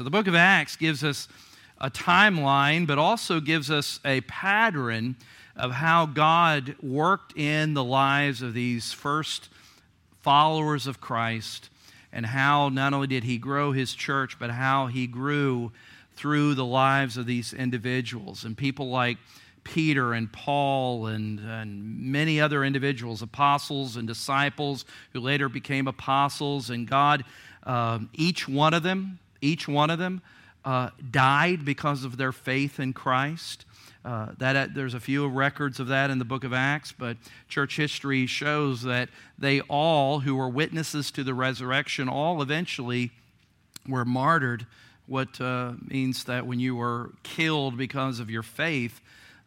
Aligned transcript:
So 0.00 0.04
the 0.04 0.08
book 0.08 0.28
of 0.28 0.34
Acts 0.34 0.76
gives 0.76 1.04
us 1.04 1.28
a 1.78 1.90
timeline, 1.90 2.86
but 2.86 2.96
also 2.96 3.38
gives 3.38 3.70
us 3.70 4.00
a 4.02 4.22
pattern 4.22 5.14
of 5.54 5.72
how 5.72 6.06
God 6.06 6.74
worked 6.82 7.36
in 7.36 7.74
the 7.74 7.84
lives 7.84 8.40
of 8.40 8.54
these 8.54 8.94
first 8.94 9.50
followers 10.22 10.86
of 10.86 11.02
Christ 11.02 11.68
and 12.14 12.24
how 12.24 12.70
not 12.70 12.94
only 12.94 13.08
did 13.08 13.24
he 13.24 13.36
grow 13.36 13.72
his 13.72 13.92
church, 13.92 14.38
but 14.38 14.50
how 14.50 14.86
he 14.86 15.06
grew 15.06 15.70
through 16.14 16.54
the 16.54 16.64
lives 16.64 17.18
of 17.18 17.26
these 17.26 17.52
individuals 17.52 18.46
and 18.46 18.56
people 18.56 18.88
like 18.88 19.18
Peter 19.64 20.14
and 20.14 20.32
Paul 20.32 21.08
and, 21.08 21.40
and 21.40 22.10
many 22.10 22.40
other 22.40 22.64
individuals, 22.64 23.20
apostles 23.20 23.96
and 23.96 24.08
disciples 24.08 24.86
who 25.12 25.20
later 25.20 25.50
became 25.50 25.86
apostles. 25.86 26.70
And 26.70 26.88
God, 26.88 27.22
uh, 27.64 27.98
each 28.14 28.48
one 28.48 28.72
of 28.72 28.82
them, 28.82 29.18
each 29.40 29.68
one 29.68 29.90
of 29.90 29.98
them 29.98 30.22
uh, 30.64 30.90
died 31.10 31.64
because 31.64 32.04
of 32.04 32.16
their 32.16 32.32
faith 32.32 32.78
in 32.80 32.92
Christ. 32.92 33.64
Uh, 34.04 34.28
that 34.38 34.56
uh, 34.56 34.66
there's 34.74 34.94
a 34.94 35.00
few 35.00 35.26
records 35.28 35.78
of 35.78 35.88
that 35.88 36.10
in 36.10 36.18
the 36.18 36.24
book 36.24 36.42
of 36.42 36.54
Acts, 36.54 36.92
but 36.92 37.18
church 37.48 37.76
history 37.76 38.26
shows 38.26 38.82
that 38.82 39.10
they 39.38 39.60
all, 39.62 40.20
who 40.20 40.34
were 40.34 40.48
witnesses 40.48 41.10
to 41.10 41.22
the 41.22 41.34
resurrection, 41.34 42.08
all 42.08 42.40
eventually 42.40 43.10
were 43.86 44.04
martyred. 44.06 44.66
What 45.06 45.38
uh, 45.40 45.72
means 45.86 46.24
that 46.24 46.46
when 46.46 46.60
you 46.60 46.76
were 46.76 47.10
killed 47.24 47.76
because 47.76 48.20
of 48.20 48.30
your 48.30 48.42
faith, 48.42 49.00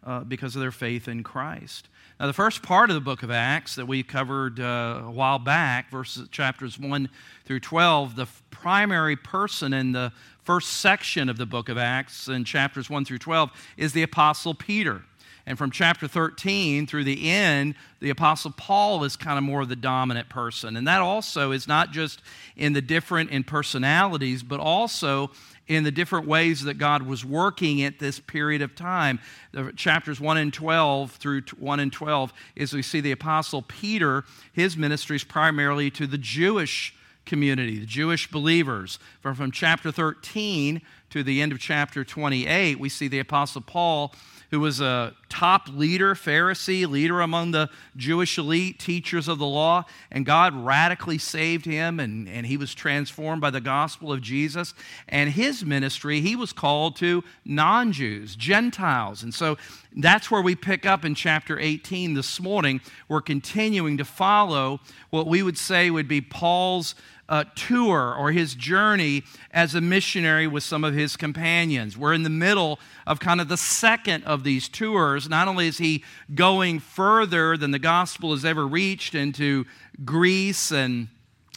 uh, 0.05 0.19
because 0.19 0.55
of 0.55 0.61
their 0.61 0.71
faith 0.71 1.07
in 1.07 1.23
Christ. 1.23 1.87
Now, 2.19 2.27
the 2.27 2.33
first 2.33 2.61
part 2.61 2.89
of 2.89 2.93
the 2.93 3.01
book 3.01 3.23
of 3.23 3.31
Acts 3.31 3.75
that 3.75 3.87
we 3.87 4.03
covered 4.03 4.59
uh, 4.59 5.01
a 5.05 5.11
while 5.11 5.39
back, 5.39 5.89
verses 5.89 6.27
chapters 6.29 6.77
1 6.77 7.09
through 7.45 7.59
12, 7.59 8.15
the 8.15 8.27
primary 8.51 9.15
person 9.15 9.73
in 9.73 9.93
the 9.93 10.11
first 10.43 10.73
section 10.73 11.27
of 11.27 11.37
the 11.37 11.45
book 11.45 11.69
of 11.69 11.77
Acts 11.77 12.27
in 12.27 12.45
chapters 12.45 12.89
1 12.89 13.03
through 13.05 13.17
12 13.17 13.49
is 13.77 13.93
the 13.93 14.03
Apostle 14.03 14.53
Peter. 14.53 15.03
And 15.45 15.57
from 15.57 15.71
chapter 15.71 16.07
13 16.07 16.87
through 16.87 17.03
the 17.03 17.29
end, 17.29 17.75
the 17.99 18.09
Apostle 18.09 18.51
Paul 18.55 19.03
is 19.03 19.17
kind 19.17 19.37
of 19.37 19.43
more 19.43 19.61
of 19.61 19.69
the 19.69 19.75
dominant 19.75 20.29
person. 20.29 20.77
And 20.77 20.87
that 20.87 21.01
also 21.01 21.51
is 21.51 21.67
not 21.67 21.91
just 21.91 22.21
in 22.55 22.73
the 22.73 22.81
different 22.81 23.29
in 23.29 23.43
personalities, 23.43 24.41
but 24.41 24.61
also 24.61 25.31
in 25.67 25.83
the 25.83 25.91
different 25.91 26.27
ways 26.27 26.63
that 26.63 26.75
God 26.75 27.03
was 27.03 27.25
working 27.25 27.83
at 27.83 27.99
this 27.99 28.19
period 28.19 28.61
of 28.61 28.75
time. 28.75 29.19
The 29.51 29.73
chapters 29.75 30.19
1 30.19 30.37
and 30.37 30.53
12 30.53 31.11
through 31.11 31.41
1 31.57 31.79
and 31.79 31.91
12 31.91 32.33
is 32.55 32.73
we 32.73 32.81
see 32.81 33.01
the 33.01 33.11
Apostle 33.11 33.61
Peter, 33.61 34.23
his 34.53 34.77
ministry 34.77 35.17
is 35.17 35.23
primarily 35.23 35.89
to 35.91 36.07
the 36.07 36.17
Jewish 36.17 36.93
community, 37.25 37.79
the 37.79 37.85
Jewish 37.85 38.29
believers. 38.29 38.99
From, 39.21 39.35
from 39.35 39.51
chapter 39.51 39.91
13 39.91 40.81
to 41.11 41.23
the 41.23 41.41
end 41.41 41.51
of 41.51 41.59
chapter 41.59 42.03
28, 42.03 42.79
we 42.79 42.89
see 42.89 43.07
the 43.07 43.19
Apostle 43.19 43.61
Paul 43.61 44.13
who 44.53 44.59
was 44.59 44.79
a 44.79 45.15
top 45.29 45.67
leader, 45.67 46.13
Pharisee, 46.13 46.87
leader 46.87 47.21
among 47.21 47.49
the 47.49 47.71
Jewish 47.97 48.37
elite, 48.37 48.77
teachers 48.77 49.27
of 49.27 49.39
the 49.39 49.47
law, 49.47 49.83
and 50.11 50.27
God 50.27 50.55
radically 50.55 51.17
saved 51.17 51.65
him, 51.65 51.99
and, 51.99 52.29
and 52.29 52.45
he 52.45 52.55
was 52.55 52.75
transformed 52.75 53.41
by 53.41 53.49
the 53.49 53.59
gospel 53.59 54.13
of 54.13 54.21
Jesus. 54.21 54.75
And 55.09 55.31
his 55.31 55.65
ministry, 55.65 56.21
he 56.21 56.35
was 56.35 56.53
called 56.53 56.95
to 56.97 57.23
non 57.43 57.93
Jews, 57.93 58.35
Gentiles. 58.35 59.23
And 59.23 59.33
so 59.33 59.57
that's 59.95 60.29
where 60.29 60.43
we 60.43 60.53
pick 60.53 60.85
up 60.85 61.03
in 61.03 61.15
chapter 61.15 61.57
18 61.59 62.13
this 62.13 62.39
morning. 62.39 62.79
We're 63.07 63.21
continuing 63.21 63.97
to 63.97 64.05
follow 64.05 64.81
what 65.09 65.25
we 65.25 65.41
would 65.41 65.57
say 65.57 65.89
would 65.89 66.07
be 66.07 66.21
Paul's 66.21 66.93
uh, 67.29 67.45
tour 67.55 68.13
or 68.17 68.31
his 68.31 68.55
journey 68.55 69.23
as 69.51 69.75
a 69.75 69.81
missionary 69.81 70.47
with 70.47 70.63
some 70.63 70.83
of 70.83 70.93
his 70.93 71.15
companions. 71.15 71.97
We're 71.97 72.13
in 72.13 72.23
the 72.23 72.29
middle 72.29 72.79
of 73.07 73.19
kind 73.19 73.39
of 73.39 73.47
the 73.47 73.57
second 73.57 74.23
of 74.25 74.43
these 74.43 74.67
tours. 74.67 75.29
Not 75.29 75.47
only 75.47 75.67
is 75.67 75.77
he 75.77 76.03
going 76.35 76.79
further 76.79 77.57
than 77.57 77.71
the 77.71 77.79
gospel 77.79 78.31
has 78.31 78.43
ever 78.43 78.67
reached 78.67 79.15
into 79.15 79.65
Greece 80.03 80.71
and 80.71 81.07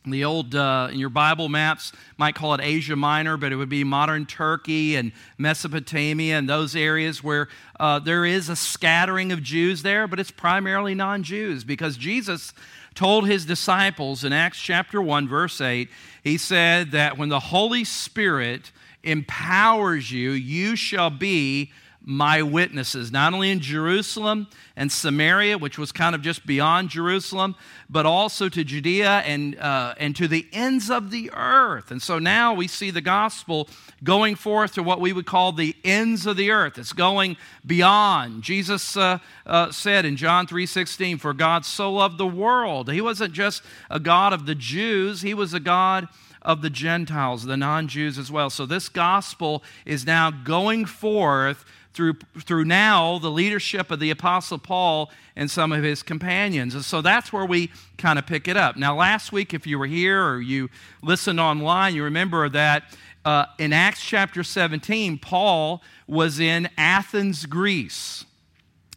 the 0.06 0.24
old 0.24 0.54
uh, 0.54 0.88
in 0.92 0.98
your 0.98 1.10
bible 1.10 1.48
maps 1.48 1.92
might 2.16 2.34
call 2.34 2.54
it 2.54 2.60
asia 2.62 2.94
minor 2.94 3.36
but 3.36 3.50
it 3.50 3.56
would 3.56 3.68
be 3.68 3.82
modern 3.82 4.24
turkey 4.24 4.94
and 4.94 5.10
mesopotamia 5.36 6.38
and 6.38 6.48
those 6.48 6.76
areas 6.76 7.24
where 7.24 7.48
uh, 7.80 7.98
there 7.98 8.24
is 8.24 8.48
a 8.48 8.54
scattering 8.54 9.32
of 9.32 9.42
jews 9.42 9.82
there 9.82 10.06
but 10.06 10.20
it's 10.20 10.30
primarily 10.30 10.94
non-jews 10.94 11.64
because 11.64 11.96
jesus 11.96 12.52
told 12.96 13.28
his 13.28 13.44
disciples 13.44 14.24
in 14.24 14.32
Acts 14.32 14.58
chapter 14.58 15.00
1, 15.00 15.28
verse 15.28 15.60
8, 15.60 15.88
he 16.24 16.36
said 16.36 16.90
that 16.92 17.16
when 17.16 17.28
the 17.28 17.38
Holy 17.38 17.84
Spirit 17.84 18.72
empowers 19.04 20.10
you, 20.10 20.32
you 20.32 20.74
shall 20.74 21.10
be 21.10 21.70
my 22.08 22.40
witnesses, 22.40 23.10
not 23.10 23.34
only 23.34 23.50
in 23.50 23.58
Jerusalem 23.58 24.46
and 24.76 24.92
Samaria, 24.92 25.58
which 25.58 25.76
was 25.76 25.90
kind 25.90 26.14
of 26.14 26.22
just 26.22 26.46
beyond 26.46 26.88
Jerusalem, 26.88 27.56
but 27.90 28.06
also 28.06 28.48
to 28.48 28.62
Judea 28.62 29.24
and, 29.26 29.58
uh, 29.58 29.96
and 29.98 30.14
to 30.14 30.28
the 30.28 30.46
ends 30.52 30.88
of 30.88 31.10
the 31.10 31.32
earth. 31.34 31.90
And 31.90 32.00
so 32.00 32.20
now 32.20 32.54
we 32.54 32.68
see 32.68 32.92
the 32.92 33.00
gospel 33.00 33.68
going 34.04 34.36
forth 34.36 34.74
to 34.74 34.84
what 34.84 35.00
we 35.00 35.12
would 35.12 35.26
call 35.26 35.50
the 35.50 35.74
ends 35.82 36.26
of 36.26 36.36
the 36.36 36.52
earth. 36.52 36.78
It's 36.78 36.92
going 36.92 37.36
beyond. 37.66 38.44
Jesus 38.44 38.96
uh, 38.96 39.18
uh, 39.44 39.72
said 39.72 40.04
in 40.04 40.16
John 40.16 40.46
3.16, 40.46 41.20
For 41.20 41.34
God 41.34 41.64
so 41.64 41.92
loved 41.92 42.18
the 42.18 42.26
world. 42.26 42.88
He 42.88 43.00
wasn't 43.00 43.32
just 43.32 43.64
a 43.90 43.98
God 43.98 44.32
of 44.32 44.46
the 44.46 44.54
Jews, 44.54 45.22
he 45.22 45.34
was 45.34 45.52
a 45.52 45.60
God 45.60 46.06
of 46.40 46.62
the 46.62 46.70
Gentiles, 46.70 47.44
the 47.44 47.56
non 47.56 47.88
Jews 47.88 48.16
as 48.16 48.30
well. 48.30 48.48
So 48.48 48.64
this 48.64 48.88
gospel 48.88 49.64
is 49.84 50.06
now 50.06 50.30
going 50.30 50.84
forth 50.84 51.64
through, 51.96 52.14
through 52.38 52.66
now 52.66 53.18
the 53.18 53.30
leadership 53.30 53.90
of 53.90 53.98
the 53.98 54.10
Apostle 54.10 54.58
Paul 54.58 55.10
and 55.34 55.50
some 55.50 55.72
of 55.72 55.82
his 55.82 56.02
companions. 56.02 56.74
And 56.74 56.84
so 56.84 57.00
that's 57.00 57.32
where 57.32 57.46
we 57.46 57.70
kind 57.96 58.18
of 58.18 58.26
pick 58.26 58.46
it 58.48 58.56
up. 58.56 58.76
Now, 58.76 58.94
last 58.94 59.32
week, 59.32 59.54
if 59.54 59.66
you 59.66 59.78
were 59.78 59.86
here 59.86 60.22
or 60.22 60.40
you 60.40 60.68
listened 61.02 61.40
online, 61.40 61.94
you 61.94 62.04
remember 62.04 62.50
that 62.50 62.94
uh, 63.24 63.46
in 63.58 63.72
Acts 63.72 64.02
chapter 64.02 64.44
17, 64.44 65.18
Paul 65.18 65.82
was 66.06 66.38
in 66.38 66.68
Athens, 66.76 67.46
Greece. 67.46 68.25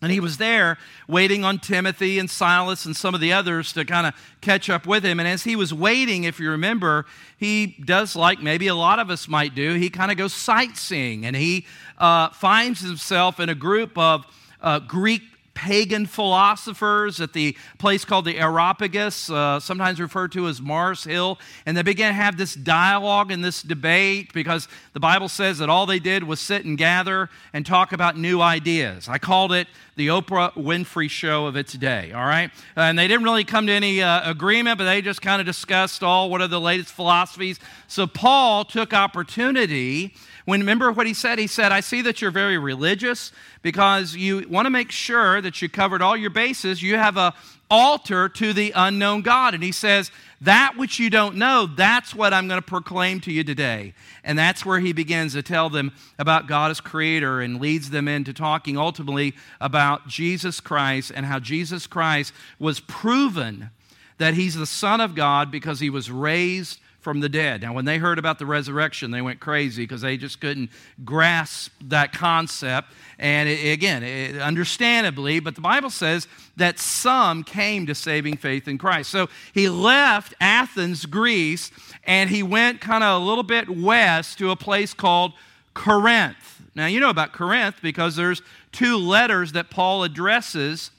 And 0.02 0.12
he 0.12 0.22
was 0.22 0.38
there 0.38 0.78
waiting 1.08 1.44
on 1.44 1.60
Timothy 1.60 2.20
and 2.20 2.30
Silas 2.30 2.86
and 2.86 2.96
some 2.96 3.14
of 3.14 3.20
the 3.20 3.34
others 3.34 3.74
to 3.74 3.84
kind 3.84 4.08
of 4.08 4.14
catch 4.40 4.70
up 4.70 4.88
with 4.88 5.04
him. 5.04 5.20
And 5.20 5.28
as 5.28 5.44
he 5.44 5.58
was 5.58 5.74
waiting, 5.74 6.24
if 6.24 6.40
you 6.40 6.52
remember, 6.52 7.06
he 7.38 7.76
does 7.84 8.16
like 8.16 8.42
maybe 8.42 8.68
a 8.68 8.76
lot 8.76 9.00
of 9.00 9.10
us 9.10 9.28
might 9.28 9.56
do, 9.56 9.74
he 9.74 9.90
kind 9.90 10.10
of 10.10 10.18
goes 10.18 10.34
sightseeing 10.34 11.26
and 11.26 11.36
he 11.36 11.66
uh, 11.98 12.30
finds 12.30 12.80
himself 12.80 13.40
in 13.42 13.50
a 13.50 13.56
group 13.56 13.98
of 13.98 14.26
uh, 14.62 14.80
Greek 14.80 15.22
pagan 15.60 16.06
philosophers 16.06 17.20
at 17.20 17.34
the 17.34 17.54
place 17.80 18.06
called 18.06 18.24
the 18.24 18.40
Areopagus, 18.40 19.30
uh, 19.30 19.60
sometimes 19.60 20.00
referred 20.00 20.32
to 20.32 20.48
as 20.48 20.62
Mars 20.62 21.04
Hill. 21.04 21.38
And 21.66 21.76
they 21.76 21.82
began 21.82 22.12
to 22.12 22.14
have 22.14 22.38
this 22.38 22.56
dialogue 22.56 23.30
and 23.30 23.44
this 23.44 23.62
debate 23.62 24.32
because 24.32 24.70
the 24.94 25.02
Bible 25.02 25.28
says 25.28 25.58
that 25.58 25.70
all 25.70 25.86
they 25.86 26.00
did 26.00 26.24
was 26.24 26.40
sit 26.40 26.64
and 26.64 26.78
gather 26.78 27.30
and 27.52 27.66
talk 27.66 27.92
about 27.92 28.18
new 28.18 28.40
ideas. 28.40 29.10
I 29.10 29.18
called 29.18 29.52
it 29.52 29.68
the 29.98 30.08
Oprah 30.08 30.54
Winfrey 30.54 31.10
show 31.10 31.46
of 31.46 31.58
its 31.58 31.74
day, 31.74 32.14
all 32.14 32.26
right? 32.26 32.52
And 32.78 32.98
they 32.98 33.10
didn't 33.10 33.26
really 33.26 33.44
come 33.44 33.68
to 33.68 33.74
any 33.74 34.02
uh, 34.02 34.32
agreement, 34.32 34.78
but 34.78 34.86
they 34.86 35.02
just 35.02 35.22
kind 35.22 35.42
of 35.42 35.46
discussed 35.46 36.04
all 36.04 36.30
what 36.30 36.40
are 36.40 36.48
the 36.48 36.62
latest 36.62 36.94
philosophies. 36.94 37.60
So 37.90 38.08
Paul 38.08 38.64
took 38.64 38.94
opportunity 38.94 40.14
when 40.50 40.62
remember 40.62 40.92
what 40.92 41.06
he 41.06 41.14
said? 41.14 41.38
He 41.38 41.46
said, 41.46 41.72
I 41.72 41.80
see 41.82 42.02
that 42.02 42.22
you're 42.22 42.32
very 42.32 42.58
religious 42.58 43.32
because 43.62 44.16
you 44.16 44.48
want 44.50 44.66
to 44.66 44.72
make 44.72 44.90
sure 44.90 45.42
that 45.42 45.49
you 45.62 45.70
covered 45.70 46.02
all 46.02 46.16
your 46.16 46.30
bases. 46.30 46.82
You 46.82 46.98
have 46.98 47.18
a 47.18 47.34
altar 47.70 48.28
to 48.28 48.54
the 48.54 48.72
unknown 48.76 49.22
God. 49.22 49.54
And 49.54 49.64
he 49.64 49.72
says, 49.72 50.12
That 50.42 50.76
which 50.78 51.00
you 51.00 51.10
don't 51.10 51.36
know, 51.36 51.68
that's 51.68 52.16
what 52.16 52.34
I'm 52.34 52.48
going 52.48 52.62
to 52.62 52.66
proclaim 52.66 53.20
to 53.22 53.32
you 53.32 53.44
today. 53.44 53.94
And 54.24 54.38
that's 54.38 54.66
where 54.66 54.80
he 54.80 54.94
begins 54.94 55.34
to 55.34 55.44
tell 55.44 55.70
them 55.70 55.92
about 56.18 56.48
God 56.48 56.72
as 56.72 56.82
creator 56.82 57.42
and 57.42 57.62
leads 57.62 57.90
them 57.90 58.08
into 58.08 58.34
talking 58.34 58.78
ultimately 58.78 59.36
about 59.62 60.08
Jesus 60.08 60.60
Christ 60.60 61.12
and 61.14 61.26
how 61.26 61.40
Jesus 61.40 61.88
Christ 61.88 62.34
was 62.58 62.80
proven 62.80 63.70
that 64.18 64.34
he's 64.34 64.56
the 64.56 64.66
Son 64.66 65.00
of 65.00 65.16
God 65.16 65.50
because 65.50 65.80
he 65.80 65.90
was 65.90 66.12
raised 66.12 66.80
from 67.00 67.22
the 67.22 67.30
dead. 67.30 67.62
Now, 67.62 67.74
when 67.74 67.86
they 67.86 67.98
heard 67.98 68.20
about 68.20 68.40
the 68.40 68.46
resurrection, 68.46 69.12
they 69.12 69.22
went 69.22 69.40
crazy 69.40 69.84
because 69.84 70.02
they 70.02 70.18
just 70.18 70.42
couldn't 70.42 70.70
grasp 71.06 71.72
that 71.86 72.12
concept. 72.12 72.90
And 73.18 73.48
it, 73.48 73.72
again, 73.72 74.04
it, 74.04 74.38
understandably, 74.38 75.40
but 75.40 75.56
the 75.56 75.62
Bible 75.62 75.90
says 75.90 76.28
that 76.58 76.78
some 76.78 77.44
came 77.44 77.86
to 77.86 77.96
saving 77.96 78.38
faith 78.38 78.68
in 78.68 78.78
Christ. 78.78 79.10
So 79.10 79.30
he 79.54 79.70
left 79.70 80.34
Athens, 80.42 81.06
Greece, 81.06 81.72
and 82.04 82.30
he 82.30 82.44
went 82.44 82.82
kind 82.82 83.04
of 83.04 83.22
a 83.22 83.26
little 83.26 83.44
bit 83.44 83.70
west 83.70 84.38
to 84.40 84.52
a 84.52 84.56
place 84.56 84.94
called 84.94 85.34
Corinth. 85.74 86.62
Now, 86.76 86.88
you 86.88 87.00
know 87.00 87.10
about 87.10 87.32
Corinth 87.32 87.78
because 87.82 88.16
there's 88.16 88.42
two 88.72 88.98
letters 88.98 89.54
that 89.54 89.70
Paul 89.70 90.04
addresses 90.04 90.92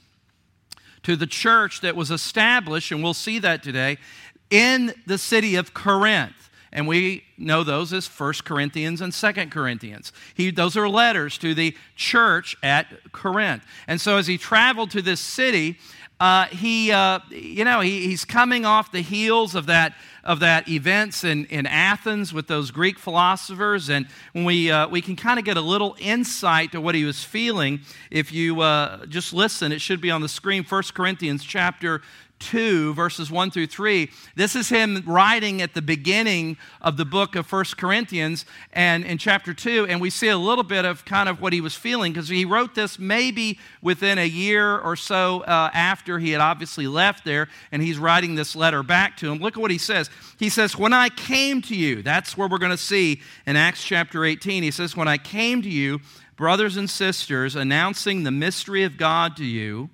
to 1.03 1.15
the 1.15 1.27
church 1.27 1.81
that 1.81 1.95
was 1.95 2.11
established, 2.11 2.91
and 2.91 3.03
we'll 3.03 3.13
see 3.13 3.39
that 3.39 3.63
today 3.63 3.97
in 4.51 4.93
the 5.07 5.17
city 5.17 5.55
of 5.55 5.73
Corinth. 5.73 6.35
and 6.73 6.87
we 6.87 7.23
know 7.37 7.63
those 7.63 7.91
as 7.91 8.07
1 8.07 8.33
Corinthians 8.45 9.01
and 9.01 9.11
2 9.11 9.31
Corinthians. 9.47 10.13
He, 10.35 10.51
those 10.51 10.77
are 10.77 10.87
letters 10.87 11.37
to 11.39 11.53
the 11.53 11.75
church 11.95 12.55
at 12.63 13.11
Corinth. 13.11 13.65
And 13.87 13.99
so 13.99 14.17
as 14.17 14.27
he 14.27 14.37
traveled 14.37 14.91
to 14.91 15.01
this 15.01 15.19
city, 15.19 15.77
uh, 16.21 16.45
he, 16.45 16.91
uh, 16.91 17.19
you 17.29 17.65
know, 17.65 17.81
he, 17.81 18.05
he's 18.05 18.23
coming 18.23 18.63
off 18.63 18.91
the 18.91 19.01
heels 19.01 19.55
of 19.55 19.65
that, 19.65 19.95
of 20.23 20.39
that 20.39 20.69
events 20.69 21.23
in, 21.23 21.45
in 21.45 21.65
Athens 21.65 22.31
with 22.31 22.45
those 22.47 22.69
Greek 22.69 22.99
philosophers. 22.99 23.89
And 23.89 24.05
when 24.33 24.45
we, 24.45 24.69
uh, 24.69 24.87
we 24.87 25.01
can 25.01 25.15
kind 25.15 25.39
of 25.39 25.45
get 25.45 25.57
a 25.57 25.61
little 25.61 25.95
insight 25.99 26.73
to 26.73 26.79
what 26.79 26.93
he 26.93 27.05
was 27.05 27.23
feeling, 27.23 27.81
if 28.11 28.31
you 28.31 28.61
uh, 28.61 29.07
just 29.07 29.33
listen, 29.33 29.71
it 29.71 29.81
should 29.81 29.99
be 29.99 30.11
on 30.11 30.21
the 30.21 30.29
screen, 30.29 30.63
1 30.63 30.83
Corinthians 30.93 31.43
chapter 31.43 32.01
2, 32.41 32.93
verses 32.93 33.31
1 33.31 33.51
through 33.51 33.67
3. 33.67 34.09
This 34.35 34.55
is 34.55 34.67
him 34.67 35.01
writing 35.05 35.61
at 35.61 35.73
the 35.73 35.81
beginning 35.81 36.57
of 36.81 36.97
the 36.97 37.05
book 37.05 37.35
of 37.35 37.45
First 37.45 37.77
Corinthians 37.77 38.45
and 38.73 39.05
in 39.05 39.17
chapter 39.17 39.53
2. 39.53 39.85
And 39.87 40.01
we 40.01 40.09
see 40.09 40.27
a 40.27 40.37
little 40.37 40.63
bit 40.63 40.83
of 40.83 41.05
kind 41.05 41.29
of 41.29 41.39
what 41.39 41.53
he 41.53 41.61
was 41.61 41.75
feeling 41.75 42.11
because 42.11 42.27
he 42.27 42.43
wrote 42.43 42.75
this 42.75 42.99
maybe 42.99 43.59
within 43.81 44.17
a 44.17 44.27
year 44.27 44.77
or 44.79 44.95
so 44.95 45.41
uh, 45.41 45.69
after 45.73 46.19
he 46.19 46.31
had 46.31 46.41
obviously 46.41 46.87
left 46.87 47.23
there. 47.23 47.47
And 47.71 47.81
he's 47.81 47.97
writing 47.97 48.35
this 48.35 48.55
letter 48.55 48.83
back 48.83 49.15
to 49.17 49.31
him. 49.31 49.37
Look 49.37 49.55
at 49.55 49.61
what 49.61 49.71
he 49.71 49.77
says. 49.77 50.09
He 50.37 50.49
says, 50.49 50.75
When 50.75 50.93
I 50.93 51.09
came 51.09 51.61
to 51.63 51.75
you, 51.75 52.01
that's 52.01 52.35
where 52.35 52.47
we're 52.47 52.57
going 52.57 52.71
to 52.71 52.77
see 52.77 53.21
in 53.45 53.55
Acts 53.55 53.83
chapter 53.83 54.25
18. 54.25 54.63
He 54.63 54.71
says, 54.71 54.97
When 54.97 55.07
I 55.07 55.17
came 55.17 55.61
to 55.61 55.69
you, 55.69 56.01
brothers 56.35 56.75
and 56.75 56.89
sisters, 56.89 57.55
announcing 57.55 58.23
the 58.23 58.31
mystery 58.31 58.83
of 58.83 58.97
God 58.97 59.37
to 59.37 59.45
you, 59.45 59.91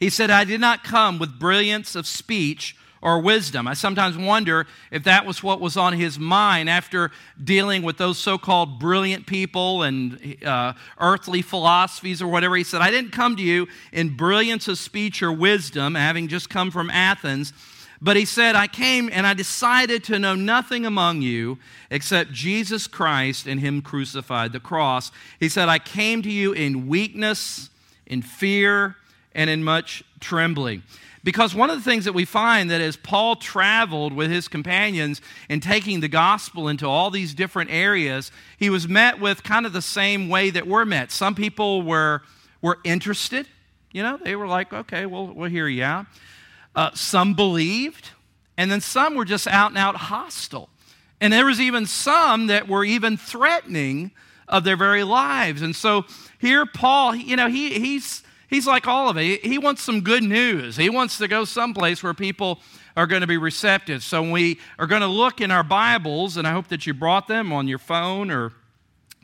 he 0.00 0.10
said, 0.10 0.30
I 0.30 0.44
did 0.44 0.60
not 0.60 0.84
come 0.84 1.18
with 1.18 1.38
brilliance 1.38 1.94
of 1.94 2.06
speech 2.06 2.76
or 3.04 3.20
wisdom. 3.20 3.68
I 3.68 3.74
sometimes 3.74 4.16
wonder 4.16 4.66
if 4.90 5.04
that 5.04 5.26
was 5.26 5.42
what 5.42 5.60
was 5.60 5.76
on 5.76 5.92
his 5.92 6.18
mind 6.18 6.70
after 6.70 7.10
dealing 7.42 7.82
with 7.82 7.98
those 7.98 8.16
so 8.16 8.38
called 8.38 8.80
brilliant 8.80 9.26
people 9.26 9.82
and 9.82 10.42
uh, 10.42 10.72
earthly 10.98 11.42
philosophies 11.42 12.22
or 12.22 12.28
whatever. 12.28 12.56
He 12.56 12.64
said, 12.64 12.80
I 12.80 12.90
didn't 12.90 13.10
come 13.10 13.36
to 13.36 13.42
you 13.42 13.68
in 13.92 14.16
brilliance 14.16 14.68
of 14.68 14.78
speech 14.78 15.22
or 15.22 15.30
wisdom, 15.30 15.94
having 15.94 16.28
just 16.28 16.48
come 16.48 16.70
from 16.70 16.88
Athens. 16.88 17.52
But 18.00 18.16
he 18.16 18.24
said, 18.24 18.56
I 18.56 18.66
came 18.68 19.10
and 19.12 19.26
I 19.26 19.34
decided 19.34 20.02
to 20.04 20.18
know 20.18 20.34
nothing 20.34 20.86
among 20.86 21.20
you 21.20 21.58
except 21.90 22.32
Jesus 22.32 22.86
Christ 22.86 23.46
and 23.46 23.60
Him 23.60 23.82
crucified, 23.82 24.52
the 24.52 24.60
cross. 24.60 25.12
He 25.38 25.50
said, 25.50 25.68
I 25.68 25.78
came 25.78 26.22
to 26.22 26.30
you 26.30 26.52
in 26.52 26.88
weakness, 26.88 27.68
in 28.06 28.22
fear, 28.22 28.96
and 29.34 29.50
in 29.50 29.64
much 29.64 30.04
trembling. 30.20 30.82
Because 31.22 31.54
one 31.54 31.70
of 31.70 31.76
the 31.76 31.90
things 31.90 32.04
that 32.04 32.12
we 32.12 32.26
find 32.26 32.70
that 32.70 32.82
as 32.82 32.96
Paul 32.96 33.36
traveled 33.36 34.12
with 34.12 34.30
his 34.30 34.46
companions 34.46 35.22
and 35.48 35.62
taking 35.62 36.00
the 36.00 36.08
gospel 36.08 36.68
into 36.68 36.86
all 36.86 37.10
these 37.10 37.32
different 37.32 37.70
areas, 37.70 38.30
he 38.58 38.68
was 38.68 38.86
met 38.86 39.18
with 39.20 39.42
kind 39.42 39.64
of 39.64 39.72
the 39.72 39.80
same 39.80 40.28
way 40.28 40.50
that 40.50 40.66
we're 40.66 40.84
met. 40.84 41.10
Some 41.10 41.34
people 41.34 41.80
were, 41.80 42.20
were 42.60 42.78
interested, 42.84 43.48
you 43.94 44.02
know, 44.02 44.18
they 44.22 44.34
were 44.34 44.48
like, 44.48 44.72
okay, 44.72 45.06
we'll, 45.06 45.28
we'll 45.28 45.48
hear 45.48 45.68
you 45.68 45.84
out. 45.84 46.06
Uh, 46.74 46.90
some 46.94 47.32
believed, 47.32 48.10
and 48.58 48.70
then 48.70 48.80
some 48.80 49.14
were 49.14 49.24
just 49.24 49.46
out 49.46 49.70
and 49.70 49.78
out 49.78 49.94
hostile. 49.94 50.68
And 51.20 51.32
there 51.32 51.46
was 51.46 51.60
even 51.60 51.86
some 51.86 52.48
that 52.48 52.68
were 52.68 52.84
even 52.84 53.16
threatening 53.16 54.10
of 54.48 54.64
their 54.64 54.76
very 54.76 55.04
lives. 55.04 55.62
And 55.62 55.74
so 55.74 56.04
here, 56.38 56.66
Paul, 56.66 57.14
you 57.14 57.36
know, 57.36 57.48
he, 57.48 57.78
he's 57.78 58.23
He's 58.54 58.68
like 58.68 58.86
all 58.86 59.08
of 59.08 59.18
it. 59.18 59.44
He 59.44 59.58
wants 59.58 59.82
some 59.82 60.02
good 60.02 60.22
news. 60.22 60.76
He 60.76 60.88
wants 60.88 61.18
to 61.18 61.26
go 61.26 61.44
someplace 61.44 62.04
where 62.04 62.14
people 62.14 62.60
are 62.96 63.04
going 63.04 63.22
to 63.22 63.26
be 63.26 63.36
receptive. 63.36 64.04
So 64.04 64.22
we 64.30 64.60
are 64.78 64.86
going 64.86 65.00
to 65.00 65.08
look 65.08 65.40
in 65.40 65.50
our 65.50 65.64
Bibles, 65.64 66.36
and 66.36 66.46
I 66.46 66.52
hope 66.52 66.68
that 66.68 66.86
you 66.86 66.94
brought 66.94 67.26
them 67.26 67.52
on 67.52 67.66
your 67.66 67.80
phone 67.80 68.30
or 68.30 68.52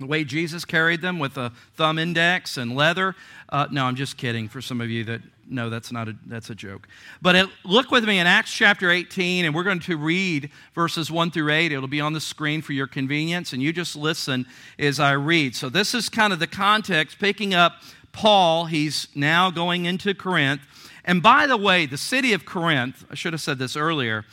the 0.01 0.07
way 0.07 0.25
Jesus 0.25 0.65
carried 0.65 1.01
them 1.01 1.21
with 1.21 1.37
a 1.37 1.53
thumb 1.77 1.97
index 1.97 2.57
and 2.57 2.75
leather. 2.75 3.15
Uh, 3.49 3.69
no, 3.71 3.85
I'm 3.85 3.95
just 3.95 4.17
kidding 4.17 4.49
for 4.49 4.61
some 4.61 4.81
of 4.81 4.91
you 4.91 5.05
that 5.05 5.21
no, 5.49 5.69
that's 5.69 5.91
not 5.91 6.09
a, 6.09 6.17
that's 6.27 6.51
a 6.51 6.55
joke. 6.55 6.89
But 7.21 7.35
it, 7.35 7.49
look 7.65 7.91
with 7.91 8.05
me 8.05 8.21
in 8.21 8.27
Acts 8.27 8.53
chapter 8.53 8.91
18, 8.91 9.45
and 9.45 9.55
we're 9.55 9.65
going 9.65 9.81
to 9.81 9.97
read 9.97 10.51
verses 10.75 11.11
1 11.11 11.33
through 11.33 11.53
8. 11.53 11.73
It'll 11.73 11.89
be 11.89 12.01
on 12.01 12.13
the 12.13 12.21
screen 12.21 12.63
for 12.63 12.73
your 12.73 12.87
convenience, 12.87 13.53
and 13.53 13.61
you 13.61 13.73
just 13.73 13.97
listen 13.97 14.47
as 14.79 15.01
I 15.01 15.13
read. 15.13 15.57
So 15.57 15.69
this 15.69 15.93
is 15.93 16.09
kind 16.09 16.33
of 16.33 16.39
the 16.39 16.47
context, 16.47 17.19
picking 17.19 17.53
up 17.53 17.75
Paul, 18.13 18.67
he's 18.67 19.09
now 19.15 19.51
going 19.51 19.85
into 19.85 20.15
Corinth. 20.15 20.63
And 21.05 21.23
by 21.23 21.47
the 21.47 21.57
way, 21.57 21.87
the 21.87 21.97
city 21.97 22.33
of 22.33 22.45
Corinth, 22.45 23.05
I 23.11 23.15
should 23.15 23.33
have 23.33 23.41
said 23.41 23.59
this 23.59 23.77
earlier, 23.77 24.25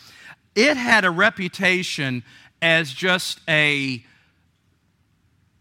it 0.55 0.77
had 0.77 1.05
a 1.05 1.11
reputation 1.11 2.23
as 2.61 2.91
just 2.91 3.39
a 3.47 4.03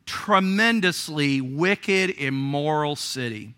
tremendously 0.07 1.41
wicked, 1.41 2.11
immoral 2.11 2.97
city. 2.97 3.55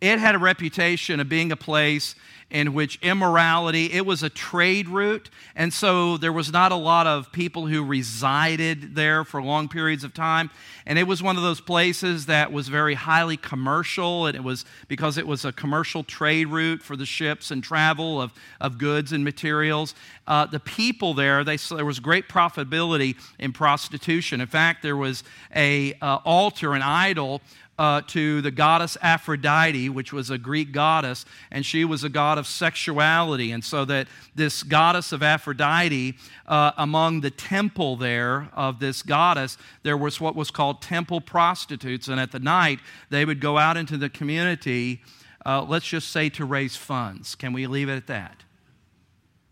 It 0.00 0.18
had 0.18 0.34
a 0.34 0.38
reputation 0.38 1.20
of 1.20 1.28
being 1.28 1.52
a 1.52 1.56
place 1.56 2.14
in 2.52 2.74
which 2.74 2.98
immorality, 3.00 3.90
it 3.92 4.04
was 4.04 4.22
a 4.22 4.28
trade 4.28 4.86
route, 4.86 5.30
and 5.56 5.72
so 5.72 6.18
there 6.18 6.32
was 6.32 6.52
not 6.52 6.70
a 6.70 6.76
lot 6.76 7.06
of 7.06 7.32
people 7.32 7.66
who 7.66 7.82
resided 7.82 8.94
there 8.94 9.24
for 9.24 9.42
long 9.42 9.70
periods 9.70 10.04
of 10.04 10.12
time. 10.12 10.50
And 10.84 10.98
it 10.98 11.04
was 11.04 11.22
one 11.22 11.36
of 11.36 11.42
those 11.42 11.62
places 11.62 12.26
that 12.26 12.52
was 12.52 12.68
very 12.68 12.92
highly 12.92 13.38
commercial, 13.38 14.26
and 14.26 14.36
it 14.36 14.44
was 14.44 14.66
because 14.86 15.16
it 15.16 15.26
was 15.26 15.46
a 15.46 15.52
commercial 15.52 16.04
trade 16.04 16.48
route 16.48 16.82
for 16.82 16.94
the 16.94 17.06
ships 17.06 17.50
and 17.50 17.64
travel 17.64 18.20
of, 18.20 18.34
of 18.60 18.76
goods 18.76 19.12
and 19.12 19.24
materials. 19.24 19.94
Uh, 20.26 20.44
the 20.44 20.60
people 20.60 21.14
there, 21.14 21.44
they, 21.44 21.56
there 21.56 21.86
was 21.86 22.00
great 22.00 22.28
profitability 22.28 23.16
in 23.38 23.52
prostitution. 23.52 24.42
In 24.42 24.46
fact, 24.46 24.82
there 24.82 24.96
was 24.96 25.24
a 25.56 25.94
uh, 26.02 26.18
altar, 26.24 26.74
an 26.74 26.82
idol 26.82 27.40
uh, 27.78 28.02
to 28.06 28.40
the 28.42 28.50
goddess 28.50 28.96
Aphrodite, 29.02 29.88
which 29.88 30.12
was 30.12 30.30
a 30.30 30.38
Greek 30.38 30.72
goddess, 30.72 31.24
and 31.50 31.64
she 31.64 31.84
was 31.84 32.04
a 32.04 32.08
god 32.08 32.38
of 32.42 32.46
sexuality. 32.48 33.52
And 33.52 33.64
so 33.64 33.84
that 33.84 34.08
this 34.34 34.64
goddess 34.64 35.12
of 35.12 35.22
Aphrodite, 35.22 36.16
uh, 36.46 36.72
among 36.76 37.20
the 37.20 37.30
temple 37.30 37.96
there 37.96 38.50
of 38.52 38.80
this 38.80 39.02
goddess, 39.02 39.56
there 39.84 39.96
was 39.96 40.20
what 40.20 40.34
was 40.34 40.50
called 40.50 40.82
temple 40.82 41.20
prostitutes. 41.20 42.08
And 42.08 42.18
at 42.18 42.32
the 42.32 42.40
night, 42.40 42.80
they 43.10 43.24
would 43.24 43.40
go 43.40 43.58
out 43.58 43.76
into 43.76 43.96
the 43.96 44.10
community, 44.10 45.02
uh, 45.46 45.62
let's 45.62 45.86
just 45.86 46.08
say 46.08 46.28
to 46.30 46.44
raise 46.44 46.74
funds. 46.74 47.36
Can 47.36 47.52
we 47.52 47.68
leave 47.68 47.88
it 47.88 47.96
at 47.96 48.08
that? 48.08 48.42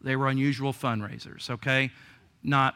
They 0.01 0.17
were 0.17 0.29
unusual 0.29 0.73
fundraisers, 0.73 1.49
okay? 1.49 1.93
Not 2.43 2.75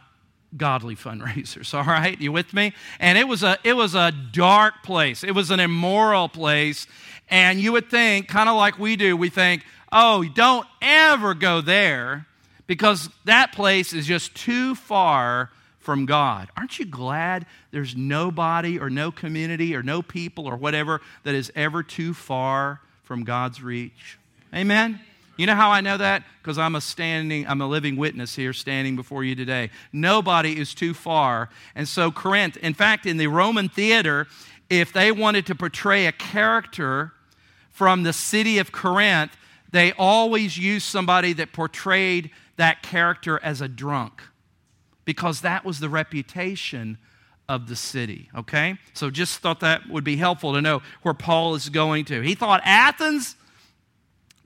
godly 0.56 0.94
fundraisers 1.06 1.74
all 1.74 1.82
right 1.82 2.20
you 2.20 2.30
with 2.30 2.54
me 2.54 2.72
and 3.00 3.18
it 3.18 3.26
was 3.26 3.42
a 3.42 3.58
it 3.64 3.72
was 3.72 3.96
a 3.96 4.12
dark 4.30 4.84
place 4.84 5.24
it 5.24 5.32
was 5.32 5.50
an 5.50 5.58
immoral 5.58 6.28
place 6.28 6.86
and 7.28 7.60
you 7.60 7.72
would 7.72 7.90
think 7.90 8.28
kind 8.28 8.48
of 8.48 8.56
like 8.56 8.78
we 8.78 8.96
do 8.96 9.16
we 9.16 9.28
think 9.28 9.64
oh 9.94 10.24
don't 10.24 10.66
ever 10.82 11.32
go 11.32 11.62
there 11.62 12.26
because 12.66 13.08
that 13.24 13.52
place 13.52 13.94
is 13.94 14.06
just 14.06 14.34
too 14.34 14.74
far 14.74 15.50
from 15.78 16.06
God. 16.06 16.48
Aren't 16.56 16.78
you 16.78 16.86
glad 16.86 17.46
there's 17.70 17.94
nobody 17.94 18.78
or 18.78 18.90
no 18.90 19.12
community 19.12 19.76
or 19.76 19.82
no 19.82 20.02
people 20.02 20.46
or 20.46 20.56
whatever 20.56 21.00
that 21.24 21.34
is 21.34 21.52
ever 21.54 21.82
too 21.82 22.14
far 22.14 22.80
from 23.04 23.22
God's 23.22 23.62
reach? 23.62 24.18
Amen. 24.54 25.00
You 25.36 25.46
know 25.46 25.54
how 25.54 25.70
I 25.70 25.80
know 25.80 25.96
that? 25.98 26.22
Because 26.40 26.58
I'm 26.58 26.74
a 26.74 26.80
standing, 26.80 27.46
I'm 27.46 27.60
a 27.60 27.66
living 27.66 27.96
witness 27.96 28.36
here 28.36 28.52
standing 28.52 28.96
before 28.96 29.24
you 29.24 29.34
today. 29.34 29.70
Nobody 29.92 30.58
is 30.58 30.74
too 30.74 30.94
far. 30.94 31.50
And 31.74 31.88
so 31.88 32.10
Corinth, 32.10 32.56
in 32.58 32.72
fact, 32.72 33.04
in 33.04 33.16
the 33.16 33.26
Roman 33.26 33.68
theater, 33.68 34.26
if 34.70 34.92
they 34.92 35.10
wanted 35.10 35.46
to 35.46 35.54
portray 35.54 36.06
a 36.06 36.12
character 36.12 37.12
from 37.70 38.04
the 38.04 38.12
city 38.12 38.58
of 38.58 38.70
Corinth, 38.70 39.32
they 39.74 39.92
always 39.98 40.56
used 40.56 40.86
somebody 40.86 41.32
that 41.32 41.52
portrayed 41.52 42.30
that 42.54 42.80
character 42.84 43.40
as 43.42 43.60
a 43.60 43.66
drunk 43.66 44.22
because 45.04 45.40
that 45.40 45.64
was 45.64 45.80
the 45.80 45.88
reputation 45.88 46.96
of 47.48 47.66
the 47.66 47.74
city. 47.74 48.30
Okay? 48.36 48.78
So 48.92 49.10
just 49.10 49.40
thought 49.40 49.58
that 49.60 49.88
would 49.90 50.04
be 50.04 50.14
helpful 50.14 50.52
to 50.52 50.62
know 50.62 50.80
where 51.02 51.12
Paul 51.12 51.56
is 51.56 51.70
going 51.70 52.04
to. 52.04 52.20
He 52.20 52.36
thought 52.36 52.60
Athens 52.64 53.34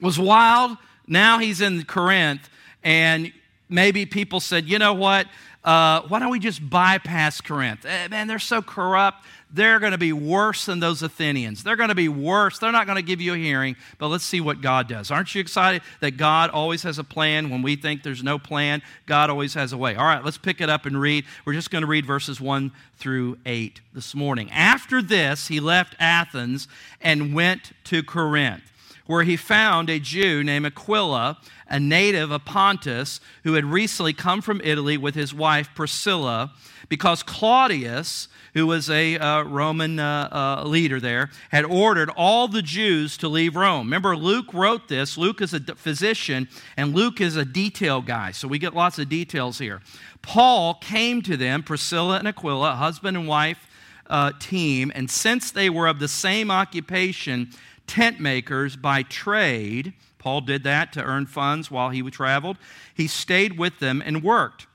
was 0.00 0.18
wild. 0.18 0.78
Now 1.06 1.38
he's 1.38 1.60
in 1.60 1.84
Corinth, 1.84 2.48
and 2.82 3.30
maybe 3.68 4.06
people 4.06 4.40
said, 4.40 4.66
you 4.66 4.78
know 4.78 4.94
what? 4.94 5.26
Uh, 5.62 6.00
why 6.08 6.20
don't 6.20 6.30
we 6.30 6.38
just 6.38 6.66
bypass 6.70 7.42
Corinth? 7.42 7.84
Eh, 7.84 8.08
man, 8.08 8.28
they're 8.28 8.38
so 8.38 8.62
corrupt. 8.62 9.26
They're 9.50 9.78
going 9.78 9.92
to 9.92 9.98
be 9.98 10.12
worse 10.12 10.66
than 10.66 10.80
those 10.80 11.02
Athenians. 11.02 11.62
They're 11.62 11.76
going 11.76 11.88
to 11.88 11.94
be 11.94 12.08
worse. 12.08 12.58
They're 12.58 12.72
not 12.72 12.86
going 12.86 12.96
to 12.96 13.02
give 13.02 13.20
you 13.20 13.32
a 13.32 13.36
hearing, 13.36 13.76
but 13.98 14.08
let's 14.08 14.24
see 14.24 14.40
what 14.40 14.60
God 14.60 14.88
does. 14.88 15.10
Aren't 15.10 15.34
you 15.34 15.40
excited 15.40 15.82
that 16.00 16.12
God 16.12 16.50
always 16.50 16.82
has 16.82 16.98
a 16.98 17.04
plan 17.04 17.48
when 17.48 17.62
we 17.62 17.74
think 17.74 18.02
there's 18.02 18.22
no 18.22 18.38
plan? 18.38 18.82
God 19.06 19.30
always 19.30 19.54
has 19.54 19.72
a 19.72 19.78
way. 19.78 19.94
All 19.94 20.04
right, 20.04 20.22
let's 20.22 20.38
pick 20.38 20.60
it 20.60 20.68
up 20.68 20.84
and 20.84 21.00
read. 21.00 21.24
We're 21.46 21.54
just 21.54 21.70
going 21.70 21.82
to 21.82 21.88
read 21.88 22.04
verses 22.04 22.40
1 22.40 22.72
through 22.98 23.38
8 23.46 23.80
this 23.94 24.14
morning. 24.14 24.50
After 24.50 25.00
this, 25.00 25.48
he 25.48 25.60
left 25.60 25.96
Athens 25.98 26.68
and 27.00 27.34
went 27.34 27.72
to 27.84 28.02
Corinth 28.02 28.62
where 29.08 29.24
he 29.24 29.36
found 29.36 29.88
a 29.88 29.98
Jew 29.98 30.44
named 30.44 30.66
Aquila, 30.66 31.38
a 31.66 31.80
native 31.80 32.30
of 32.30 32.44
Pontus, 32.44 33.20
who 33.42 33.54
had 33.54 33.64
recently 33.64 34.12
come 34.12 34.42
from 34.42 34.60
Italy 34.62 34.98
with 34.98 35.14
his 35.14 35.32
wife 35.32 35.70
Priscilla, 35.74 36.52
because 36.90 37.22
Claudius, 37.22 38.28
who 38.52 38.66
was 38.66 38.90
a 38.90 39.16
uh, 39.16 39.44
Roman 39.44 39.98
uh, 39.98 40.28
uh, 40.30 40.68
leader 40.68 41.00
there, 41.00 41.30
had 41.50 41.64
ordered 41.64 42.10
all 42.16 42.48
the 42.48 42.60
Jews 42.60 43.16
to 43.16 43.28
leave 43.28 43.56
Rome. 43.56 43.86
Remember, 43.86 44.14
Luke 44.14 44.52
wrote 44.52 44.88
this. 44.88 45.16
Luke 45.16 45.40
is 45.40 45.54
a 45.54 45.60
physician, 45.60 46.46
and 46.76 46.94
Luke 46.94 47.18
is 47.18 47.34
a 47.34 47.46
detail 47.46 48.02
guy, 48.02 48.30
so 48.30 48.46
we 48.46 48.58
get 48.58 48.74
lots 48.74 48.98
of 48.98 49.08
details 49.08 49.58
here. 49.58 49.80
Paul 50.20 50.74
came 50.74 51.22
to 51.22 51.38
them, 51.38 51.62
Priscilla 51.62 52.18
and 52.18 52.28
Aquila, 52.28 52.76
husband 52.76 53.16
and 53.16 53.26
wife 53.26 53.66
uh, 54.10 54.32
team, 54.38 54.92
and 54.94 55.10
since 55.10 55.50
they 55.50 55.70
were 55.70 55.86
of 55.86 55.98
the 55.98 56.08
same 56.08 56.50
occupation, 56.50 57.48
tent 57.88 58.20
makers 58.20 58.76
by 58.76 59.02
trade, 59.02 59.94
Paul 60.18 60.42
did 60.42 60.62
that 60.64 60.92
to 60.92 61.02
earn 61.02 61.26
funds 61.26 61.70
while 61.70 61.90
he 61.90 62.02
traveled, 62.10 62.58
he 62.94 63.08
stayed 63.08 63.58
with 63.58 63.80
them 63.80 64.02
and 64.04 64.22
worked. 64.22 64.66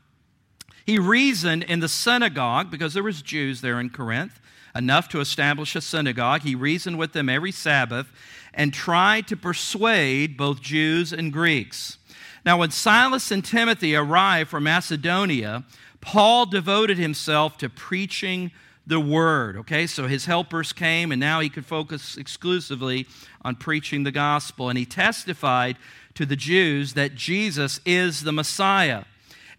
He 0.85 0.99
reasoned 0.99 1.63
in 1.63 1.79
the 1.79 1.87
synagogue, 1.87 2.69
because 2.69 2.93
there 2.93 3.03
was 3.03 3.21
Jews 3.21 3.61
there 3.61 3.79
in 3.79 3.89
Corinth, 3.89 4.41
enough 4.75 5.07
to 5.09 5.21
establish 5.21 5.75
a 5.75 5.81
synagogue. 5.81 6.41
He 6.41 6.55
reasoned 6.55 6.97
with 6.97 7.13
them 7.13 7.29
every 7.29 7.51
Sabbath 7.51 8.11
and 8.53 8.73
tried 8.73 9.27
to 9.27 9.37
persuade 9.37 10.35
both 10.35 10.61
Jews 10.61 11.13
and 11.13 11.31
Greeks. 11.31 11.97
Now, 12.45 12.57
when 12.57 12.71
Silas 12.71 13.31
and 13.31 13.45
Timothy 13.45 13.95
arrived 13.95 14.49
from 14.49 14.63
Macedonia, 14.63 15.63
Paul 16.01 16.45
devoted 16.45 16.97
himself 16.97 17.57
to 17.59 17.69
preaching 17.69 18.51
the 18.85 18.99
word. 18.99 19.57
Okay, 19.57 19.87
so 19.87 20.07
his 20.07 20.25
helpers 20.25 20.73
came, 20.73 21.11
and 21.11 21.19
now 21.19 21.39
he 21.39 21.49
could 21.49 21.65
focus 21.65 22.17
exclusively 22.17 23.07
on 23.41 23.55
preaching 23.55 24.03
the 24.03 24.11
gospel. 24.11 24.69
And 24.69 24.77
he 24.77 24.85
testified 24.85 25.77
to 26.15 26.25
the 26.25 26.35
Jews 26.35 26.93
that 26.93 27.15
Jesus 27.15 27.79
is 27.85 28.23
the 28.23 28.31
Messiah. 28.31 29.03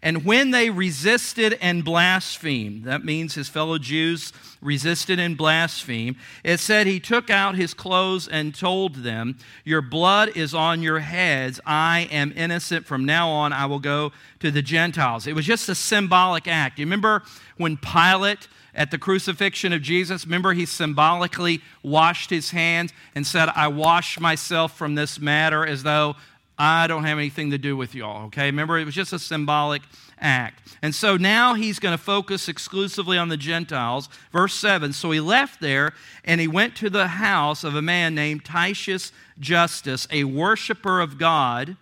And 0.01 0.23
when 0.23 0.51
they 0.51 0.69
resisted 0.69 1.57
and 1.61 1.83
blasphemed, 1.83 2.83
that 2.83 3.03
means 3.03 3.33
his 3.33 3.49
fellow 3.49 3.79
Jews 3.79 4.31
resisted 4.61 5.19
and 5.19 5.35
blasphemed, 5.35 6.17
it 6.43 6.59
said 6.59 6.85
he 6.85 6.99
took 6.99 7.31
out 7.31 7.55
his 7.55 7.73
clothes 7.73 8.27
and 8.27 8.53
told 8.53 8.97
them, 8.97 9.37
Your 9.63 9.81
blood 9.81 10.37
is 10.37 10.53
on 10.53 10.83
your 10.83 10.99
heads. 10.99 11.59
I 11.65 12.07
am 12.11 12.33
innocent. 12.35 12.85
From 12.85 13.05
now 13.05 13.29
on, 13.29 13.51
I 13.51 13.65
will 13.65 13.79
go 13.79 14.11
to 14.41 14.51
the 14.51 14.61
Gentiles. 14.61 15.25
It 15.25 15.33
was 15.33 15.45
just 15.45 15.69
a 15.69 15.75
symbolic 15.75 16.47
act. 16.47 16.77
You 16.77 16.85
remember 16.85 17.23
when 17.57 17.77
Pilate 17.77 18.47
at 18.75 18.91
the 18.91 18.97
crucifixion 18.97 19.73
of 19.73 19.81
Jesus, 19.81 20.25
remember 20.25 20.53
he 20.53 20.65
symbolically 20.65 21.61
washed 21.81 22.29
his 22.29 22.51
hands 22.51 22.91
and 23.15 23.25
said, 23.25 23.49
I 23.55 23.69
wash 23.69 24.19
myself 24.19 24.77
from 24.77 24.95
this 24.95 25.19
matter 25.19 25.65
as 25.65 25.83
though 25.83 26.15
I 26.57 26.87
don't 26.87 27.03
have 27.03 27.17
anything 27.17 27.51
to 27.51 27.57
do 27.57 27.75
with 27.75 27.95
y'all, 27.95 28.27
okay? 28.27 28.45
Remember, 28.45 28.77
it 28.77 28.85
was 28.85 28.95
just 28.95 29.13
a 29.13 29.19
symbolic 29.19 29.81
act. 30.19 30.77
And 30.81 30.95
so 30.95 31.17
now 31.17 31.53
he's 31.53 31.79
going 31.79 31.97
to 31.97 32.03
focus 32.03 32.47
exclusively 32.47 33.17
on 33.17 33.29
the 33.29 33.37
Gentiles. 33.37 34.07
Verse 34.31 34.53
7 34.53 34.93
So 34.93 35.11
he 35.11 35.19
left 35.19 35.59
there 35.59 35.93
and 36.23 36.39
he 36.39 36.47
went 36.47 36.75
to 36.77 36.89
the 36.89 37.07
house 37.07 37.63
of 37.63 37.75
a 37.75 37.81
man 37.81 38.15
named 38.15 38.45
Titius 38.45 39.11
Justus, 39.39 40.07
a 40.11 40.23
worshiper 40.23 41.01
of 41.01 41.17
God. 41.17 41.75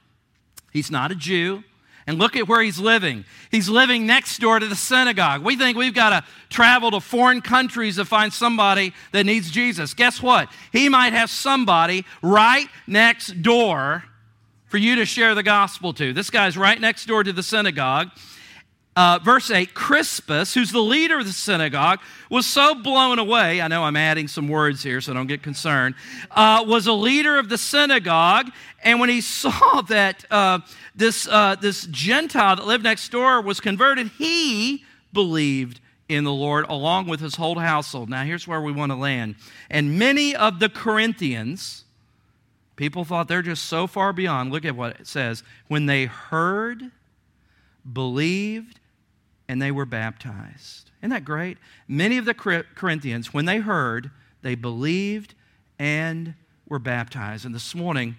He's 0.72 0.90
not 0.90 1.12
a 1.12 1.16
Jew. 1.16 1.64
And 2.06 2.20
look 2.20 2.36
at 2.36 2.48
where 2.48 2.62
he's 2.62 2.80
living. 2.80 3.24
He's 3.50 3.70
living 3.70 4.06
next 4.06 4.40
door 4.40 4.60
to 4.60 4.68
the 4.68 4.76
synagogue. 4.76 5.42
We 5.42 5.56
think 5.56 5.78
we've 5.78 5.94
got 5.94 6.10
to 6.10 6.24
travel 6.50 6.92
to 6.92 7.00
foreign 7.00 7.42
countries 7.42 7.96
to 7.96 8.06
find 8.06 8.34
somebody 8.34 8.94
that 9.14 9.26
needs 9.26 9.50
Jesus. 9.50 9.94
Guess 9.94 10.22
what? 10.22 10.50
He 10.72 10.90
might 10.90 11.14
have 11.14 11.30
somebody 11.30 12.06
right 12.22 12.68
next 12.88 13.42
door 13.42 14.04
for 14.68 14.78
you 14.78 14.96
to 14.96 15.06
share 15.06 15.36
the 15.36 15.44
gospel 15.44 15.94
to. 15.94 16.14
This 16.14 16.30
guy's 16.30 16.58
right 16.58 16.82
next 16.82 17.06
door 17.06 17.24
to 17.24 17.32
the 17.32 17.44
synagogue. 17.44 18.10
Uh, 18.96 19.20
verse 19.24 19.50
8 19.50 19.74
Crispus, 19.74 20.54
who's 20.54 20.72
the 20.72 20.80
leader 20.80 21.20
of 21.20 21.26
the 21.26 21.34
synagogue, 21.34 22.00
was 22.30 22.46
so 22.46 22.76
blown 22.76 23.18
away. 23.18 23.62
I 23.62 23.68
know 23.68 23.84
I'm 23.84 23.96
adding 23.96 24.28
some 24.28 24.48
words 24.48 24.84
here, 24.84 25.02
so 25.02 25.14
don't 25.14 25.28
get 25.28 25.42
concerned. 25.42 25.96
Uh, 26.30 26.64
was 26.68 26.86
a 26.86 26.94
leader 26.94 27.38
of 27.38 27.50
the 27.50 27.58
synagogue, 27.58 28.52
and 28.84 29.00
when 29.00 29.10
he 29.10 29.22
saw 29.22 29.82
that 29.82 30.26
uh, 30.30 30.60
this, 30.96 31.28
uh, 31.28 31.56
this 31.56 31.88
Gentile 31.88 32.58
that 32.58 32.66
lived 32.66 32.84
next 32.84 33.10
door 33.10 33.42
was 33.42 33.60
converted, 33.60 34.08
he 34.18 34.84
believed 35.12 35.80
in 36.08 36.24
the 36.24 36.34
Lord 36.34 36.66
along 36.70 37.08
with 37.08 37.20
his 37.20 37.36
whole 37.36 37.58
household. 37.58 38.10
Now, 38.10 38.24
here's 38.24 38.48
where 38.48 38.62
we 38.62 38.72
want 38.72 38.92
to 38.92 38.96
land. 38.96 39.36
And 39.70 39.98
many 39.98 40.36
of 40.36 40.60
the 40.60 40.70
Corinthians, 40.70 41.84
People 42.76 43.06
thought 43.06 43.28
they're 43.28 43.44
just 43.44 43.66
so 43.66 43.86
far 43.86 44.14
beyond. 44.14 44.52
Look 44.52 44.66
at 44.66 44.76
what 44.76 45.00
it 45.00 45.08
says. 45.08 45.44
When 45.68 45.86
they 45.86 46.06
heard, 46.06 46.92
believed, 47.92 48.80
and 49.48 49.62
they 49.62 49.72
were 49.72 49.86
baptized. 49.86 50.92
Isn't 51.02 51.12
that 51.12 51.26
great? 51.26 51.58
Many 51.88 52.18
of 52.18 52.26
the 52.26 52.34
Corinthians, 52.34 53.34
when 53.34 53.46
they 53.46 53.58
heard, 53.58 54.12
they 54.42 54.56
believed 54.56 55.36
and 55.78 56.36
were 56.68 56.80
baptized. 56.80 57.46
And 57.46 57.54
this 57.54 57.76
morning, 57.76 58.16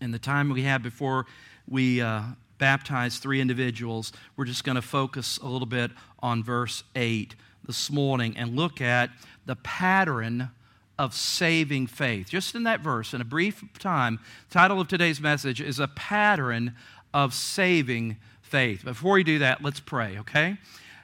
in 0.00 0.10
the 0.10 0.18
time 0.18 0.50
we 0.50 0.62
have 0.62 0.82
before 0.82 1.26
we 1.68 2.00
uh, 2.00 2.22
baptize 2.58 3.18
three 3.18 3.40
individuals, 3.40 4.12
we're 4.36 4.44
just 4.44 4.64
going 4.64 4.76
to 4.76 4.82
focus 4.82 5.38
a 5.38 5.46
little 5.46 5.66
bit 5.66 5.90
on 6.20 6.42
verse 6.42 6.82
8 6.96 7.34
this 7.66 7.90
morning 7.90 8.36
and 8.36 8.56
look 8.56 8.80
at 8.80 9.10
the 9.46 9.56
pattern 9.56 10.50
of 10.98 11.14
saving 11.14 11.86
faith. 11.86 12.28
Just 12.28 12.54
in 12.54 12.64
that 12.64 12.80
verse, 12.80 13.14
in 13.14 13.20
a 13.20 13.24
brief 13.24 13.64
time, 13.78 14.18
title 14.50 14.80
of 14.80 14.88
today's 14.88 15.20
message 15.20 15.60
is 15.60 15.78
a 15.78 15.88
pattern 15.88 16.74
of 17.14 17.32
saving 17.32 18.16
faith. 18.50 18.84
Before 18.84 19.12
we 19.12 19.22
do 19.22 19.38
that, 19.38 19.62
let's 19.62 19.78
pray, 19.78 20.18
okay? 20.18 20.56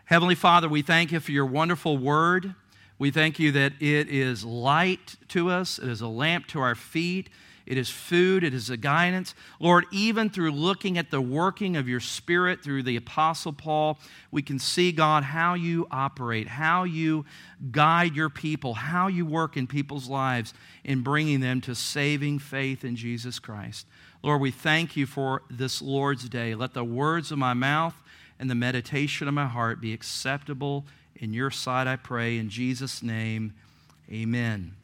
Heavenly 0.06 0.34
Father, 0.34 0.68
we 0.68 0.82
thank 0.82 1.12
you 1.12 1.20
for 1.20 1.30
your 1.30 1.46
wonderful 1.46 1.96
word. 1.96 2.56
We 2.98 3.12
thank 3.12 3.38
you 3.38 3.52
that 3.52 3.74
it 3.78 4.08
is 4.08 4.44
light 4.44 5.14
to 5.28 5.50
us, 5.50 5.78
it 5.78 5.88
is 5.88 6.00
a 6.00 6.08
lamp 6.08 6.48
to 6.48 6.60
our 6.60 6.74
feet, 6.74 7.28
it 7.64 7.78
is 7.78 7.88
food, 7.88 8.42
it 8.42 8.52
is 8.52 8.68
a 8.68 8.76
guidance. 8.76 9.34
Lord, 9.60 9.84
even 9.92 10.28
through 10.28 10.52
looking 10.52 10.98
at 10.98 11.12
the 11.12 11.20
working 11.20 11.76
of 11.76 11.88
your 11.88 12.00
Spirit 12.00 12.64
through 12.64 12.82
the 12.82 12.96
Apostle 12.96 13.52
Paul, 13.52 14.00
we 14.32 14.42
can 14.42 14.58
see, 14.58 14.90
God, 14.90 15.22
how 15.22 15.54
you 15.54 15.86
operate, 15.90 16.48
how 16.48 16.82
you 16.82 17.26
guide 17.70 18.16
your 18.16 18.30
people, 18.30 18.74
how 18.74 19.06
you 19.06 19.24
work 19.24 19.56
in 19.56 19.68
people's 19.68 20.08
lives 20.08 20.52
in 20.82 21.02
bringing 21.02 21.40
them 21.40 21.60
to 21.60 21.76
saving 21.76 22.40
faith 22.40 22.84
in 22.84 22.96
Jesus 22.96 23.38
Christ. 23.38 23.86
Lord, 24.26 24.40
we 24.40 24.50
thank 24.50 24.96
you 24.96 25.06
for 25.06 25.42
this 25.48 25.80
Lord's 25.80 26.28
day. 26.28 26.56
Let 26.56 26.74
the 26.74 26.82
words 26.82 27.30
of 27.30 27.38
my 27.38 27.54
mouth 27.54 27.94
and 28.40 28.50
the 28.50 28.56
meditation 28.56 29.28
of 29.28 29.34
my 29.34 29.46
heart 29.46 29.80
be 29.80 29.92
acceptable 29.92 30.84
in 31.14 31.32
your 31.32 31.52
sight, 31.52 31.86
I 31.86 31.94
pray. 31.94 32.36
In 32.36 32.50
Jesus' 32.50 33.04
name, 33.04 33.54
amen. 34.10 34.74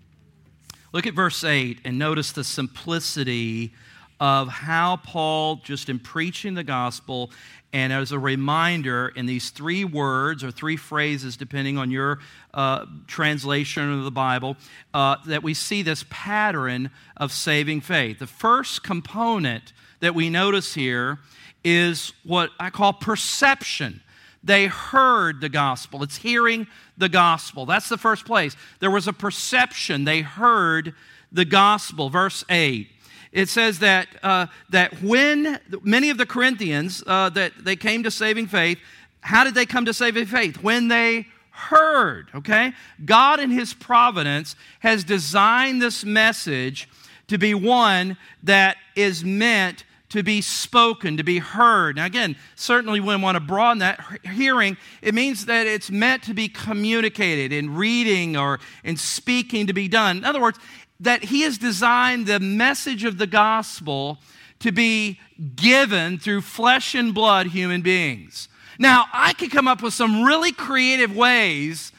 Look 0.93 1.09
at 1.09 1.15
verse 1.15 1.43
8 1.43 1.81
and 1.85 1.99
notice 1.99 2.31
the 2.31 2.45
simplicity 2.45 3.73
of 4.21 4.47
how 4.47 4.99
Paul, 4.99 5.57
just 5.57 5.89
in 5.89 5.99
preaching 5.99 6.55
the 6.55 6.63
gospel, 6.63 7.33
and 7.73 7.93
as 7.93 8.13
a 8.13 8.19
reminder, 8.19 9.09
in 9.17 9.25
these 9.25 9.51
three 9.51 9.85
words 9.85 10.45
or 10.45 10.51
three 10.51 10.77
phrases, 10.77 11.37
depending 11.39 11.79
on 11.79 11.91
your 11.91 12.19
uh, 12.53 12.85
translation 13.07 13.91
of 13.91 14.05
the 14.05 14.11
Bible, 14.11 14.57
uh, 14.93 15.17
that 15.27 15.43
we 15.43 15.55
see 15.55 15.83
this 15.83 16.05
pattern 16.11 16.91
of 17.17 17.33
saving 17.33 17.81
faith. 17.81 18.19
The 18.19 18.27
first 18.27 18.83
component 18.83 19.73
that 20.01 20.15
we 20.15 20.29
notice 20.29 20.75
here 20.75 21.19
is 21.65 22.13
what 22.25 22.51
I 22.61 22.69
call 22.69 22.93
perception. 22.93 24.03
They 24.45 24.67
heard 24.67 25.41
the 25.41 25.49
gospel. 25.49 26.03
It's 26.03 26.17
hearing 26.19 26.67
the 26.99 27.09
gospel. 27.09 27.65
That's 27.65 27.89
the 27.89 27.97
first 27.97 28.27
place. 28.27 28.55
There 28.81 28.91
was 28.91 29.09
a 29.09 29.13
perception. 29.13 30.05
They 30.05 30.21
heard 30.21 30.95
the 31.31 31.45
gospel. 31.47 32.11
Verse 32.11 32.45
8. 32.51 32.89
It 33.33 33.49
says 33.49 33.79
that, 33.79 34.09
uh, 34.23 34.47
that 34.71 35.03
when 35.03 35.59
many 35.83 36.11
of 36.11 36.19
the 36.19 36.27
Corinthians 36.27 37.03
uh, 37.07 37.31
that 37.31 37.53
they 37.65 37.77
came 37.77 38.03
to 38.03 38.11
saving 38.11 38.47
faith, 38.47 38.79
how 39.21 39.45
did 39.45 39.55
they 39.55 39.67
come 39.67 39.87
to 39.87 39.95
saving 39.95 40.27
faith? 40.27 40.63
When 40.63 40.89
they 40.89 41.27
heard, 41.51 42.29
okay? 42.35 42.73
God 43.05 43.41
in 43.41 43.51
his 43.51 43.73
providence 43.73 44.55
has 44.81 45.05
designed 45.05 45.81
this 45.81 46.05
message 46.05 46.89
to 47.29 47.39
be 47.39 47.55
one 47.55 48.17
that 48.43 48.77
is 48.97 49.25
meant 49.25 49.85
to 50.13 50.23
be 50.23 50.43
spoken, 50.43 51.17
to 51.17 51.23
be 51.23 51.39
heard. 51.39 51.97
Now, 51.97 52.05
again, 52.05 52.37
certainly 52.55 53.01
we 53.01 53.17
want 53.17 53.37
to 53.37 53.41
broaden 53.41 53.79
that 53.79 53.99
hearing. 54.23 54.77
It 55.01 55.15
means 55.15 55.47
that 55.47 55.67
it's 55.67 55.91
meant 55.91 56.23
to 56.25 56.35
be 56.35 56.49
communicated 56.49 57.51
in 57.51 57.75
reading 57.75 58.37
or 58.37 58.61
in 58.85 58.99
speaking 58.99 59.69
to 59.69 59.73
be 59.73 59.89
done. 59.89 60.19
In 60.19 60.25
other 60.27 60.41
words, 60.41 60.59
that 61.03 61.25
He 61.25 61.43
has 61.43 61.59
designed 61.59 62.27
the 62.27 62.41
message 62.41 63.05
of 63.05 63.19
the 63.19 63.27
gospel 63.27 64.19
to 64.61 64.73
be 64.73 65.19
given 65.57 66.19
through 66.19 66.41
flesh 66.41 66.95
and 66.95 67.13
blood 67.13 67.49
human 67.49 67.83
beings. 67.83 68.49
Now, 68.79 69.07
I 69.13 69.33
could 69.35 69.51
come 69.51 69.69
up 69.69 69.83
with 69.83 69.95
some 69.95 70.23
really 70.25 70.53
creative 70.53 71.15
ways 71.15 71.93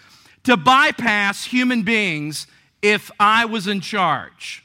to 0.44 0.58
bypass 0.58 1.46
human 1.46 1.84
beings 1.84 2.48
if 2.82 3.12
I 3.20 3.46
was 3.46 3.68
in 3.68 3.80
charge, 3.82 4.64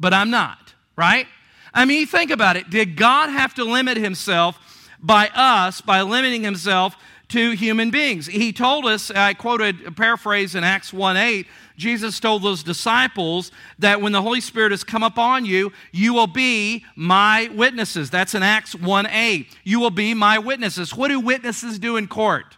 but 0.00 0.12
I'm 0.14 0.30
not. 0.30 0.74
right? 0.96 1.26
I 1.74 1.84
mean, 1.84 2.06
think 2.06 2.30
about 2.30 2.56
it. 2.56 2.70
Did 2.70 2.96
God 2.96 3.28
have 3.28 3.54
to 3.54 3.64
limit 3.64 3.98
himself 3.98 4.58
by 4.98 5.28
us, 5.34 5.80
by 5.80 6.02
limiting 6.02 6.42
himself 6.42 6.96
to 7.28 7.50
human 7.52 7.90
beings? 7.90 8.26
He 8.26 8.52
told 8.52 8.86
us, 8.86 9.10
I 9.10 9.34
quoted 9.34 9.86
a 9.86 9.92
paraphrase 9.92 10.54
in 10.54 10.64
Acts 10.64 10.92
1 10.92 11.16
8, 11.16 11.46
Jesus 11.76 12.18
told 12.20 12.42
those 12.42 12.62
disciples 12.62 13.52
that 13.78 14.00
when 14.00 14.12
the 14.12 14.22
Holy 14.22 14.40
Spirit 14.40 14.70
has 14.70 14.82
come 14.82 15.02
upon 15.02 15.44
you, 15.44 15.72
you 15.92 16.14
will 16.14 16.26
be 16.26 16.84
my 16.94 17.50
witnesses. 17.54 18.08
That's 18.10 18.34
in 18.34 18.42
Acts 18.42 18.74
1 18.74 19.06
8. 19.06 19.46
You 19.64 19.80
will 19.80 19.90
be 19.90 20.14
my 20.14 20.38
witnesses. 20.38 20.96
What 20.96 21.08
do 21.08 21.20
witnesses 21.20 21.78
do 21.78 21.96
in 21.96 22.08
court? 22.08 22.56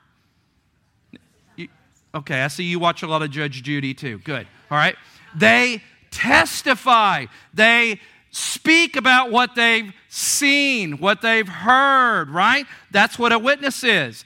Okay, 2.14 2.42
I 2.42 2.48
see 2.48 2.64
you 2.64 2.78
watch 2.78 3.02
a 3.02 3.06
lot 3.06 3.22
of 3.22 3.30
Judge 3.30 3.62
Judy 3.62 3.92
too. 3.92 4.18
Good. 4.18 4.46
All 4.70 4.78
right. 4.78 4.96
They 5.37 5.82
testify. 6.10 7.26
They 7.52 8.00
speak 8.30 8.96
about 8.96 9.30
what 9.30 9.54
they've 9.54 9.92
seen, 10.08 10.98
what 10.98 11.22
they've 11.22 11.48
heard, 11.48 12.30
right? 12.30 12.66
That's 12.90 13.18
what 13.18 13.32
a 13.32 13.38
witness 13.38 13.84
is. 13.84 14.25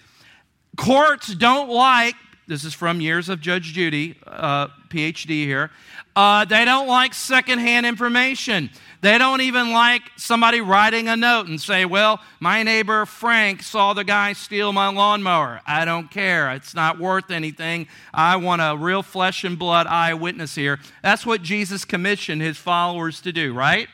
Courts 0.77 1.35
don't 1.35 1.69
like, 1.69 2.15
this 2.47 2.65
is 2.65 2.75
from 2.75 3.01
years 3.01 3.29
of 3.29 3.41
Judge 3.41 3.73
Judy, 3.73 4.17
uh, 4.27 4.69
PhD 4.89 5.45
here, 5.45 5.71
uh, 6.15 6.45
they 6.45 6.65
don't 6.65 6.87
like 6.87 7.15
secondhand 7.15 7.87
information. 7.87 8.71
They 9.01 9.19
don't 9.19 9.41
even 9.41 9.73
like 9.73 10.03
somebody 10.17 10.61
writing 10.61 11.09
a 11.09 11.17
note 11.17 11.49
and 11.49 11.61
say, 11.61 11.85
Well, 11.85 12.21
my 12.39 12.63
neighbor 12.63 13.07
Frank 13.07 13.63
saw 13.63 13.95
the 13.95 14.05
guy 14.05 14.33
steal 14.35 14.73
my 14.73 14.89
lawnmower. 14.89 15.61
I 15.67 15.85
don't 15.85 16.11
care. 16.11 16.53
It's 16.53 16.75
not 16.75 16.99
worth 16.99 17.31
anything. 17.31 17.89
I 18.13 18.37
want 18.37 18.63
a 18.63 18.77
real 18.79 19.03
flesh 19.03 19.45
and 19.45 19.59
blood 19.59 19.87
eyewitness 19.87 20.55
here. 20.55 20.79
That's 21.03 21.25
what 21.27 21.43
Jesus 21.43 21.85
commissioned 21.85 22.43
his 22.43 22.59
followers 22.59 23.21
to 23.23 23.33
do, 23.33 23.55
right? 23.55 23.89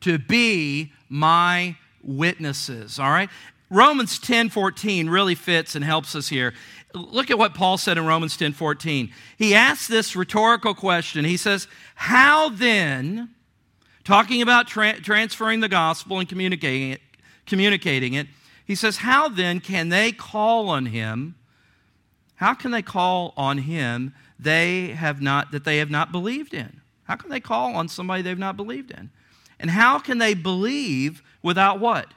To 0.00 0.18
be 0.18 0.92
my 1.08 1.76
witnesses, 2.02 2.98
all 2.98 3.10
right? 3.10 3.30
Romans 3.74 4.20
10:14 4.20 5.10
really 5.10 5.34
fits 5.34 5.74
and 5.74 5.84
helps 5.84 6.14
us 6.14 6.28
here. 6.28 6.54
Look 6.94 7.28
at 7.30 7.38
what 7.38 7.54
Paul 7.54 7.76
said 7.76 7.98
in 7.98 8.06
Romans 8.06 8.36
10:14. 8.36 9.12
He 9.36 9.52
asks 9.52 9.88
this 9.88 10.14
rhetorical 10.14 10.74
question. 10.74 11.24
He 11.24 11.36
says, 11.36 11.66
How 11.96 12.50
then 12.50 13.30
talking 14.04 14.40
about 14.42 14.68
tra- 14.68 15.00
transferring 15.00 15.58
the 15.58 15.68
gospel 15.68 16.20
and 16.20 16.28
communicating 16.28 16.92
it, 16.92 17.00
communicating 17.46 18.14
it, 18.14 18.28
he 18.64 18.76
says, 18.76 18.98
How 18.98 19.28
then 19.28 19.58
can 19.58 19.88
they 19.88 20.12
call 20.12 20.68
on 20.68 20.86
him? 20.86 21.34
How 22.36 22.54
can 22.54 22.70
they 22.70 22.82
call 22.82 23.34
on 23.36 23.58
him 23.58 24.14
they 24.38 24.88
have 24.88 25.20
not 25.20 25.50
that 25.50 25.64
they 25.64 25.78
have 25.78 25.90
not 25.90 26.12
believed 26.12 26.54
in? 26.54 26.80
How 27.04 27.16
can 27.16 27.28
they 27.28 27.40
call 27.40 27.74
on 27.74 27.88
somebody 27.88 28.22
they've 28.22 28.38
not 28.38 28.56
believed 28.56 28.92
in? 28.92 29.10
And 29.58 29.70
how 29.70 29.98
can 29.98 30.18
they 30.18 30.34
believe 30.34 31.22
without 31.42 31.80
what? 31.80 32.12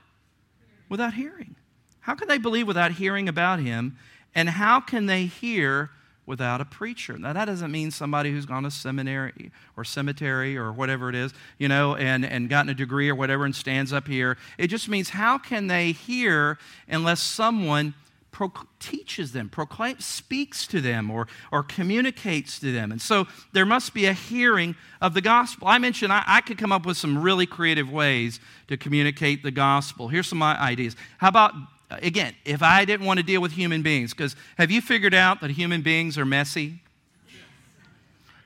Without 0.90 1.14
hearing. 1.14 1.56
How 2.00 2.16
can 2.16 2.28
they 2.28 2.38
believe 2.38 2.68
without 2.68 2.92
hearing 2.92 3.28
about 3.28 3.60
him? 3.60 3.98
And 4.34 4.50
how 4.50 4.80
can 4.80 5.08
they 5.08 5.26
hear 5.26 5.90
without 6.28 6.60
a 6.60 6.66
preacher. 6.66 7.18
Now, 7.18 7.34
that 7.34 7.46
doesn't 7.46 7.72
mean 7.72 7.90
somebody 7.90 8.32
who's 8.32 8.46
gone 8.46 8.64
to 8.64 8.70
seminary 8.70 9.52
or 9.78 9.86
cemetery 9.86 10.58
or 10.58 10.74
whatever 10.74 11.10
it 11.10 11.16
is, 11.16 11.34
you 11.58 11.70
know, 11.70 11.96
and, 11.96 12.24
and 12.24 12.50
gotten 12.50 12.70
a 12.70 12.74
degree 12.76 13.10
or 13.10 13.16
whatever 13.16 13.46
and 13.46 13.56
stands 13.56 13.94
up 13.94 14.08
here. 14.08 14.38
It 14.58 14.68
just 14.68 14.90
means 14.90 15.10
how 15.10 15.38
can 15.38 15.68
they 15.68 15.94
hear 15.94 16.60
unless 16.88 17.22
someone 17.22 17.94
pro- 18.38 18.52
teaches 18.80 19.32
them, 19.32 19.50
proclaims, 19.50 20.06
speaks 20.06 20.68
to 20.68 20.80
them, 20.80 21.10
or, 21.10 21.28
or 21.52 21.64
communicates 21.64 22.60
to 22.60 22.72
them. 22.72 22.92
And 22.92 23.02
so 23.02 23.26
there 23.52 23.66
must 23.66 23.96
be 23.96 24.06
a 24.06 24.14
hearing 24.14 24.76
of 25.02 25.16
the 25.16 25.22
gospel. 25.22 25.68
I 25.68 25.80
mentioned 25.80 26.14
I, 26.14 26.24
I 26.28 26.42
could 26.42 26.60
come 26.60 26.72
up 26.72 26.86
with 26.86 26.98
some 26.98 27.18
really 27.18 27.48
creative 27.48 27.92
ways 27.92 28.40
to 28.68 28.78
communicate 28.78 29.42
the 29.42 29.50
gospel. 29.50 30.08
Here's 30.08 30.28
some 30.28 30.44
ideas. 30.44 30.96
How 31.18 31.30
about 31.30 31.56
again, 31.90 32.36
if 32.46 32.62
I 32.62 32.86
didn't 32.86 33.08
want 33.08 33.18
to 33.18 33.24
deal 33.24 33.42
with 33.42 33.54
human 33.54 33.82
beings, 33.82 34.14
because 34.14 34.36
have 34.60 34.70
you 34.70 34.82
figured 34.82 35.16
out 35.16 35.42
that 35.42 35.50
human 35.50 35.82
beings 35.82 36.16
are 36.18 36.26
messy? 36.26 36.82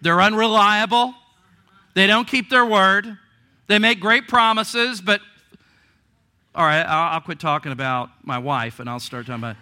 They're 0.01 0.21
unreliable. 0.21 1.13
They 1.96 2.07
don't 2.07 2.27
keep 2.27 2.50
their 2.50 2.66
word. 2.66 3.18
They 3.68 3.77
make 3.77 4.00
great 4.00 4.29
promises, 4.29 5.01
but 5.01 5.20
all 6.55 6.63
right, 6.63 6.83
I'll, 6.83 7.16
I'll 7.16 7.22
quit 7.22 7.42
talking 7.42 7.74
about 7.74 8.09
my 8.24 8.37
wife 8.37 8.79
and 8.79 8.89
I'll 8.89 9.01
start 9.01 9.25
talking 9.25 9.44
about. 9.44 9.57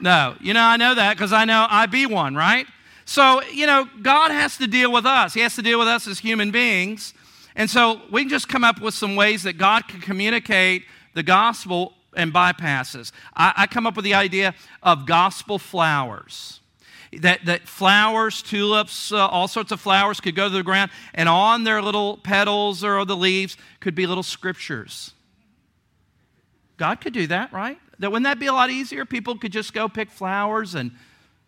No, 0.00 0.34
you 0.40 0.54
know, 0.54 0.62
I 0.62 0.76
know 0.76 0.94
that 0.94 1.16
because 1.16 1.32
I 1.32 1.44
know 1.44 1.66
I 1.68 1.86
be 1.86 2.06
one, 2.06 2.34
right? 2.34 2.66
So, 3.04 3.42
you 3.44 3.66
know, 3.66 3.88
God 4.00 4.30
has 4.30 4.56
to 4.58 4.66
deal 4.66 4.92
with 4.92 5.06
us. 5.06 5.34
He 5.34 5.40
has 5.40 5.54
to 5.56 5.62
deal 5.62 5.78
with 5.78 5.88
us 5.88 6.06
as 6.06 6.18
human 6.18 6.50
beings. 6.50 7.14
And 7.54 7.68
so 7.68 8.00
we 8.10 8.22
can 8.22 8.30
just 8.30 8.48
come 8.48 8.64
up 8.64 8.80
with 8.80 8.94
some 8.94 9.16
ways 9.16 9.42
that 9.42 9.58
God 9.58 9.86
can 9.88 10.00
communicate 10.00 10.84
the 11.14 11.22
gospel 11.22 11.94
and 12.14 12.32
bypasses. 12.32 13.12
I, 13.34 13.52
I 13.56 13.66
come 13.66 13.86
up 13.86 13.96
with 13.96 14.04
the 14.04 14.14
idea 14.14 14.54
of 14.82 15.06
gospel 15.06 15.58
flowers. 15.58 16.60
That, 17.20 17.44
that 17.44 17.68
flowers, 17.68 18.40
tulips, 18.40 19.12
uh, 19.12 19.26
all 19.26 19.46
sorts 19.46 19.70
of 19.70 19.80
flowers 19.80 20.18
could 20.18 20.34
go 20.34 20.48
to 20.48 20.54
the 20.54 20.62
ground, 20.62 20.90
and 21.12 21.28
on 21.28 21.64
their 21.64 21.82
little 21.82 22.16
petals 22.16 22.82
or 22.82 23.04
the 23.04 23.16
leaves 23.16 23.58
could 23.80 23.94
be 23.94 24.06
little 24.06 24.22
scriptures. 24.22 25.12
God 26.78 27.02
could 27.02 27.12
do 27.12 27.26
that, 27.26 27.52
right? 27.52 27.78
That 27.98 28.10
wouldn't 28.10 28.24
that 28.24 28.38
be 28.38 28.46
a 28.46 28.52
lot 28.52 28.70
easier? 28.70 29.04
People 29.04 29.36
could 29.38 29.52
just 29.52 29.72
go 29.72 29.88
pick 29.88 30.10
flowers 30.10 30.74
and 30.74 30.92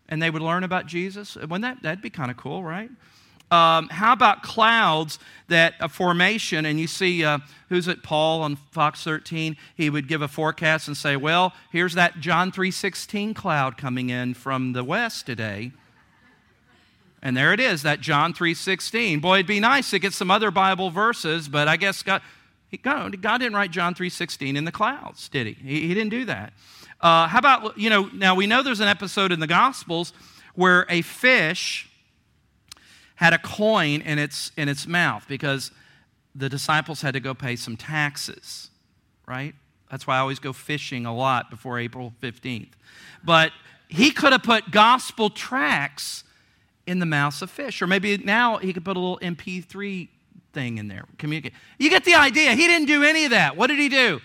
and 0.08 0.22
they 0.22 0.30
would 0.30 0.42
learn 0.42 0.64
about 0.64 0.86
Jesus. 0.86 1.34
Wouldn't 1.36 1.62
that 1.62 1.82
that'd 1.82 2.02
be 2.02 2.10
kind 2.10 2.30
of 2.30 2.36
cool, 2.36 2.62
right? 2.62 2.90
Um, 3.50 3.88
how 3.88 4.12
about 4.12 4.42
clouds 4.42 5.18
that 5.48 5.74
a 5.78 5.88
formation, 5.88 6.66
and 6.66 6.80
you 6.80 6.86
see, 6.86 7.24
uh, 7.24 7.38
who's 7.68 7.86
it, 7.88 8.02
Paul 8.02 8.42
on 8.42 8.56
Fox 8.56 9.04
13? 9.04 9.56
He 9.76 9.90
would 9.90 10.08
give 10.08 10.22
a 10.22 10.28
forecast 10.28 10.88
and 10.88 10.96
say, 10.96 11.16
well, 11.16 11.52
here's 11.70 11.94
that 11.94 12.20
John 12.20 12.50
3.16 12.50 13.34
cloud 13.34 13.76
coming 13.76 14.10
in 14.10 14.34
from 14.34 14.72
the 14.72 14.82
west 14.82 15.26
today. 15.26 15.72
And 17.22 17.36
there 17.36 17.52
it 17.52 17.60
is, 17.60 17.82
that 17.82 18.00
John 18.00 18.34
3.16. 18.34 19.20
Boy, 19.20 19.36
it'd 19.36 19.46
be 19.46 19.60
nice 19.60 19.90
to 19.90 19.98
get 19.98 20.14
some 20.14 20.30
other 20.30 20.50
Bible 20.50 20.90
verses, 20.90 21.48
but 21.48 21.68
I 21.68 21.76
guess 21.76 22.02
God, 22.02 22.22
God, 22.82 23.20
God 23.22 23.38
didn't 23.38 23.54
write 23.54 23.70
John 23.70 23.94
3.16 23.94 24.56
in 24.56 24.64
the 24.64 24.72
clouds, 24.72 25.28
did 25.28 25.46
he? 25.46 25.52
He, 25.54 25.88
he 25.88 25.94
didn't 25.94 26.10
do 26.10 26.24
that. 26.26 26.52
Uh, 27.00 27.26
how 27.28 27.38
about, 27.38 27.76
you 27.78 27.90
know, 27.90 28.08
now 28.12 28.34
we 28.34 28.46
know 28.46 28.62
there's 28.62 28.80
an 28.80 28.88
episode 28.88 29.32
in 29.32 29.40
the 29.40 29.46
Gospels 29.46 30.12
where 30.54 30.86
a 30.88 31.02
fish 31.02 31.88
had 33.16 33.32
a 33.32 33.38
coin 33.38 34.00
in 34.00 34.18
its, 34.18 34.52
in 34.56 34.68
its 34.68 34.86
mouth 34.86 35.24
because 35.28 35.70
the 36.34 36.48
disciples 36.48 37.02
had 37.02 37.14
to 37.14 37.20
go 37.20 37.34
pay 37.34 37.56
some 37.56 37.76
taxes, 37.76 38.70
right? 39.26 39.54
That's 39.90 40.06
why 40.06 40.16
I 40.16 40.20
always 40.20 40.38
go 40.38 40.52
fishing 40.52 41.06
a 41.06 41.14
lot 41.14 41.50
before 41.50 41.78
April 41.78 42.12
15th. 42.20 42.70
But 43.22 43.52
he 43.88 44.10
could 44.10 44.32
have 44.32 44.42
put 44.42 44.70
gospel 44.70 45.30
tracts 45.30 46.24
in 46.86 46.98
the 46.98 47.06
mouths 47.06 47.42
of 47.42 47.50
fish. 47.50 47.80
Or 47.80 47.86
maybe 47.86 48.16
now 48.18 48.58
he 48.58 48.72
could 48.72 48.84
put 48.84 48.96
a 48.96 49.00
little 49.00 49.18
MP3 49.18 50.08
thing 50.54 50.78
in 50.78 50.88
there. 50.88 51.04
Communicate. 51.18 51.52
You 51.78 51.90
get 51.90 52.04
the 52.04 52.14
idea. 52.14 52.52
He 52.52 52.66
didn't 52.66 52.86
do 52.86 53.02
any 53.02 53.24
of 53.24 53.32
that. 53.32 53.56
What 53.56 53.66
did 53.66 53.78
he 53.78 53.88
do? 53.88 54.20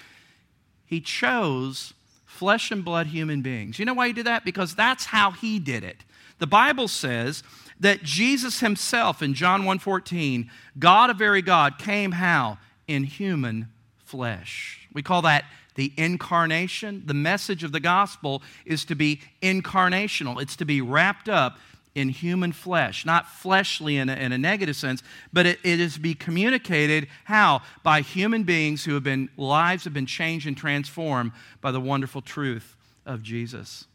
He 0.85 1.01
chose 1.01 1.93
flesh 2.25 2.71
and 2.71 2.85
blood 2.85 3.07
human 3.07 3.41
beings. 3.41 3.79
You 3.79 3.85
know 3.85 3.93
why 3.93 4.07
he 4.07 4.13
did 4.13 4.25
that? 4.25 4.45
Because 4.45 4.73
that's 4.75 5.05
how 5.05 5.31
he 5.31 5.59
did 5.59 5.83
it. 5.83 5.97
The 6.37 6.47
Bible 6.47 6.87
says 6.87 7.43
that 7.79 8.03
Jesus 8.03 8.61
himself 8.61 9.21
in 9.21 9.33
John 9.33 9.63
1:14, 9.63 10.49
God 10.77 11.09
a 11.09 11.13
very 11.13 11.41
God, 11.41 11.77
came 11.77 12.13
how? 12.13 12.57
In 12.87 13.03
human 13.03 13.67
flesh. 14.05 14.87
We 14.93 15.03
call 15.03 15.21
that 15.23 15.45
the 15.75 15.93
incarnation. 15.97 17.03
The 17.05 17.13
message 17.13 17.63
of 17.63 17.71
the 17.71 17.79
gospel 17.79 18.41
is 18.65 18.83
to 18.85 18.95
be 18.95 19.21
incarnational. 19.41 20.41
It's 20.41 20.55
to 20.57 20.65
be 20.65 20.81
wrapped 20.81 21.29
up 21.29 21.57
in 21.99 22.09
human 22.09 22.51
flesh, 22.51 23.05
not 23.05 23.27
fleshly 23.27 23.97
in 23.97 24.09
a, 24.09 24.15
in 24.15 24.31
a 24.31 24.37
negative 24.37 24.75
sense, 24.75 25.03
but 25.33 25.45
it, 25.45 25.59
it 25.63 25.79
is 25.79 25.95
to 25.95 25.99
be 25.99 26.13
communicated 26.13 27.07
how? 27.25 27.61
By 27.83 28.01
human 28.01 28.43
beings 28.43 28.85
who 28.85 28.93
have 28.93 29.03
been, 29.03 29.29
lives 29.37 29.83
have 29.83 29.93
been 29.93 30.05
changed 30.05 30.47
and 30.47 30.55
transformed 30.55 31.31
by 31.61 31.71
the 31.71 31.79
wonderful 31.79 32.21
truth 32.21 32.75
of 33.05 33.21
Jesus. 33.21 33.85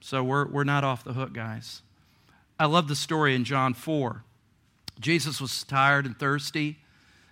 So 0.00 0.22
we're, 0.22 0.46
we're 0.46 0.64
not 0.64 0.84
off 0.84 1.04
the 1.04 1.12
hook, 1.12 1.32
guys. 1.32 1.82
I 2.58 2.66
love 2.66 2.88
the 2.88 2.96
story 2.96 3.34
in 3.34 3.44
John 3.44 3.74
4. 3.74 4.22
Jesus 4.98 5.40
was 5.40 5.64
tired 5.64 6.06
and 6.06 6.18
thirsty 6.18 6.78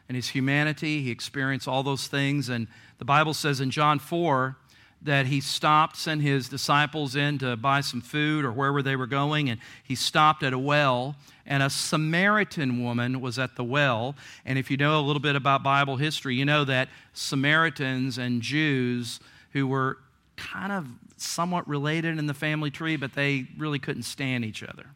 in 0.08 0.14
his 0.14 0.28
humanity. 0.28 1.02
He 1.02 1.10
experienced 1.10 1.68
all 1.68 1.82
those 1.82 2.06
things. 2.06 2.48
And 2.48 2.66
the 2.98 3.04
Bible 3.04 3.34
says 3.34 3.60
in 3.60 3.70
John 3.70 3.98
4 3.98 4.56
that 5.02 5.26
he 5.26 5.40
stopped, 5.40 5.96
sent 5.96 6.22
his 6.22 6.48
disciples 6.48 7.14
in 7.14 7.38
to 7.38 7.56
buy 7.56 7.80
some 7.80 8.00
food 8.00 8.44
or 8.44 8.52
wherever 8.52 8.82
they 8.82 8.96
were 8.96 9.06
going, 9.06 9.48
and 9.48 9.60
he 9.82 9.94
stopped 9.94 10.42
at 10.42 10.52
a 10.52 10.58
well. 10.58 11.16
And 11.46 11.62
a 11.62 11.70
Samaritan 11.70 12.82
woman 12.82 13.22
was 13.22 13.38
at 13.38 13.56
the 13.56 13.64
well. 13.64 14.14
And 14.44 14.58
if 14.58 14.70
you 14.70 14.76
know 14.76 15.00
a 15.00 15.02
little 15.02 15.20
bit 15.20 15.34
about 15.34 15.62
Bible 15.62 15.96
history, 15.96 16.34
you 16.34 16.44
know 16.44 16.64
that 16.64 16.88
Samaritans 17.14 18.18
and 18.18 18.42
Jews 18.42 19.18
who 19.52 19.66
were 19.66 19.98
kind 20.36 20.72
of 20.72 20.86
somewhat 21.16 21.66
related 21.66 22.18
in 22.18 22.26
the 22.26 22.34
family 22.34 22.70
tree, 22.70 22.96
but 22.96 23.14
they 23.14 23.46
really 23.56 23.78
couldn't 23.78 24.02
stand 24.02 24.44
each 24.44 24.62
other. 24.62 24.86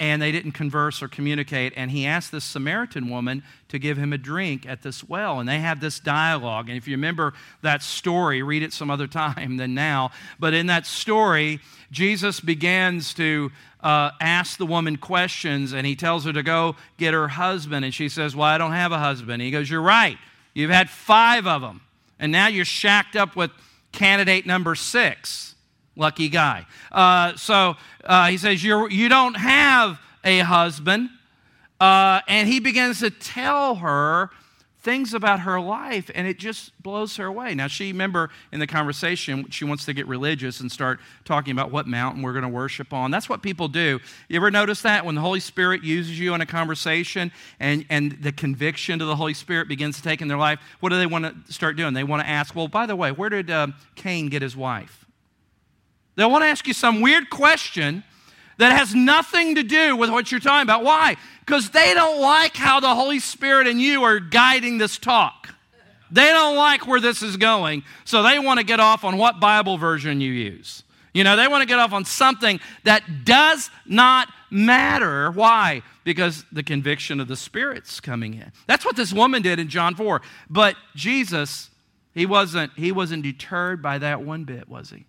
And 0.00 0.20
they 0.20 0.32
didn't 0.32 0.52
converse 0.52 1.02
or 1.02 1.08
communicate. 1.08 1.72
And 1.76 1.90
he 1.90 2.06
asked 2.06 2.32
this 2.32 2.44
Samaritan 2.44 3.08
woman 3.08 3.42
to 3.68 3.78
give 3.78 3.96
him 3.96 4.12
a 4.12 4.18
drink 4.18 4.66
at 4.66 4.82
this 4.82 5.04
well. 5.04 5.38
And 5.38 5.48
they 5.48 5.60
have 5.60 5.80
this 5.80 6.00
dialogue. 6.00 6.68
And 6.68 6.76
if 6.76 6.88
you 6.88 6.94
remember 6.94 7.34
that 7.62 7.82
story, 7.82 8.42
read 8.42 8.62
it 8.62 8.72
some 8.72 8.90
other 8.90 9.06
time 9.08 9.56
than 9.56 9.74
now. 9.74 10.10
But 10.40 10.54
in 10.54 10.66
that 10.66 10.86
story, 10.86 11.60
Jesus 11.90 12.40
begins 12.40 13.14
to 13.14 13.52
uh, 13.82 14.10
ask 14.20 14.58
the 14.58 14.66
woman 14.66 14.96
questions, 14.96 15.72
and 15.72 15.86
he 15.86 15.96
tells 15.96 16.24
her 16.24 16.32
to 16.32 16.42
go 16.42 16.76
get 16.98 17.14
her 17.14 17.28
husband. 17.28 17.84
And 17.84 17.92
she 17.92 18.08
says, 18.08 18.34
Well, 18.34 18.46
I 18.46 18.58
don't 18.58 18.72
have 18.72 18.92
a 18.92 18.98
husband. 18.98 19.34
And 19.34 19.42
he 19.42 19.50
goes, 19.50 19.70
You're 19.70 19.82
right. 19.82 20.18
You've 20.54 20.70
had 20.70 20.90
five 20.90 21.46
of 21.46 21.62
them. 21.62 21.80
And 22.18 22.30
now 22.30 22.46
you're 22.46 22.64
shacked 22.64 23.16
up 23.16 23.36
with 23.36 23.50
candidate 23.90 24.46
number 24.46 24.74
six. 24.74 25.51
Lucky 25.96 26.28
guy. 26.28 26.66
Uh, 26.90 27.36
so 27.36 27.76
uh, 28.04 28.28
he 28.28 28.38
says, 28.38 28.64
You're, 28.64 28.90
You 28.90 29.08
don't 29.08 29.34
have 29.34 29.98
a 30.24 30.38
husband. 30.40 31.10
Uh, 31.80 32.20
and 32.28 32.48
he 32.48 32.60
begins 32.60 33.00
to 33.00 33.10
tell 33.10 33.74
her 33.76 34.30
things 34.82 35.14
about 35.14 35.40
her 35.40 35.60
life, 35.60 36.10
and 36.14 36.26
it 36.26 36.38
just 36.38 36.70
blows 36.82 37.16
her 37.16 37.26
away. 37.26 37.54
Now, 37.54 37.68
she, 37.68 37.92
remember 37.92 38.30
in 38.50 38.58
the 38.58 38.66
conversation, 38.66 39.48
she 39.50 39.64
wants 39.64 39.84
to 39.84 39.92
get 39.92 40.08
religious 40.08 40.60
and 40.60 40.70
start 40.70 40.98
talking 41.24 41.52
about 41.52 41.70
what 41.70 41.86
mountain 41.86 42.22
we're 42.22 42.32
going 42.32 42.42
to 42.42 42.48
worship 42.48 42.92
on. 42.92 43.10
That's 43.10 43.28
what 43.28 43.42
people 43.42 43.68
do. 43.68 44.00
You 44.28 44.36
ever 44.36 44.50
notice 44.50 44.82
that 44.82 45.04
when 45.04 45.14
the 45.14 45.20
Holy 45.20 45.38
Spirit 45.38 45.84
uses 45.84 46.18
you 46.18 46.34
in 46.34 46.40
a 46.40 46.46
conversation 46.46 47.30
and, 47.60 47.84
and 47.90 48.12
the 48.22 48.32
conviction 48.32 48.98
to 48.98 49.04
the 49.04 49.16
Holy 49.16 49.34
Spirit 49.34 49.68
begins 49.68 49.96
to 49.96 50.02
take 50.02 50.20
in 50.20 50.26
their 50.26 50.38
life, 50.38 50.58
what 50.80 50.90
do 50.90 50.98
they 50.98 51.06
want 51.06 51.46
to 51.46 51.52
start 51.52 51.76
doing? 51.76 51.94
They 51.94 52.04
want 52.04 52.22
to 52.22 52.28
ask, 52.28 52.54
well, 52.54 52.68
by 52.68 52.86
the 52.86 52.96
way, 52.96 53.12
where 53.12 53.28
did 53.28 53.50
uh, 53.50 53.68
Cain 53.94 54.28
get 54.28 54.42
his 54.42 54.56
wife? 54.56 55.01
They'll 56.16 56.30
want 56.30 56.42
to 56.42 56.48
ask 56.48 56.66
you 56.66 56.74
some 56.74 57.00
weird 57.00 57.30
question 57.30 58.04
that 58.58 58.76
has 58.76 58.94
nothing 58.94 59.54
to 59.54 59.62
do 59.62 59.96
with 59.96 60.10
what 60.10 60.30
you're 60.30 60.40
talking 60.40 60.62
about. 60.62 60.84
Why? 60.84 61.16
Because 61.40 61.70
they 61.70 61.94
don't 61.94 62.20
like 62.20 62.56
how 62.56 62.80
the 62.80 62.94
Holy 62.94 63.18
Spirit 63.18 63.66
and 63.66 63.80
you 63.80 64.02
are 64.02 64.20
guiding 64.20 64.78
this 64.78 64.98
talk. 64.98 65.48
They 66.10 66.26
don't 66.26 66.56
like 66.56 66.86
where 66.86 67.00
this 67.00 67.22
is 67.22 67.38
going, 67.38 67.84
so 68.04 68.22
they 68.22 68.38
want 68.38 68.60
to 68.60 68.64
get 68.64 68.80
off 68.80 69.02
on 69.02 69.16
what 69.16 69.40
Bible 69.40 69.78
version 69.78 70.20
you 70.20 70.30
use. 70.30 70.84
You 71.14 71.24
know, 71.24 71.36
they 71.36 71.48
want 71.48 71.62
to 71.62 71.66
get 71.66 71.78
off 71.78 71.92
on 71.92 72.04
something 72.04 72.60
that 72.84 73.24
does 73.24 73.70
not 73.86 74.28
matter. 74.50 75.30
Why? 75.30 75.82
Because 76.04 76.44
the 76.52 76.62
conviction 76.62 77.18
of 77.18 77.28
the 77.28 77.36
Spirit's 77.36 78.00
coming 78.00 78.34
in. 78.34 78.52
That's 78.66 78.84
what 78.84 78.96
this 78.96 79.12
woman 79.12 79.40
did 79.40 79.58
in 79.58 79.68
John 79.68 79.94
4. 79.94 80.20
But 80.50 80.76
Jesus, 80.94 81.70
he 82.14 82.26
wasn't, 82.26 82.72
he 82.76 82.92
wasn't 82.92 83.22
deterred 83.22 83.82
by 83.82 83.98
that 83.98 84.22
one 84.22 84.44
bit, 84.44 84.68
was 84.68 84.90
he? 84.90 85.06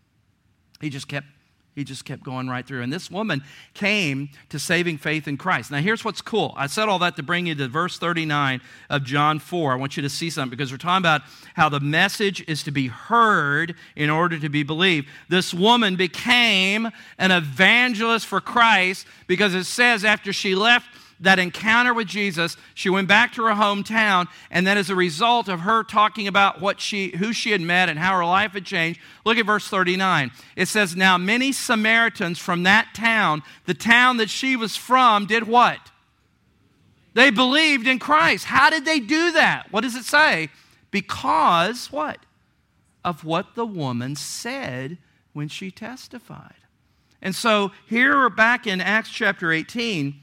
He 0.84 0.90
just 0.90 1.08
kept 1.08 1.28
he 1.76 1.84
just 1.84 2.06
kept 2.06 2.22
going 2.22 2.48
right 2.48 2.68
through. 2.68 2.84
And 2.84 2.94
this 2.94 3.10
woman 3.10 3.44
came 3.74 4.30
to 4.50 4.60
saving 4.60 5.00
faith 5.00 5.28
in 5.28 5.38
Christ. 5.38 5.72
Now, 5.72 5.80
here's 5.80 6.06
what's 6.06 6.22
cool. 6.22 6.54
I 6.56 6.68
said 6.68 6.88
all 6.88 7.00
that 7.00 7.16
to 7.16 7.24
bring 7.24 7.48
you 7.48 7.56
to 7.56 7.68
verse 7.68 7.98
39 7.98 8.62
of 8.92 9.04
John 9.04 9.40
4. 9.40 9.74
I 9.74 9.76
want 9.78 9.98
you 9.98 10.04
to 10.04 10.10
see 10.10 10.30
something 10.30 10.56
because 10.56 10.72
we're 10.72 10.78
talking 10.78 11.02
about 11.02 11.24
how 11.56 11.70
the 11.70 11.80
message 11.80 12.48
is 12.48 12.62
to 12.64 12.72
be 12.72 12.90
heard 12.90 13.74
in 13.96 14.12
order 14.12 14.38
to 14.38 14.50
be 14.50 14.62
believed. 14.62 15.08
This 15.30 15.52
woman 15.52 15.96
became 15.96 16.92
an 17.18 17.32
evangelist 17.32 18.28
for 18.28 18.40
Christ 18.40 19.08
because 19.26 19.56
it 19.56 19.64
says 19.64 20.06
after 20.06 20.32
she 20.32 20.54
left 20.54 20.86
that 21.20 21.40
encounter 21.40 21.94
with 21.94 22.08
Jesus, 22.08 22.58
she 22.74 22.90
went 22.90 23.08
back 23.08 23.34
to 23.34 23.44
her 23.44 23.54
hometown, 23.54 24.28
and 24.52 24.68
then 24.68 24.78
as 24.78 24.90
a 24.90 24.96
result 24.96 25.48
of 25.48 25.62
her 25.62 25.84
talking 25.84 26.28
about 26.28 26.62
what 26.62 26.82
she, 26.82 27.16
who 27.18 27.34
she 27.34 27.52
had 27.52 27.62
met 27.62 27.90
and 27.90 27.98
how 27.98 28.18
her 28.18 28.26
life 28.26 28.54
had 28.54 28.66
changed, 28.66 29.00
look 29.26 29.38
at 29.38 29.46
verse 29.46 29.68
39. 29.68 30.32
It 30.56 30.68
says, 30.68 30.96
Now 30.96 31.18
many 31.18 31.52
Samaritans 31.52 32.40
from 32.40 32.64
that 32.64 32.94
town, 32.94 33.44
the 33.66 33.74
town 33.74 34.18
that 34.18 34.30
she 34.30 34.56
was 34.56 34.76
from, 34.76 35.26
did 35.26 35.48
what? 35.48 35.92
They 37.14 37.30
believed 37.30 37.88
in 37.88 38.00
Christ. 38.00 38.46
How 38.46 38.70
did 38.70 38.86
they 38.86 39.00
do 39.00 39.32
that? 39.34 39.68
What 39.72 39.82
does 39.82 39.96
it 39.96 40.06
say? 40.06 40.50
Because 40.92 41.92
what? 41.92 42.20
Of 43.06 43.24
what 43.24 43.56
the 43.56 43.66
woman 43.66 44.16
said 44.16 44.98
when 45.34 45.48
she 45.48 45.72
testified. 45.72 46.56
And 47.22 47.34
so 47.34 47.72
here 47.88 48.16
we're 48.18 48.30
back 48.30 48.68
in 48.68 48.82
Acts 48.82 49.10
chapter 49.10 49.52
18, 49.52 50.16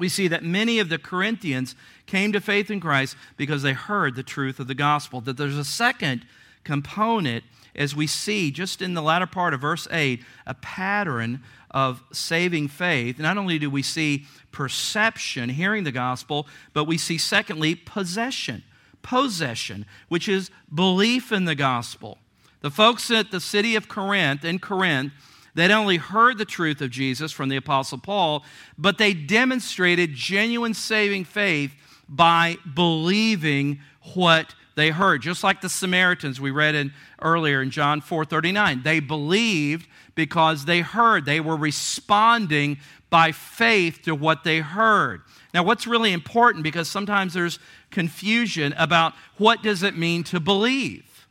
we 0.00 0.08
see 0.08 0.26
that 0.28 0.42
many 0.42 0.78
of 0.78 0.88
the 0.88 0.98
Corinthians 0.98 1.76
came 2.06 2.32
to 2.32 2.40
faith 2.40 2.70
in 2.70 2.80
Christ 2.80 3.16
because 3.36 3.62
they 3.62 3.74
heard 3.74 4.16
the 4.16 4.22
truth 4.22 4.58
of 4.58 4.66
the 4.66 4.74
gospel. 4.74 5.20
That 5.20 5.36
there's 5.36 5.58
a 5.58 5.64
second 5.64 6.26
component 6.64 7.44
as 7.76 7.94
we 7.94 8.06
see 8.06 8.50
just 8.50 8.82
in 8.82 8.94
the 8.94 9.02
latter 9.02 9.26
part 9.26 9.54
of 9.54 9.60
verse 9.60 9.86
8 9.90 10.24
a 10.46 10.54
pattern 10.54 11.42
of 11.70 12.02
saving 12.12 12.68
faith. 12.68 13.18
Not 13.18 13.38
only 13.38 13.58
do 13.58 13.70
we 13.70 13.82
see 13.82 14.26
perception, 14.50 15.50
hearing 15.50 15.84
the 15.84 15.92
gospel, 15.92 16.48
but 16.72 16.84
we 16.84 16.98
see, 16.98 17.18
secondly, 17.18 17.74
possession. 17.74 18.64
Possession, 19.02 19.86
which 20.08 20.28
is 20.28 20.50
belief 20.74 21.30
in 21.30 21.44
the 21.44 21.54
gospel. 21.54 22.18
The 22.60 22.70
folks 22.70 23.10
at 23.10 23.30
the 23.30 23.40
city 23.40 23.76
of 23.76 23.88
Corinth, 23.88 24.44
in 24.44 24.58
Corinth, 24.58 25.12
they 25.54 25.68
not 25.68 25.80
only 25.80 25.96
heard 25.96 26.38
the 26.38 26.44
truth 26.44 26.80
of 26.80 26.90
Jesus 26.90 27.32
from 27.32 27.48
the 27.48 27.56
Apostle 27.56 27.98
Paul, 27.98 28.44
but 28.78 28.98
they 28.98 29.14
demonstrated 29.14 30.14
genuine 30.14 30.74
saving 30.74 31.24
faith 31.24 31.72
by 32.08 32.56
believing 32.74 33.80
what 34.14 34.54
they 34.76 34.90
heard. 34.90 35.22
Just 35.22 35.44
like 35.44 35.60
the 35.60 35.68
Samaritans 35.68 36.40
we 36.40 36.50
read 36.50 36.74
in 36.74 36.92
earlier 37.20 37.60
in 37.62 37.70
John 37.70 38.00
4:39. 38.00 38.82
They 38.82 39.00
believed 39.00 39.86
because 40.14 40.64
they 40.64 40.80
heard. 40.80 41.24
They 41.24 41.40
were 41.40 41.56
responding 41.56 42.78
by 43.10 43.32
faith 43.32 44.02
to 44.02 44.14
what 44.14 44.44
they 44.44 44.60
heard. 44.60 45.22
Now, 45.52 45.64
what's 45.64 45.86
really 45.86 46.12
important 46.12 46.62
because 46.62 46.88
sometimes 46.88 47.34
there's 47.34 47.58
confusion 47.90 48.72
about 48.76 49.14
what 49.36 49.62
does 49.62 49.82
it 49.82 49.96
mean 49.96 50.22
to 50.24 50.38
believe. 50.38 51.26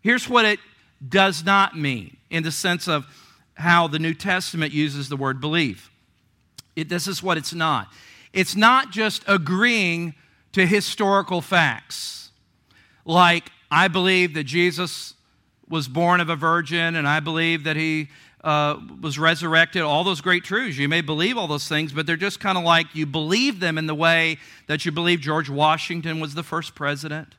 Here's 0.00 0.28
what 0.28 0.46
it 0.46 0.58
does 1.06 1.44
not 1.44 1.76
mean 1.76 2.16
in 2.30 2.42
the 2.42 2.50
sense 2.50 2.88
of 2.88 3.06
how 3.58 3.88
the 3.88 3.98
New 3.98 4.14
Testament 4.14 4.72
uses 4.72 5.08
the 5.08 5.16
word 5.16 5.40
believe. 5.40 5.90
It, 6.76 6.88
this 6.88 7.08
is 7.08 7.22
what 7.22 7.36
it's 7.36 7.52
not. 7.52 7.88
It's 8.32 8.54
not 8.54 8.92
just 8.92 9.24
agreeing 9.26 10.14
to 10.52 10.64
historical 10.64 11.40
facts, 11.40 12.30
like 13.04 13.50
I 13.70 13.88
believe 13.88 14.34
that 14.34 14.44
Jesus 14.44 15.14
was 15.68 15.88
born 15.88 16.20
of 16.20 16.30
a 16.30 16.36
virgin 16.36 16.96
and 16.96 17.06
I 17.06 17.20
believe 17.20 17.64
that 17.64 17.76
he 17.76 18.08
uh, 18.44 18.78
was 19.00 19.18
resurrected, 19.18 19.82
all 19.82 20.04
those 20.04 20.20
great 20.20 20.44
truths. 20.44 20.78
You 20.78 20.88
may 20.88 21.00
believe 21.00 21.36
all 21.36 21.48
those 21.48 21.68
things, 21.68 21.92
but 21.92 22.06
they're 22.06 22.16
just 22.16 22.38
kind 22.38 22.56
of 22.56 22.64
like 22.64 22.94
you 22.94 23.06
believe 23.06 23.60
them 23.60 23.76
in 23.76 23.86
the 23.86 23.94
way 23.94 24.38
that 24.68 24.84
you 24.84 24.92
believe 24.92 25.20
George 25.20 25.50
Washington 25.50 26.20
was 26.20 26.34
the 26.34 26.44
first 26.44 26.74
president 26.74 27.34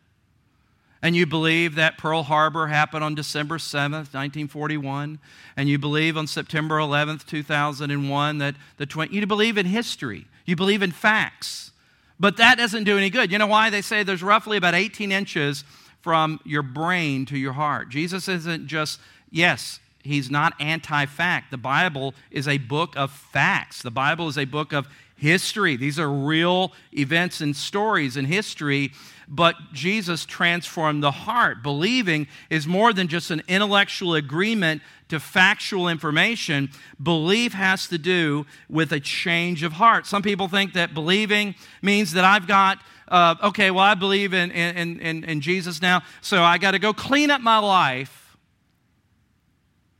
and 1.01 1.15
you 1.15 1.25
believe 1.25 1.75
that 1.75 1.97
Pearl 1.97 2.23
Harbor 2.23 2.67
happened 2.67 3.03
on 3.03 3.15
December 3.15 3.57
7th, 3.57 4.13
1941, 4.13 5.19
and 5.55 5.69
you 5.69 5.79
believe 5.79 6.17
on 6.17 6.27
September 6.27 6.77
11th, 6.77 7.25
2001 7.25 8.37
that 8.39 8.55
the 8.77 8.85
20, 8.85 9.15
you 9.15 9.25
believe 9.25 9.57
in 9.57 9.65
history, 9.65 10.25
you 10.45 10.55
believe 10.55 10.81
in 10.81 10.91
facts. 10.91 11.71
But 12.19 12.37
that 12.37 12.57
doesn't 12.57 12.83
do 12.83 12.97
any 12.97 13.09
good. 13.09 13.31
You 13.31 13.37
know 13.37 13.47
why? 13.47 13.69
They 13.69 13.81
say 13.81 14.03
there's 14.03 14.23
roughly 14.23 14.57
about 14.57 14.75
18 14.75 15.11
inches 15.11 15.63
from 16.01 16.39
your 16.43 16.63
brain 16.63 17.25
to 17.27 17.37
your 17.37 17.53
heart. 17.53 17.89
Jesus 17.89 18.27
isn't 18.27 18.67
just, 18.67 18.99
yes, 19.31 19.79
he's 20.03 20.29
not 20.29 20.53
anti 20.59 21.05
fact. 21.05 21.51
The 21.51 21.57
Bible 21.57 22.13
is 22.29 22.47
a 22.47 22.57
book 22.57 22.95
of 22.97 23.11
facts, 23.11 23.81
the 23.81 23.91
Bible 23.91 24.27
is 24.27 24.37
a 24.37 24.45
book 24.45 24.73
of 24.73 24.87
history. 25.15 25.75
These 25.75 25.99
are 25.99 26.09
real 26.09 26.71
events 26.93 27.41
and 27.41 27.55
stories 27.55 28.17
in 28.17 28.25
history 28.25 28.91
but 29.29 29.55
Jesus 29.71 30.25
transformed 30.25 31.03
the 31.03 31.11
heart. 31.11 31.61
Believing 31.61 32.27
is 32.49 32.65
more 32.65 32.91
than 32.91 33.07
just 33.07 33.29
an 33.29 33.43
intellectual 33.47 34.15
agreement 34.15 34.81
to 35.09 35.19
factual 35.19 35.87
information. 35.87 36.69
Belief 37.01 37.53
has 37.53 37.87
to 37.87 37.99
do 37.99 38.47
with 38.67 38.91
a 38.91 38.99
change 38.99 39.61
of 39.61 39.73
heart. 39.73 40.07
Some 40.07 40.23
people 40.23 40.47
think 40.47 40.73
that 40.73 40.95
believing 40.95 41.53
means 41.83 42.13
that 42.13 42.25
I've 42.25 42.47
got. 42.47 42.79
Uh, 43.07 43.35
okay, 43.43 43.69
well, 43.69 43.83
I 43.83 43.93
believe 43.93 44.33
in, 44.33 44.49
in, 44.51 44.99
in, 44.99 45.23
in 45.23 45.41
Jesus 45.41 45.81
now, 45.81 46.01
so 46.21 46.43
I 46.43 46.57
got 46.57 46.71
to 46.71 46.79
go 46.79 46.91
clean 46.91 47.29
up 47.29 47.41
my 47.41 47.59
life 47.59 48.37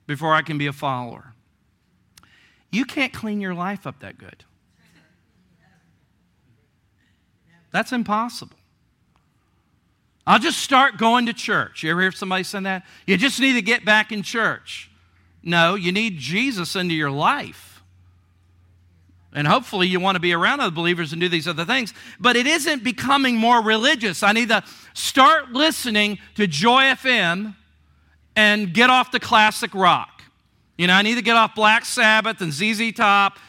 before 0.08 0.34
I 0.34 0.42
can 0.42 0.58
be 0.58 0.68
a 0.68 0.74
follower. 0.74 1.34
You 2.72 2.86
can't 2.86 3.14
clean 3.14 3.42
your 3.42 3.54
life 3.54 3.86
up 3.86 4.00
that 4.00 4.18
good. 4.18 4.44
That's 7.72 7.92
impossible. 7.92 8.59
I'll 10.30 10.38
just 10.38 10.60
start 10.60 11.00
going 11.00 11.26
to 11.26 11.34
church. 11.34 11.82
You 11.82 11.90
ever 11.90 12.02
hear 12.02 12.12
somebody 12.12 12.44
say 12.44 12.60
that? 12.60 12.86
You 13.08 13.18
just 13.18 13.40
need 13.40 13.54
to 13.54 13.64
get 13.64 13.84
back 13.84 14.12
in 14.12 14.22
church. 14.22 14.92
No, 15.42 15.74
you 15.74 15.92
need 15.92 16.20
Jesus 16.20 16.76
into 16.76 16.94
your 16.94 17.10
life. 17.10 17.82
And 19.34 19.48
hopefully 19.48 19.88
you 19.88 20.00
want 20.00 20.18
to 20.18 20.20
be 20.20 20.32
around 20.32 20.60
other 20.60 20.70
believers 20.70 21.14
and 21.14 21.20
do 21.20 21.30
these 21.30 21.48
other 21.48 21.66
things. 21.66 21.96
But 22.20 22.36
it 22.36 22.46
isn't 22.46 22.84
becoming 22.84 23.38
more 23.38 23.64
religious. 23.64 24.22
I 24.22 24.34
need 24.34 24.50
to 24.50 24.64
start 24.94 25.52
listening 25.52 26.20
to 26.36 26.46
Joy 26.46 26.84
FM 26.84 27.56
and 28.36 28.72
get 28.72 28.92
off 28.92 29.12
the 29.12 29.20
classic 29.20 29.74
rock. 29.74 30.22
You 30.78 30.86
know, 30.86 30.94
I 30.94 31.02
need 31.02 31.16
to 31.16 31.24
get 31.24 31.38
off 31.38 31.56
Black 31.56 31.86
Sabbath 31.86 32.40
and 32.42 32.54
ZZ 32.54 32.94
Top. 32.94 33.40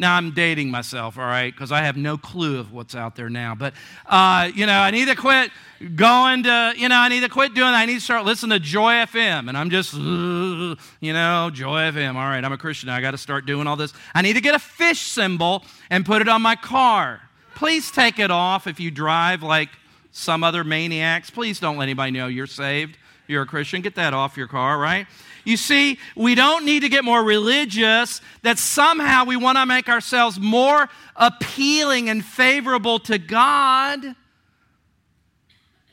Now 0.00 0.16
I'm 0.16 0.30
dating 0.30 0.70
myself, 0.70 1.18
all 1.18 1.26
right, 1.26 1.54
because 1.54 1.70
I 1.70 1.82
have 1.82 1.94
no 1.94 2.16
clue 2.16 2.58
of 2.58 2.72
what's 2.72 2.94
out 2.94 3.16
there 3.16 3.28
now. 3.28 3.54
But, 3.54 3.74
uh, 4.06 4.50
you 4.54 4.64
know, 4.64 4.78
I 4.78 4.90
need 4.90 5.08
to 5.08 5.14
quit 5.14 5.50
going 5.94 6.44
to, 6.44 6.72
you 6.74 6.88
know, 6.88 6.96
I 6.96 7.10
need 7.10 7.20
to 7.20 7.28
quit 7.28 7.52
doing 7.52 7.70
that. 7.70 7.80
I 7.80 7.84
need 7.84 7.96
to 7.96 8.00
start 8.00 8.24
listening 8.24 8.58
to 8.58 8.64
Joy 8.64 8.92
FM. 8.92 9.50
And 9.50 9.58
I'm 9.58 9.68
just, 9.68 9.92
you 11.00 11.12
know, 11.12 11.50
Joy 11.52 11.82
FM. 11.82 12.14
All 12.14 12.22
right, 12.22 12.42
I'm 12.42 12.52
a 12.52 12.56
Christian. 12.56 12.88
I 12.88 13.02
got 13.02 13.10
to 13.10 13.18
start 13.18 13.44
doing 13.44 13.66
all 13.66 13.76
this. 13.76 13.92
I 14.14 14.22
need 14.22 14.32
to 14.32 14.40
get 14.40 14.54
a 14.54 14.58
fish 14.58 15.02
symbol 15.02 15.66
and 15.90 16.06
put 16.06 16.22
it 16.22 16.28
on 16.30 16.40
my 16.40 16.56
car. 16.56 17.20
Please 17.54 17.90
take 17.90 18.18
it 18.18 18.30
off 18.30 18.66
if 18.66 18.80
you 18.80 18.90
drive 18.90 19.42
like 19.42 19.68
some 20.12 20.42
other 20.42 20.64
maniacs. 20.64 21.28
Please 21.28 21.60
don't 21.60 21.76
let 21.76 21.84
anybody 21.84 22.10
know 22.10 22.26
you're 22.26 22.46
saved. 22.46 22.96
You're 23.26 23.42
a 23.42 23.46
Christian. 23.46 23.82
Get 23.82 23.96
that 23.96 24.14
off 24.14 24.38
your 24.38 24.48
car, 24.48 24.78
right? 24.78 25.06
You 25.44 25.56
see, 25.56 25.98
we 26.16 26.34
don't 26.34 26.64
need 26.64 26.80
to 26.80 26.88
get 26.88 27.04
more 27.04 27.22
religious, 27.22 28.20
that 28.42 28.58
somehow 28.58 29.24
we 29.24 29.36
want 29.36 29.58
to 29.58 29.66
make 29.66 29.88
ourselves 29.88 30.38
more 30.38 30.88
appealing 31.16 32.08
and 32.08 32.24
favorable 32.24 32.98
to 33.00 33.18
God. 33.18 34.00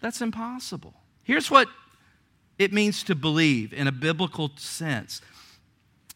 That's 0.02 0.22
impossible. 0.22 0.94
Here's 1.24 1.50
what 1.50 1.68
it 2.58 2.74
means 2.74 3.04
to 3.04 3.16
believe 3.16 3.74
in 3.74 3.88
a 3.88 3.92
biblical 3.92 4.52
sense. 4.58 5.22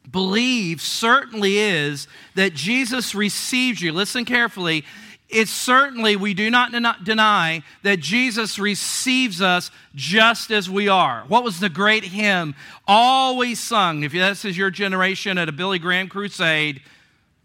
Believe 0.10 0.82
certainly 0.82 1.60
is 1.60 2.08
that 2.36 2.54
Jesus 2.54 3.13
receives 3.13 3.82
you. 3.82 3.91
Listen 3.91 4.26
carefully 4.26 4.84
it's 5.32 5.52
certainly, 5.52 6.15
we 6.15 6.34
do 6.34 6.50
not 6.50 6.72
deny 7.04 7.63
that 7.84 8.00
Jesus 8.00 8.60
receives 8.60 9.41
us 9.41 9.72
just 9.96 10.52
as 10.52 10.70
we 10.70 10.88
are. 10.88 11.24
What 11.28 11.44
was 11.44 11.60
the 11.60 11.70
great 11.70 12.04
hymn 12.04 12.56
always 12.88 13.60
sung? 13.60 14.04
If 14.04 14.12
this 14.12 14.46
is 14.46 14.58
your 14.58 14.70
generation 14.70 15.38
at 15.38 15.50
a 15.50 15.52
Billy 15.52 15.80
Graham 15.80 16.10
crusade, 16.10 16.82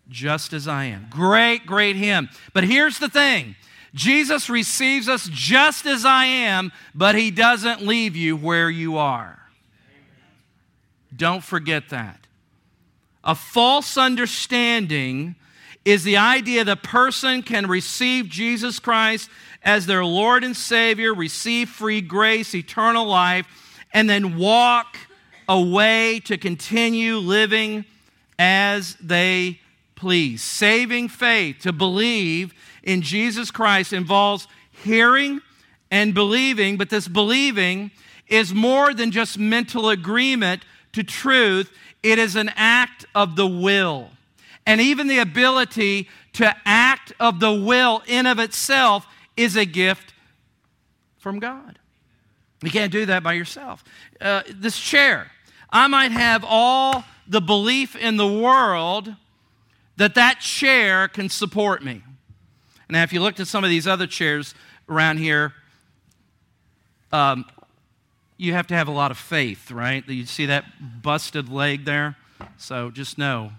just 0.09 0.53
as 0.53 0.69
I 0.69 0.85
am. 0.85 1.07
Great, 1.11 1.67
great 1.67 1.97
hymn. 1.97 2.29
But 2.53 2.65
here's 2.65 2.99
the 2.99 3.09
thing 3.09 3.57
Jesus 3.95 4.51
receives 4.51 5.09
us 5.09 5.29
just 5.33 5.87
as 5.87 6.05
I 6.05 6.27
am, 6.27 6.73
but 6.95 7.15
he 7.15 7.31
doesn't 7.31 7.83
leave 7.83 8.15
you 8.15 8.37
where 8.37 8.69
you 8.69 8.99
are. 8.99 9.39
Don't 11.15 11.43
forget 11.43 11.89
that. 11.91 12.27
A 13.25 13.35
false 13.35 13.97
understanding 13.97 15.35
is 15.87 16.03
the 16.03 16.17
idea 16.17 16.65
the 16.65 16.77
person 16.77 17.45
can 17.45 17.69
receive 17.69 18.29
Jesus 18.29 18.81
Christ 18.81 19.31
as 19.63 19.87
their 19.87 20.05
Lord 20.05 20.43
and 20.43 20.57
Savior, 20.57 21.15
receive 21.15 21.69
free 21.69 22.01
grace, 22.01 22.57
eternal 22.57 23.07
life, 23.07 23.47
and 23.95 24.11
then 24.11 24.37
walk 24.37 24.99
away 25.49 26.21
to 26.25 26.37
continue 26.37 27.19
living 27.19 27.85
as 28.37 28.97
they 28.97 29.61
please. 29.95 30.43
Saving 30.43 31.09
faith, 31.09 31.61
to 31.61 31.73
believe 31.73 32.53
in 32.83 33.01
Jesus 33.01 33.53
Christ, 33.53 33.93
involves 33.93 34.49
hearing 34.83 35.41
and 35.89 36.13
believing, 36.13 36.77
but 36.77 36.91
this 36.91 37.07
believing 37.07 37.93
is 38.27 38.53
more 38.53 38.93
than 38.93 39.13
just 39.13 39.39
mental 39.39 39.89
agreement 39.89 40.65
to 40.95 41.05
truth, 41.05 41.73
it 42.03 42.19
is 42.19 42.35
an 42.35 42.51
act 42.57 43.07
of 43.15 43.37
the 43.37 43.47
will 43.47 44.11
and 44.67 44.81
even 44.81 45.07
the 45.07 45.19
ability 45.19 46.09
to 46.35 46.55
act 46.67 47.13
of 47.21 47.41
the 47.41 47.53
will 47.53 48.03
in 48.07 48.27
of 48.27 48.39
itself 48.39 49.07
is 49.37 49.57
a 49.57 49.65
gift 49.65 50.13
from 51.19 51.39
God. 51.39 51.79
You 52.63 52.71
can't 52.71 52.93
do 52.93 53.07
that 53.07 53.23
by 53.23 53.35
yourself. 53.35 53.85
Uh, 54.21 54.43
this 54.53 54.79
chair, 54.79 55.31
I 55.71 55.87
might 55.87 56.11
have 56.11 56.45
all 56.47 57.05
the 57.29 57.41
belief 57.41 57.95
in 57.95 58.17
the 58.17 58.27
world 58.27 59.15
that 59.97 60.15
that 60.17 60.41
chair 60.41 61.09
can 61.09 61.29
support 61.29 61.85
me. 61.85 62.03
Now, 62.89 63.03
if 63.03 63.13
you 63.13 63.21
looked 63.21 63.41
at 63.41 63.47
some 63.47 63.65
of 63.65 63.71
these 63.71 63.87
other 63.87 64.07
chairs 64.07 64.55
around 64.89 65.19
here, 65.19 65.53
um, 67.13 67.45
you 68.37 68.53
have 68.53 68.67
to 68.69 68.75
have 68.75 68.89
a 68.89 68.93
lot 68.93 69.11
of 69.11 69.19
faith, 69.19 69.71
right? 69.71 70.07
You 70.09 70.27
see 70.27 70.47
that 70.47 71.03
busted 71.03 71.49
leg 71.49 71.85
there? 71.85 72.17
So 72.59 72.91
just 72.91 73.17
know 73.17 73.53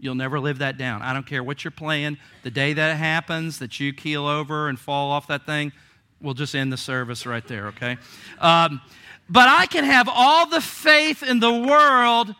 You'll 0.00 0.14
never 0.14 0.40
live 0.40 0.58
that 0.58 0.78
down. 0.78 1.02
I 1.02 1.12
don't 1.12 1.26
care 1.26 1.44
what 1.44 1.62
you're 1.62 1.70
playing. 1.70 2.18
The 2.42 2.50
day 2.50 2.72
that 2.72 2.96
happens, 2.96 3.58
that 3.58 3.78
you 3.78 3.92
keel 3.92 4.26
over 4.26 4.68
and 4.68 4.78
fall 4.78 5.10
off 5.10 5.26
that 5.26 5.44
thing, 5.44 5.72
we'll 6.20 6.34
just 6.34 6.54
end 6.54 6.72
the 6.72 6.76
service 6.76 7.26
right 7.26 7.46
there, 7.46 7.66
okay? 7.68 7.98
Um, 8.40 8.80
but 9.28 9.48
I 9.48 9.66
can 9.66 9.84
have 9.84 10.08
all 10.12 10.46
the 10.46 10.60
faith 10.60 11.22
in 11.22 11.40
the 11.40 11.52
world 11.52 12.34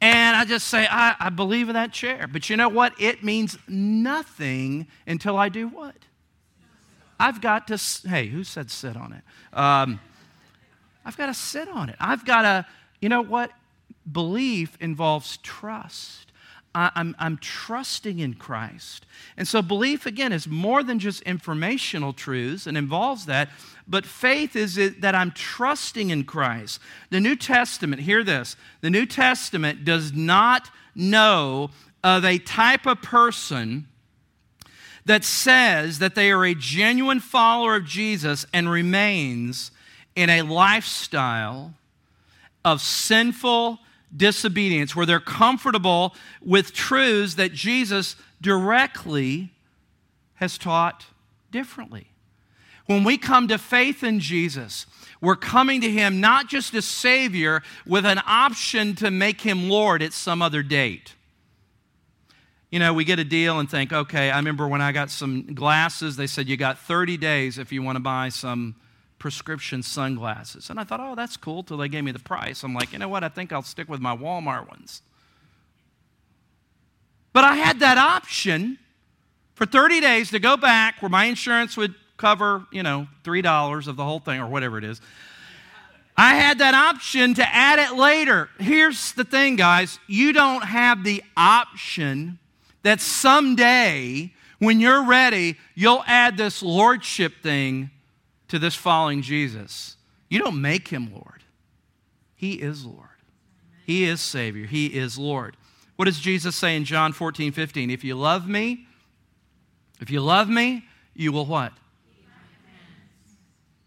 and 0.00 0.36
I 0.36 0.44
just 0.44 0.68
say, 0.68 0.86
I, 0.88 1.16
I 1.18 1.30
believe 1.30 1.68
in 1.68 1.74
that 1.74 1.92
chair. 1.92 2.28
But 2.28 2.48
you 2.48 2.56
know 2.56 2.68
what? 2.68 2.92
It 3.00 3.24
means 3.24 3.58
nothing 3.66 4.86
until 5.06 5.36
I 5.36 5.48
do 5.48 5.66
what? 5.66 5.96
I've 7.18 7.40
got 7.40 7.66
to, 7.68 8.08
hey, 8.08 8.28
who 8.28 8.44
said 8.44 8.70
sit 8.70 8.96
on 8.96 9.12
it? 9.12 9.22
Um, 9.52 9.98
I've 11.04 11.16
got 11.16 11.26
to 11.26 11.34
sit 11.34 11.68
on 11.68 11.88
it. 11.88 11.96
I've 11.98 12.24
got 12.24 12.42
to, 12.42 12.66
you 13.00 13.08
know 13.08 13.22
what? 13.22 13.50
Belief 14.10 14.76
involves 14.80 15.38
trust. 15.38 16.27
I, 16.74 16.90
am 16.94 17.16
I'm 17.18 17.38
trusting 17.38 18.18
in 18.18 18.34
Christ. 18.34 19.06
And 19.36 19.48
so 19.48 19.62
belief, 19.62 20.06
again, 20.06 20.32
is 20.32 20.46
more 20.46 20.82
than 20.82 20.98
just 20.98 21.22
informational 21.22 22.12
truths 22.12 22.66
and 22.66 22.76
involves 22.76 23.26
that, 23.26 23.48
but 23.86 24.04
faith 24.04 24.54
is 24.54 24.76
that 25.00 25.14
I'm 25.14 25.30
trusting 25.32 26.10
in 26.10 26.24
Christ. 26.24 26.80
The 27.10 27.20
New 27.20 27.36
Testament, 27.36 28.02
hear 28.02 28.22
this, 28.22 28.56
the 28.80 28.90
New 28.90 29.06
Testament 29.06 29.84
does 29.84 30.12
not 30.12 30.70
know 30.94 31.70
of 32.04 32.24
a 32.24 32.38
type 32.38 32.86
of 32.86 33.02
person 33.02 33.88
that 35.04 35.24
says 35.24 35.98
that 36.00 36.14
they 36.14 36.30
are 36.30 36.44
a 36.44 36.54
genuine 36.54 37.20
follower 37.20 37.76
of 37.76 37.84
Jesus 37.86 38.44
and 38.52 38.70
remains 38.70 39.70
in 40.14 40.28
a 40.28 40.42
lifestyle 40.42 41.74
of 42.64 42.82
sinful, 42.82 43.78
disobedience, 44.16 44.96
where 44.96 45.06
they're 45.06 45.20
comfortable 45.20 46.14
with 46.42 46.72
truths 46.72 47.34
that 47.34 47.52
Jesus 47.52 48.16
directly 48.40 49.52
has 50.34 50.56
taught 50.56 51.06
differently. 51.50 52.08
When 52.86 53.04
we 53.04 53.18
come 53.18 53.48
to 53.48 53.58
faith 53.58 54.02
in 54.02 54.18
Jesus, 54.20 54.86
we're 55.20 55.36
coming 55.36 55.80
to 55.82 55.90
Him 55.90 56.20
not 56.20 56.48
just 56.48 56.72
as 56.74 56.86
Savior 56.86 57.62
with 57.86 58.06
an 58.06 58.20
option 58.26 58.94
to 58.96 59.10
make 59.10 59.42
Him 59.42 59.68
Lord 59.68 60.02
at 60.02 60.12
some 60.12 60.40
other 60.40 60.62
date. 60.62 61.14
You 62.70 62.78
know, 62.78 62.92
we 62.92 63.04
get 63.04 63.18
a 63.18 63.24
deal 63.24 63.58
and 63.58 63.70
think, 63.70 63.92
okay, 63.92 64.30
I 64.30 64.36
remember 64.36 64.68
when 64.68 64.80
I 64.80 64.92
got 64.92 65.10
some 65.10 65.54
glasses, 65.54 66.16
they 66.16 66.26
said 66.26 66.48
you 66.48 66.56
got 66.56 66.78
30 66.78 67.16
days 67.16 67.58
if 67.58 67.72
you 67.72 67.82
want 67.82 67.96
to 67.96 68.00
buy 68.00 68.28
some 68.28 68.74
prescription 69.18 69.82
sunglasses. 69.82 70.70
And 70.70 70.78
I 70.78 70.84
thought, 70.84 71.00
oh, 71.00 71.14
that's 71.14 71.36
cool, 71.36 71.62
till 71.62 71.76
they 71.76 71.88
gave 71.88 72.04
me 72.04 72.12
the 72.12 72.18
price. 72.18 72.62
I'm 72.62 72.74
like, 72.74 72.92
you 72.92 72.98
know 72.98 73.08
what? 73.08 73.24
I 73.24 73.28
think 73.28 73.52
I'll 73.52 73.62
stick 73.62 73.88
with 73.88 74.00
my 74.00 74.16
Walmart 74.16 74.68
ones. 74.68 75.02
But 77.32 77.44
I 77.44 77.54
had 77.54 77.80
that 77.80 77.98
option 77.98 78.78
for 79.54 79.66
30 79.66 80.00
days 80.00 80.30
to 80.30 80.38
go 80.38 80.56
back 80.56 81.02
where 81.02 81.08
my 81.08 81.24
insurance 81.24 81.76
would 81.76 81.94
cover, 82.16 82.66
you 82.72 82.82
know, 82.82 83.06
$3 83.24 83.86
of 83.86 83.96
the 83.96 84.04
whole 84.04 84.20
thing 84.20 84.40
or 84.40 84.46
whatever 84.48 84.78
it 84.78 84.84
is. 84.84 85.00
I 86.16 86.34
had 86.34 86.58
that 86.58 86.74
option 86.74 87.34
to 87.34 87.48
add 87.48 87.78
it 87.78 87.96
later. 87.96 88.48
Here's 88.58 89.12
the 89.12 89.24
thing, 89.24 89.56
guys 89.56 90.00
you 90.08 90.32
don't 90.32 90.64
have 90.64 91.04
the 91.04 91.22
option 91.36 92.38
that 92.82 93.00
someday, 93.00 94.32
when 94.58 94.80
you're 94.80 95.04
ready, 95.04 95.56
you'll 95.74 96.02
add 96.06 96.36
this 96.36 96.62
lordship 96.62 97.34
thing 97.42 97.90
to 98.48 98.58
this 98.58 98.74
following 98.74 99.22
Jesus. 99.22 99.96
You 100.28 100.38
don't 100.38 100.60
make 100.60 100.88
him 100.88 101.10
Lord, 101.12 101.44
he 102.34 102.54
is 102.54 102.84
Lord. 102.84 103.08
He 103.86 104.04
is 104.04 104.20
Savior, 104.20 104.66
he 104.66 104.86
is 104.86 105.16
Lord. 105.16 105.56
What 105.96 106.04
does 106.04 106.20
Jesus 106.20 106.54
say 106.54 106.76
in 106.76 106.84
John 106.84 107.12
14, 107.12 107.52
15? 107.52 107.90
If 107.90 108.04
you 108.04 108.14
love 108.14 108.46
me, 108.46 108.86
if 110.00 110.10
you 110.10 110.20
love 110.20 110.48
me, 110.48 110.84
you 111.14 111.32
will 111.32 111.46
what? 111.46 111.72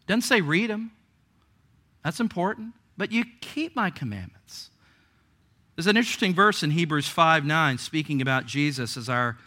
Doesn't 0.08 0.24
say 0.24 0.42
read 0.42 0.70
them. 0.70 0.92
That's 2.04 2.20
important. 2.20 2.74
But 2.98 3.12
you 3.12 3.24
keep 3.40 3.76
my 3.76 3.90
commandments. 3.90 4.72
There's 5.76 5.88
an 5.88 5.98
interesting 5.98 6.34
verse 6.34 6.64
in 6.64 6.72
Hebrews 6.72 7.08
5 7.08 7.46
9 7.46 7.78
speaking 7.78 8.22
about 8.22 8.46
Jesus 8.46 8.98
as 8.98 9.08
our 9.08 9.38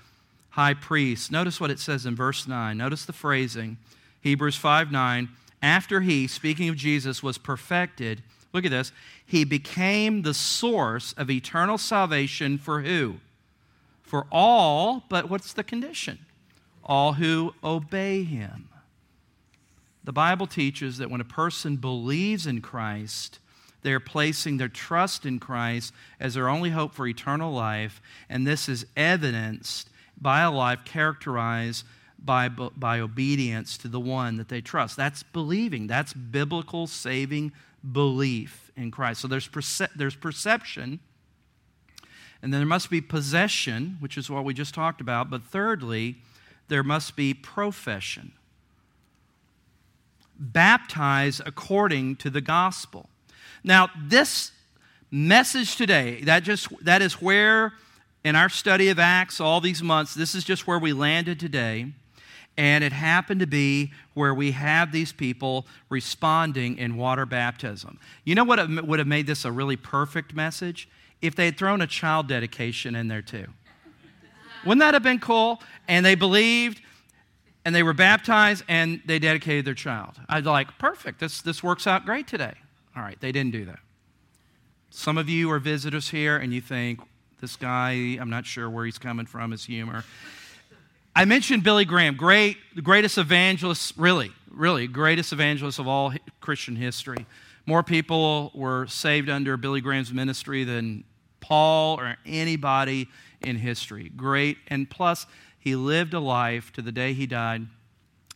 high 0.50 0.74
priest. 0.74 1.30
Notice 1.30 1.60
what 1.60 1.70
it 1.70 1.78
says 1.78 2.06
in 2.06 2.16
verse 2.16 2.48
9. 2.48 2.76
Notice 2.76 3.04
the 3.04 3.12
phrasing. 3.12 3.76
Hebrews 4.24 4.56
5 4.56 4.90
9, 4.90 5.28
after 5.60 6.00
he, 6.00 6.26
speaking 6.26 6.70
of 6.70 6.76
Jesus, 6.76 7.22
was 7.22 7.36
perfected, 7.36 8.22
look 8.54 8.64
at 8.64 8.70
this, 8.70 8.90
he 9.24 9.44
became 9.44 10.22
the 10.22 10.32
source 10.32 11.12
of 11.18 11.30
eternal 11.30 11.76
salvation 11.76 12.56
for 12.56 12.80
who? 12.80 13.16
For 14.02 14.26
all, 14.32 15.04
but 15.10 15.28
what's 15.28 15.52
the 15.52 15.62
condition? 15.62 16.24
All 16.82 17.12
who 17.12 17.54
obey 17.62 18.24
him. 18.24 18.70
The 20.02 20.12
Bible 20.12 20.46
teaches 20.46 20.96
that 20.98 21.10
when 21.10 21.20
a 21.20 21.24
person 21.24 21.76
believes 21.76 22.46
in 22.46 22.62
Christ, 22.62 23.40
they 23.82 23.92
are 23.92 24.00
placing 24.00 24.56
their 24.56 24.68
trust 24.68 25.26
in 25.26 25.38
Christ 25.38 25.92
as 26.18 26.32
their 26.32 26.48
only 26.48 26.70
hope 26.70 26.94
for 26.94 27.06
eternal 27.06 27.52
life, 27.52 28.00
and 28.30 28.46
this 28.46 28.70
is 28.70 28.86
evidenced 28.96 29.90
by 30.18 30.40
a 30.40 30.50
life 30.50 30.80
characterized 30.86 31.84
by, 32.24 32.48
by 32.48 33.00
obedience 33.00 33.76
to 33.78 33.88
the 33.88 34.00
one 34.00 34.36
that 34.36 34.48
they 34.48 34.60
trust. 34.60 34.96
That's 34.96 35.22
believing. 35.22 35.86
That's 35.86 36.12
biblical 36.12 36.86
saving 36.86 37.52
belief 37.92 38.70
in 38.76 38.90
Christ. 38.90 39.20
So 39.20 39.28
there's, 39.28 39.48
perce- 39.48 39.90
there's 39.94 40.16
perception, 40.16 41.00
and 42.42 42.52
then 42.52 42.60
there 42.60 42.66
must 42.66 42.90
be 42.90 43.00
possession, 43.00 43.96
which 44.00 44.18
is 44.18 44.30
what 44.30 44.44
we 44.44 44.54
just 44.54 44.74
talked 44.74 45.00
about. 45.00 45.30
But 45.30 45.42
thirdly, 45.42 46.16
there 46.68 46.82
must 46.82 47.16
be 47.16 47.34
profession. 47.34 48.32
Baptize 50.38 51.40
according 51.44 52.16
to 52.16 52.30
the 52.30 52.40
gospel. 52.40 53.08
Now, 53.62 53.88
this 53.98 54.52
message 55.10 55.76
today, 55.76 56.20
that 56.22 56.42
just 56.42 56.68
that 56.84 57.00
is 57.00 57.22
where 57.22 57.72
in 58.24 58.34
our 58.36 58.48
study 58.48 58.88
of 58.88 58.98
Acts 58.98 59.40
all 59.40 59.60
these 59.60 59.82
months, 59.82 60.14
this 60.14 60.34
is 60.34 60.44
just 60.44 60.66
where 60.66 60.78
we 60.78 60.92
landed 60.92 61.38
today. 61.38 61.92
And 62.56 62.84
it 62.84 62.92
happened 62.92 63.40
to 63.40 63.46
be 63.46 63.92
where 64.14 64.32
we 64.32 64.52
have 64.52 64.92
these 64.92 65.12
people 65.12 65.66
responding 65.88 66.78
in 66.78 66.96
water 66.96 67.26
baptism. 67.26 67.98
You 68.24 68.36
know 68.36 68.44
what 68.44 68.86
would 68.86 68.98
have 69.00 69.08
made 69.08 69.26
this 69.26 69.44
a 69.44 69.50
really 69.50 69.76
perfect 69.76 70.34
message? 70.34 70.88
If 71.20 71.34
they 71.34 71.46
had 71.46 71.58
thrown 71.58 71.80
a 71.80 71.86
child 71.86 72.28
dedication 72.28 72.94
in 72.94 73.08
there 73.08 73.22
too. 73.22 73.46
Wouldn't 74.64 74.80
that 74.80 74.94
have 74.94 75.02
been 75.02 75.18
cool? 75.18 75.60
And 75.88 76.06
they 76.06 76.14
believed 76.14 76.80
and 77.64 77.74
they 77.74 77.82
were 77.82 77.94
baptized 77.94 78.62
and 78.68 79.00
they 79.06 79.18
dedicated 79.18 79.64
their 79.64 79.74
child. 79.74 80.20
I'd 80.28 80.44
like, 80.44 80.78
perfect, 80.78 81.18
this, 81.20 81.40
this 81.40 81.62
works 81.62 81.86
out 81.86 82.04
great 82.04 82.26
today. 82.26 82.54
All 82.96 83.02
right, 83.02 83.18
they 83.20 83.32
didn't 83.32 83.52
do 83.52 83.64
that. 83.64 83.80
Some 84.90 85.18
of 85.18 85.28
you 85.28 85.50
are 85.50 85.58
visitors 85.58 86.10
here 86.10 86.36
and 86.36 86.52
you 86.52 86.60
think, 86.60 87.00
this 87.40 87.56
guy, 87.56 88.16
I'm 88.20 88.30
not 88.30 88.46
sure 88.46 88.70
where 88.70 88.84
he's 88.84 88.98
coming 88.98 89.26
from, 89.26 89.50
his 89.50 89.64
humor. 89.64 90.04
I 91.16 91.26
mentioned 91.26 91.62
Billy 91.62 91.84
Graham, 91.84 92.16
great, 92.16 92.56
the 92.74 92.82
greatest 92.82 93.18
evangelist, 93.18 93.94
really, 93.96 94.32
really, 94.50 94.88
greatest 94.88 95.32
evangelist 95.32 95.78
of 95.78 95.86
all 95.86 96.12
Christian 96.40 96.74
history. 96.74 97.24
More 97.66 97.84
people 97.84 98.50
were 98.52 98.88
saved 98.88 99.28
under 99.28 99.56
Billy 99.56 99.80
Graham's 99.80 100.12
ministry 100.12 100.64
than 100.64 101.04
Paul 101.38 102.00
or 102.00 102.16
anybody 102.26 103.08
in 103.42 103.54
history. 103.54 104.10
Great. 104.16 104.58
And 104.66 104.90
plus, 104.90 105.26
he 105.60 105.76
lived 105.76 106.14
a 106.14 106.20
life 106.20 106.72
to 106.72 106.82
the 106.82 106.90
day 106.90 107.12
he 107.12 107.26
died 107.26 107.64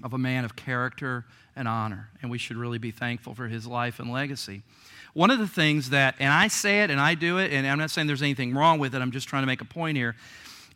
of 0.04 0.12
a 0.12 0.18
man 0.18 0.44
of 0.44 0.54
character 0.54 1.26
and 1.56 1.66
honor. 1.66 2.10
And 2.22 2.30
we 2.30 2.38
should 2.38 2.56
really 2.56 2.78
be 2.78 2.92
thankful 2.92 3.34
for 3.34 3.48
his 3.48 3.66
life 3.66 3.98
and 3.98 4.12
legacy. 4.12 4.62
One 5.14 5.32
of 5.32 5.40
the 5.40 5.48
things 5.48 5.90
that, 5.90 6.14
and 6.20 6.32
I 6.32 6.46
say 6.46 6.82
it 6.84 6.90
and 6.92 7.00
I 7.00 7.16
do 7.16 7.38
it, 7.38 7.52
and 7.52 7.66
I'm 7.66 7.78
not 7.78 7.90
saying 7.90 8.06
there's 8.06 8.22
anything 8.22 8.54
wrong 8.54 8.78
with 8.78 8.94
it, 8.94 9.02
I'm 9.02 9.10
just 9.10 9.26
trying 9.26 9.42
to 9.42 9.48
make 9.48 9.62
a 9.62 9.64
point 9.64 9.96
here 9.96 10.14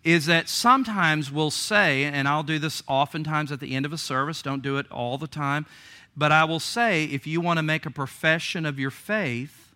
is 0.05 0.27
that 0.27 0.49
sometimes 0.49 1.31
we'll 1.31 1.51
say, 1.51 2.05
and 2.05 2.27
I'll 2.27 2.43
do 2.43 2.59
this 2.59 2.83
oftentimes 2.89 3.53
at 3.53 3.61
the 3.61 3.75
end 3.75 3.87
of 3.87 3.93
a 3.93 3.99
service, 3.99 4.43
don't 4.43 4.63
do 4.63 4.79
it 4.79 4.91
all 4.91 5.17
the 5.17 5.29
time, 5.29 5.67
but 6.17 6.33
I 6.33 6.45
will 6.45 6.61
say 6.61 7.05
if 7.05 7.27
you 7.27 7.41
want 7.41 7.59
to 7.59 7.63
make 7.63 7.87
a 7.87 7.91
profession 7.91 8.67
of 8.67 8.79
your 8.79 8.91
faith, 8.91 9.75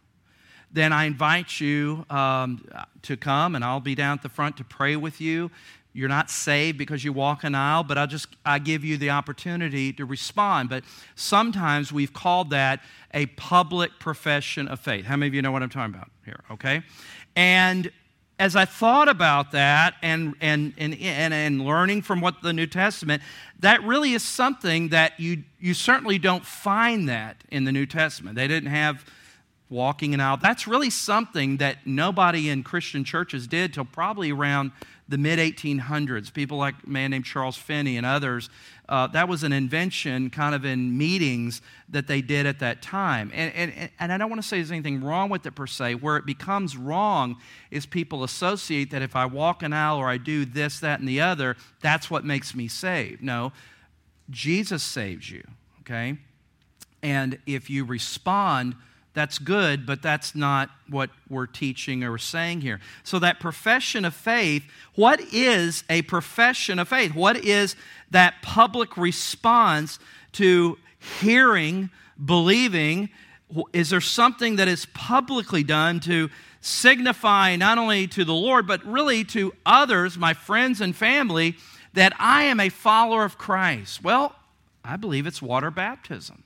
then 0.72 0.92
I 0.92 1.04
invite 1.04 1.60
you 1.60 2.04
um, 2.10 2.68
to 3.02 3.16
come 3.16 3.54
and 3.54 3.64
I'll 3.64 3.80
be 3.80 3.94
down 3.94 4.18
at 4.18 4.22
the 4.22 4.28
front 4.28 4.56
to 4.58 4.64
pray 4.64 4.96
with 4.96 5.20
you. 5.20 5.50
You're 5.92 6.10
not 6.10 6.28
saved 6.28 6.76
because 6.76 7.04
you 7.04 7.12
walk 7.14 7.42
an 7.42 7.54
aisle, 7.54 7.82
but 7.82 7.96
I 7.96 8.04
just 8.04 8.28
I 8.44 8.58
give 8.58 8.84
you 8.84 8.98
the 8.98 9.08
opportunity 9.08 9.94
to 9.94 10.04
respond. 10.04 10.68
But 10.68 10.84
sometimes 11.14 11.90
we've 11.90 12.12
called 12.12 12.50
that 12.50 12.80
a 13.14 13.24
public 13.26 13.92
profession 13.98 14.68
of 14.68 14.78
faith. 14.78 15.06
How 15.06 15.16
many 15.16 15.28
of 15.28 15.34
you 15.34 15.40
know 15.40 15.52
what 15.52 15.62
I'm 15.62 15.70
talking 15.70 15.94
about 15.94 16.10
here? 16.26 16.40
Okay, 16.50 16.82
and 17.34 17.90
as 18.38 18.54
I 18.54 18.64
thought 18.66 19.08
about 19.08 19.52
that 19.52 19.94
and, 20.02 20.34
and, 20.40 20.74
and, 20.76 20.94
and, 20.94 21.32
and 21.32 21.64
learning 21.64 22.02
from 22.02 22.20
what 22.20 22.42
the 22.42 22.52
New 22.52 22.66
Testament, 22.66 23.22
that 23.60 23.82
really 23.82 24.12
is 24.12 24.22
something 24.22 24.88
that 24.90 25.18
you, 25.18 25.44
you 25.58 25.72
certainly 25.72 26.18
don't 26.18 26.44
find 26.44 27.08
that 27.08 27.36
in 27.50 27.64
the 27.64 27.72
New 27.72 27.86
Testament. 27.86 28.36
They 28.36 28.48
didn't 28.48 28.70
have 28.70 29.04
walking 29.68 30.12
and 30.12 30.22
out. 30.22 30.40
That's 30.40 30.66
really 30.66 30.90
something 30.90 31.56
that 31.56 31.86
nobody 31.86 32.48
in 32.48 32.62
Christian 32.62 33.04
churches 33.04 33.46
did 33.46 33.74
till 33.74 33.84
probably 33.84 34.30
around 34.30 34.72
the 35.08 35.18
mid 35.18 35.38
1800s. 35.38 36.32
People 36.32 36.58
like 36.58 36.74
a 36.84 36.88
man 36.88 37.10
named 37.10 37.24
Charles 37.24 37.56
Finney 37.56 37.96
and 37.96 38.06
others 38.06 38.48
uh, 38.88 39.06
that 39.08 39.28
was 39.28 39.42
an 39.42 39.52
invention 39.52 40.30
kind 40.30 40.54
of 40.54 40.64
in 40.64 40.96
meetings 40.96 41.60
that 41.88 42.06
they 42.06 42.20
did 42.20 42.46
at 42.46 42.60
that 42.60 42.82
time. 42.82 43.32
And, 43.34 43.52
and, 43.54 43.90
and 43.98 44.12
I 44.12 44.18
don't 44.18 44.30
want 44.30 44.40
to 44.40 44.46
say 44.46 44.58
there's 44.58 44.70
anything 44.70 45.02
wrong 45.02 45.28
with 45.28 45.44
it 45.44 45.52
per 45.52 45.66
se. 45.66 45.96
Where 45.96 46.16
it 46.16 46.24
becomes 46.24 46.76
wrong 46.76 47.36
is 47.70 47.84
people 47.84 48.22
associate 48.22 48.92
that 48.92 49.02
if 49.02 49.16
I 49.16 49.26
walk 49.26 49.62
an 49.62 49.72
aisle 49.72 49.96
or 49.96 50.08
I 50.08 50.18
do 50.18 50.44
this, 50.44 50.78
that, 50.80 51.00
and 51.00 51.08
the 51.08 51.20
other, 51.20 51.56
that's 51.80 52.10
what 52.10 52.24
makes 52.24 52.54
me 52.54 52.68
saved. 52.68 53.22
No, 53.22 53.52
Jesus 54.30 54.84
saves 54.84 55.30
you, 55.30 55.42
okay? 55.80 56.16
And 57.02 57.38
if 57.46 57.68
you 57.68 57.84
respond, 57.84 58.76
that's 59.16 59.38
good, 59.38 59.86
but 59.86 60.02
that's 60.02 60.34
not 60.34 60.68
what 60.90 61.08
we're 61.30 61.46
teaching 61.46 62.04
or 62.04 62.18
saying 62.18 62.60
here. 62.60 62.80
So, 63.02 63.18
that 63.20 63.40
profession 63.40 64.04
of 64.04 64.14
faith, 64.14 64.62
what 64.94 65.20
is 65.32 65.84
a 65.88 66.02
profession 66.02 66.78
of 66.78 66.88
faith? 66.88 67.14
What 67.14 67.42
is 67.42 67.76
that 68.10 68.34
public 68.42 68.98
response 68.98 69.98
to 70.32 70.76
hearing, 71.20 71.88
believing? 72.22 73.08
Is 73.72 73.88
there 73.88 74.02
something 74.02 74.56
that 74.56 74.68
is 74.68 74.84
publicly 74.92 75.62
done 75.62 75.98
to 76.00 76.28
signify 76.60 77.56
not 77.56 77.78
only 77.78 78.06
to 78.08 78.22
the 78.22 78.34
Lord, 78.34 78.66
but 78.66 78.84
really 78.84 79.24
to 79.24 79.54
others, 79.64 80.18
my 80.18 80.34
friends 80.34 80.82
and 80.82 80.94
family, 80.94 81.56
that 81.94 82.12
I 82.18 82.42
am 82.42 82.60
a 82.60 82.68
follower 82.68 83.24
of 83.24 83.38
Christ? 83.38 84.04
Well, 84.04 84.36
I 84.84 84.96
believe 84.96 85.26
it's 85.26 85.40
water 85.40 85.70
baptism. 85.70 86.42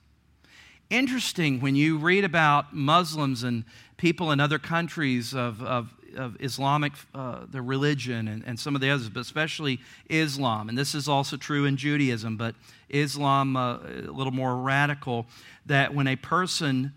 Interesting 0.90 1.60
when 1.60 1.76
you 1.76 1.98
read 1.98 2.24
about 2.24 2.74
Muslims 2.74 3.44
and 3.44 3.64
people 3.96 4.32
in 4.32 4.40
other 4.40 4.58
countries 4.58 5.32
of, 5.32 5.62
of 5.62 5.94
of 6.16 6.36
Islamic, 6.40 6.92
uh, 7.14 7.46
the 7.50 7.62
religion, 7.62 8.28
and, 8.28 8.42
and 8.44 8.58
some 8.58 8.74
of 8.74 8.80
the 8.80 8.90
others, 8.90 9.08
but 9.08 9.20
especially 9.20 9.80
Islam. 10.08 10.68
And 10.68 10.76
this 10.76 10.94
is 10.94 11.08
also 11.08 11.36
true 11.36 11.64
in 11.64 11.76
Judaism, 11.76 12.36
but 12.36 12.54
Islam, 12.88 13.56
uh, 13.56 13.78
a 13.78 14.10
little 14.10 14.32
more 14.32 14.56
radical, 14.56 15.26
that 15.66 15.94
when 15.94 16.06
a 16.06 16.16
person 16.16 16.92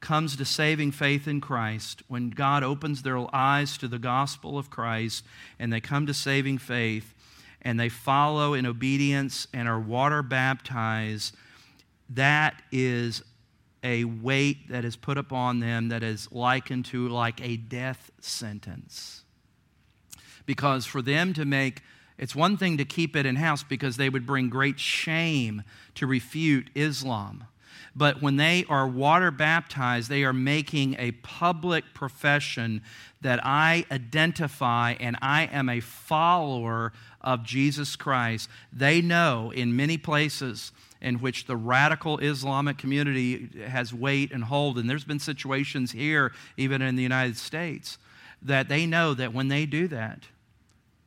comes 0.00 0.36
to 0.36 0.44
saving 0.44 0.92
faith 0.92 1.26
in 1.26 1.40
Christ, 1.40 2.02
when 2.08 2.30
God 2.30 2.62
opens 2.62 3.02
their 3.02 3.34
eyes 3.34 3.78
to 3.78 3.88
the 3.88 3.98
gospel 3.98 4.58
of 4.58 4.70
Christ, 4.70 5.24
and 5.58 5.72
they 5.72 5.80
come 5.80 6.06
to 6.06 6.14
saving 6.14 6.58
faith, 6.58 7.14
and 7.62 7.80
they 7.80 7.88
follow 7.88 8.54
in 8.54 8.66
obedience 8.66 9.46
and 9.54 9.66
are 9.66 9.80
water 9.80 10.22
baptized, 10.22 11.34
that 12.14 12.62
is 12.72 13.22
a 13.82 14.04
weight 14.04 14.68
that 14.70 14.84
is 14.84 14.96
put 14.96 15.18
upon 15.18 15.60
them 15.60 15.88
that 15.88 16.02
is 16.02 16.30
likened 16.32 16.86
to 16.86 17.08
like 17.08 17.40
a 17.42 17.56
death 17.56 18.10
sentence. 18.20 19.22
Because 20.46 20.86
for 20.86 21.02
them 21.02 21.34
to 21.34 21.44
make, 21.44 21.82
it's 22.18 22.34
one 22.34 22.56
thing 22.56 22.78
to 22.78 22.84
keep 22.84 23.14
it 23.14 23.26
in 23.26 23.36
house 23.36 23.62
because 23.62 23.96
they 23.96 24.08
would 24.08 24.26
bring 24.26 24.48
great 24.48 24.80
shame 24.80 25.62
to 25.96 26.06
refute 26.06 26.70
Islam. 26.74 27.44
But 27.96 28.20
when 28.20 28.36
they 28.36 28.64
are 28.68 28.88
water 28.88 29.30
baptized, 29.30 30.08
they 30.08 30.24
are 30.24 30.32
making 30.32 30.96
a 30.98 31.12
public 31.12 31.84
profession 31.94 32.82
that 33.20 33.40
I 33.44 33.84
identify 33.90 34.94
and 34.98 35.16
I 35.22 35.44
am 35.44 35.68
a 35.68 35.80
follower 35.80 36.92
of 37.20 37.44
Jesus 37.44 37.94
Christ. 37.94 38.48
They 38.72 39.00
know 39.00 39.52
in 39.54 39.76
many 39.76 39.96
places 39.96 40.72
in 41.00 41.16
which 41.16 41.46
the 41.46 41.56
radical 41.56 42.18
Islamic 42.18 42.78
community 42.78 43.48
has 43.66 43.92
weight 43.92 44.32
and 44.32 44.44
hold. 44.44 44.78
And 44.78 44.88
there's 44.88 45.04
been 45.04 45.18
situations 45.18 45.92
here, 45.92 46.32
even 46.56 46.82
in 46.82 46.96
the 46.96 47.02
United 47.02 47.36
States, 47.36 47.98
that 48.42 48.68
they 48.68 48.86
know 48.86 49.14
that 49.14 49.32
when 49.32 49.48
they 49.48 49.66
do 49.66 49.88
that, 49.88 50.20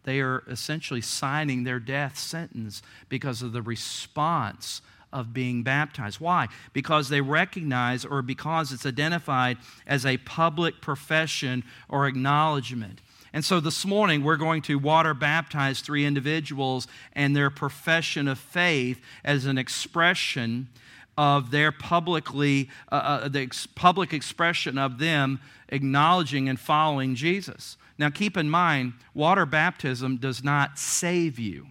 they 0.03 0.21
are 0.21 0.43
essentially 0.47 1.01
signing 1.01 1.63
their 1.63 1.79
death 1.79 2.17
sentence 2.17 2.81
because 3.09 3.41
of 3.41 3.51
the 3.51 3.61
response 3.61 4.81
of 5.11 5.33
being 5.33 5.63
baptized. 5.63 6.19
Why? 6.19 6.47
Because 6.73 7.09
they 7.09 7.21
recognize 7.21 8.05
or 8.05 8.21
because 8.21 8.71
it's 8.71 8.85
identified 8.85 9.57
as 9.85 10.05
a 10.05 10.17
public 10.17 10.81
profession 10.81 11.63
or 11.89 12.07
acknowledgement. 12.07 13.01
And 13.33 13.43
so 13.43 13.59
this 13.59 13.85
morning, 13.85 14.23
we're 14.23 14.37
going 14.37 14.61
to 14.63 14.79
water 14.79 15.13
baptize 15.13 15.81
three 15.81 16.05
individuals 16.05 16.87
and 17.13 17.35
their 17.35 17.49
profession 17.49 18.27
of 18.27 18.39
faith 18.39 19.01
as 19.23 19.45
an 19.45 19.57
expression 19.57 20.69
of 21.17 21.51
their 21.51 21.71
publicly, 21.71 22.69
uh, 22.91 22.95
uh, 22.95 23.27
the 23.27 23.41
ex- 23.41 23.65
public 23.65 24.13
expression 24.13 24.77
of 24.77 24.99
them 24.99 25.39
acknowledging 25.69 26.47
and 26.47 26.59
following 26.59 27.15
Jesus. 27.15 27.77
Now, 27.97 28.09
keep 28.09 28.37
in 28.37 28.49
mind, 28.49 28.93
water 29.13 29.45
baptism 29.45 30.17
does 30.17 30.43
not 30.43 30.77
save 30.77 31.39
you. 31.39 31.67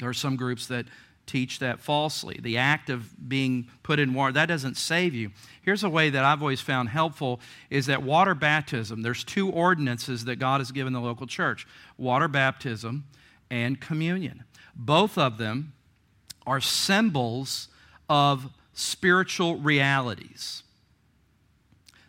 There 0.00 0.08
are 0.08 0.14
some 0.14 0.36
groups 0.36 0.66
that 0.66 0.86
teach 1.28 1.60
that 1.60 1.78
falsely. 1.78 2.40
The 2.42 2.58
act 2.58 2.90
of 2.90 3.28
being 3.28 3.68
put 3.82 3.98
in 3.98 4.14
water, 4.14 4.32
that 4.32 4.46
doesn't 4.46 4.76
save 4.76 5.14
you. 5.14 5.30
Here's 5.62 5.84
a 5.84 5.88
way 5.88 6.10
that 6.10 6.24
I've 6.24 6.42
always 6.42 6.60
found 6.60 6.88
helpful 6.88 7.40
is 7.70 7.86
that 7.86 8.02
water 8.02 8.34
baptism, 8.34 9.02
there's 9.02 9.22
two 9.22 9.50
ordinances 9.50 10.24
that 10.24 10.36
God 10.36 10.60
has 10.60 10.72
given 10.72 10.92
the 10.92 11.00
local 11.00 11.26
church. 11.26 11.66
Water 11.96 12.26
baptism 12.26 13.04
and 13.50 13.80
communion. 13.80 14.44
Both 14.74 15.16
of 15.18 15.38
them 15.38 15.72
are 16.46 16.60
symbols 16.60 17.68
of 18.08 18.50
spiritual 18.72 19.56
realities. 19.56 20.62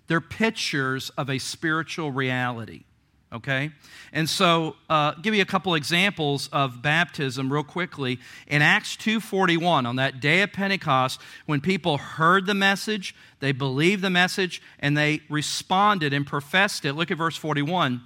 They're 0.08 0.22
pictures 0.22 1.12
of 1.12 1.30
a 1.30 1.38
spiritual 1.38 2.12
reality. 2.12 2.86
Okay? 3.32 3.72
And 4.12 4.28
so, 4.28 4.76
uh, 4.90 5.14
give 5.22 5.36
you 5.36 5.42
a 5.42 5.46
couple 5.46 5.76
examples 5.76 6.50
of 6.52 6.82
baptism 6.82 7.54
real 7.54 7.64
quickly. 7.64 8.20
In 8.48 8.64
Acts 8.64 8.96
2.41, 8.98 9.86
on 9.86 9.98
that 9.98 10.20
day 10.20 10.42
of 10.42 10.52
Pentecost, 10.52 11.22
when 11.46 11.62
people 11.62 11.98
heard 11.98 12.48
the 12.48 12.56
message, 12.56 13.16
they 13.40 13.52
believed 13.52 14.02
the 14.02 14.10
message, 14.10 14.62
and 14.80 14.98
they 14.98 15.22
responded 15.30 16.12
and 16.12 16.26
professed 16.26 16.86
it. 16.86 16.94
Look 16.94 17.12
at 17.12 17.18
verse 17.18 17.38
41. 17.38 18.02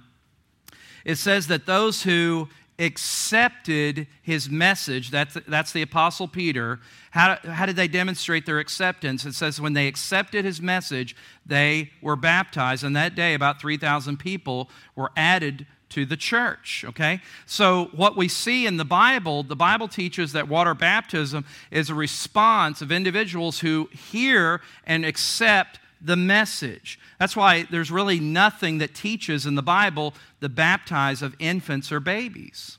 It 1.06 1.16
says 1.16 1.46
that 1.46 1.66
those 1.66 2.02
who 2.02 2.48
accepted 2.78 4.06
his 4.22 4.50
message, 4.50 5.10
that's, 5.10 5.36
that's 5.46 5.72
the 5.72 5.82
Apostle 5.82 6.26
Peter, 6.26 6.80
how, 7.10 7.38
how 7.44 7.66
did 7.66 7.76
they 7.76 7.88
demonstrate 7.88 8.46
their 8.46 8.58
acceptance? 8.58 9.24
It 9.24 9.34
says 9.34 9.60
when 9.60 9.74
they 9.74 9.86
accepted 9.86 10.44
his 10.44 10.60
message, 10.60 11.14
they 11.46 11.90
were 12.02 12.16
baptized. 12.16 12.82
And 12.82 12.96
that 12.96 13.14
day, 13.14 13.34
about 13.34 13.60
3,000 13.60 14.18
people 14.18 14.68
were 14.96 15.10
added 15.16 15.66
to 15.90 16.04
the 16.04 16.16
church, 16.16 16.84
okay? 16.88 17.20
So, 17.46 17.90
what 17.92 18.16
we 18.16 18.26
see 18.26 18.66
in 18.66 18.78
the 18.78 18.84
Bible, 18.84 19.44
the 19.44 19.54
Bible 19.54 19.86
teaches 19.86 20.32
that 20.32 20.48
water 20.48 20.74
baptism 20.74 21.44
is 21.70 21.88
a 21.88 21.94
response 21.94 22.82
of 22.82 22.90
individuals 22.90 23.60
who 23.60 23.88
hear 23.92 24.60
and 24.84 25.04
accept 25.04 25.78
the 26.04 26.16
message. 26.16 26.98
That's 27.18 27.34
why 27.34 27.62
there's 27.70 27.90
really 27.90 28.20
nothing 28.20 28.78
that 28.78 28.94
teaches 28.94 29.46
in 29.46 29.54
the 29.54 29.62
Bible 29.62 30.14
the 30.40 30.50
baptize 30.50 31.22
of 31.22 31.34
infants 31.38 31.90
or 31.90 31.98
babies. 31.98 32.78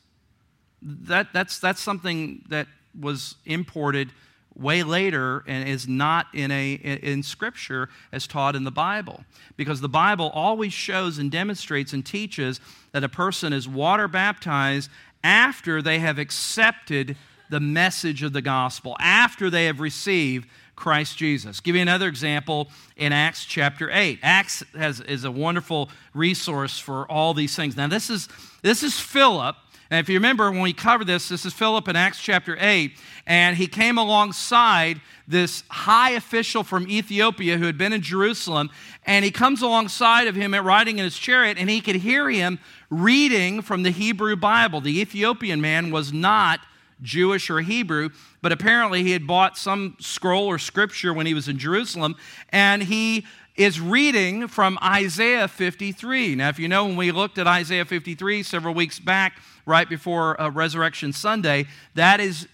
That, 0.82 1.34
that's, 1.34 1.58
that's 1.58 1.82
something 1.82 2.44
that 2.50 2.68
was 2.98 3.36
imported 3.46 4.12
way 4.56 4.84
later 4.84 5.44
and 5.48 5.68
is 5.68 5.88
not 5.88 6.28
in, 6.34 6.52
a, 6.52 6.74
in 6.74 7.24
Scripture 7.24 7.90
as 8.12 8.28
taught 8.28 8.56
in 8.56 8.64
the 8.64 8.72
Bible. 8.72 9.26
Because 9.58 9.82
the 9.82 9.90
Bible 9.90 10.30
always 10.34 10.72
shows 10.72 11.18
and 11.18 11.32
demonstrates 11.32 11.94
and 11.94 12.06
teaches 12.06 12.62
that 12.92 13.04
a 13.04 13.10
person 13.10 13.54
is 13.54 13.68
water 13.68 14.08
baptized 14.08 14.90
after 15.24 15.82
they 15.82 15.98
have 15.98 16.20
accepted 16.20 17.18
the 17.50 17.60
message 17.60 18.24
of 18.24 18.34
the 18.34 18.42
gospel, 18.42 18.96
after 19.00 19.50
they 19.50 19.66
have 19.66 19.80
received 19.80 20.48
Christ 20.76 21.18
Jesus. 21.18 21.60
Give 21.60 21.76
you 21.76 21.82
another 21.82 22.08
example 22.08 22.70
in 22.96 23.14
Acts 23.14 23.46
chapter 23.46 23.90
8. 23.92 24.20
Acts 24.22 24.64
has, 24.78 25.00
is 25.02 25.24
a 25.24 25.32
wonderful 25.32 25.90
resource 26.14 26.80
for 26.80 27.10
all 27.10 27.34
these 27.34 27.56
things. 27.56 27.76
Now, 27.78 27.88
this 27.88 28.10
is, 28.10 28.28
this 28.62 28.84
is 28.84 29.00
Philip. 29.00 29.56
And 29.92 30.00
if 30.00 30.10
you 30.10 30.16
remember 30.16 30.50
when 30.52 30.62
we 30.62 30.74
covered 30.74 31.08
this, 31.08 31.30
this 31.30 31.46
is 31.46 31.54
Philip 31.54 31.88
in 31.88 31.96
Acts 31.96 32.20
chapter 32.20 32.58
8. 32.60 32.98
And 33.28 33.56
he 33.56 33.68
came 33.68 33.98
alongside 33.98 35.00
this 35.28 35.64
high 35.70 36.12
official 36.12 36.64
from 36.64 36.88
Ethiopia 36.88 37.58
who 37.58 37.66
had 37.66 37.78
been 37.78 37.94
in 37.94 38.02
Jerusalem. 38.02 38.70
And 39.06 39.24
he 39.24 39.32
comes 39.32 39.62
alongside 39.62 40.28
of 40.28 40.36
him 40.36 40.54
riding 40.54 40.98
in 40.98 41.04
his 41.04 41.18
chariot, 41.18 41.58
and 41.60 41.70
he 41.70 41.82
could 41.82 41.98
hear 41.98 42.30
him 42.30 42.60
reading 42.90 43.62
from 43.62 43.84
the 43.84 43.92
Hebrew 43.92 44.36
Bible. 44.36 44.82
The 44.82 45.00
Ethiopian 45.00 45.62
man 45.62 45.92
was 45.92 46.12
not 46.12 46.60
Jewish 47.02 47.50
or 47.50 47.62
Hebrew, 47.62 48.10
but 48.42 48.52
apparently 48.52 49.04
he 49.04 49.12
had 49.12 49.28
bought 49.28 49.58
some 49.58 49.98
scroll 50.00 50.48
or 50.48 50.58
scripture 50.58 51.14
when 51.14 51.26
he 51.26 51.34
was 51.34 51.48
in 51.48 51.58
Jerusalem, 51.58 52.16
and 52.50 52.84
he 52.84 53.26
is 53.56 53.80
reading 53.80 54.48
from 54.48 54.78
Isaiah 54.84 55.48
53. 55.48 56.36
Now, 56.36 56.50
if 56.50 56.60
you 56.60 56.68
know, 56.68 56.86
when 56.86 56.98
we 56.98 57.12
looked 57.12 57.38
at 57.38 57.48
Isaiah 57.48 57.86
53 57.86 58.44
several 58.44 58.74
weeks 58.74 59.00
back, 59.00 59.40
right 59.66 59.88
before 59.88 60.40
uh, 60.40 60.50
Resurrection 60.50 61.14
Sunday, 61.14 61.66
that 61.96 62.20
is 62.20 62.48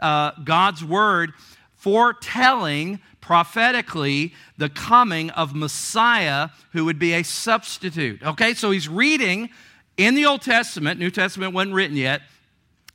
uh, 0.00 0.32
God's 0.44 0.84
word 0.84 1.32
foretelling 1.76 3.00
prophetically 3.20 4.32
the 4.56 4.68
coming 4.68 5.30
of 5.30 5.54
Messiah 5.54 6.48
who 6.72 6.84
would 6.84 6.98
be 6.98 7.12
a 7.12 7.22
substitute. 7.22 8.22
Okay, 8.22 8.54
so 8.54 8.70
he's 8.70 8.88
reading 8.88 9.50
in 9.96 10.14
the 10.14 10.26
Old 10.26 10.42
Testament, 10.42 10.98
New 10.98 11.10
Testament 11.10 11.52
wasn't 11.52 11.74
written 11.74 11.96
yet, 11.96 12.22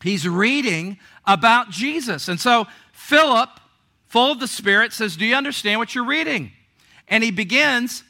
He's 0.04 0.28
reading 0.28 0.99
about 1.26 1.70
Jesus. 1.70 2.28
And 2.28 2.39
so 2.39 2.68
Philip, 2.91 3.49
full 4.06 4.34
of 4.34 4.39
the 4.41 4.47
Spirit, 4.47 4.91
says, 4.91 5.16
Do 5.16 5.26
you 5.26 5.36
understand 5.36 5.80
what 5.80 5.95
you're 5.95 6.06
reading? 6.06 6.51
And 7.08 7.24
he 7.24 7.32
begins 7.32 8.04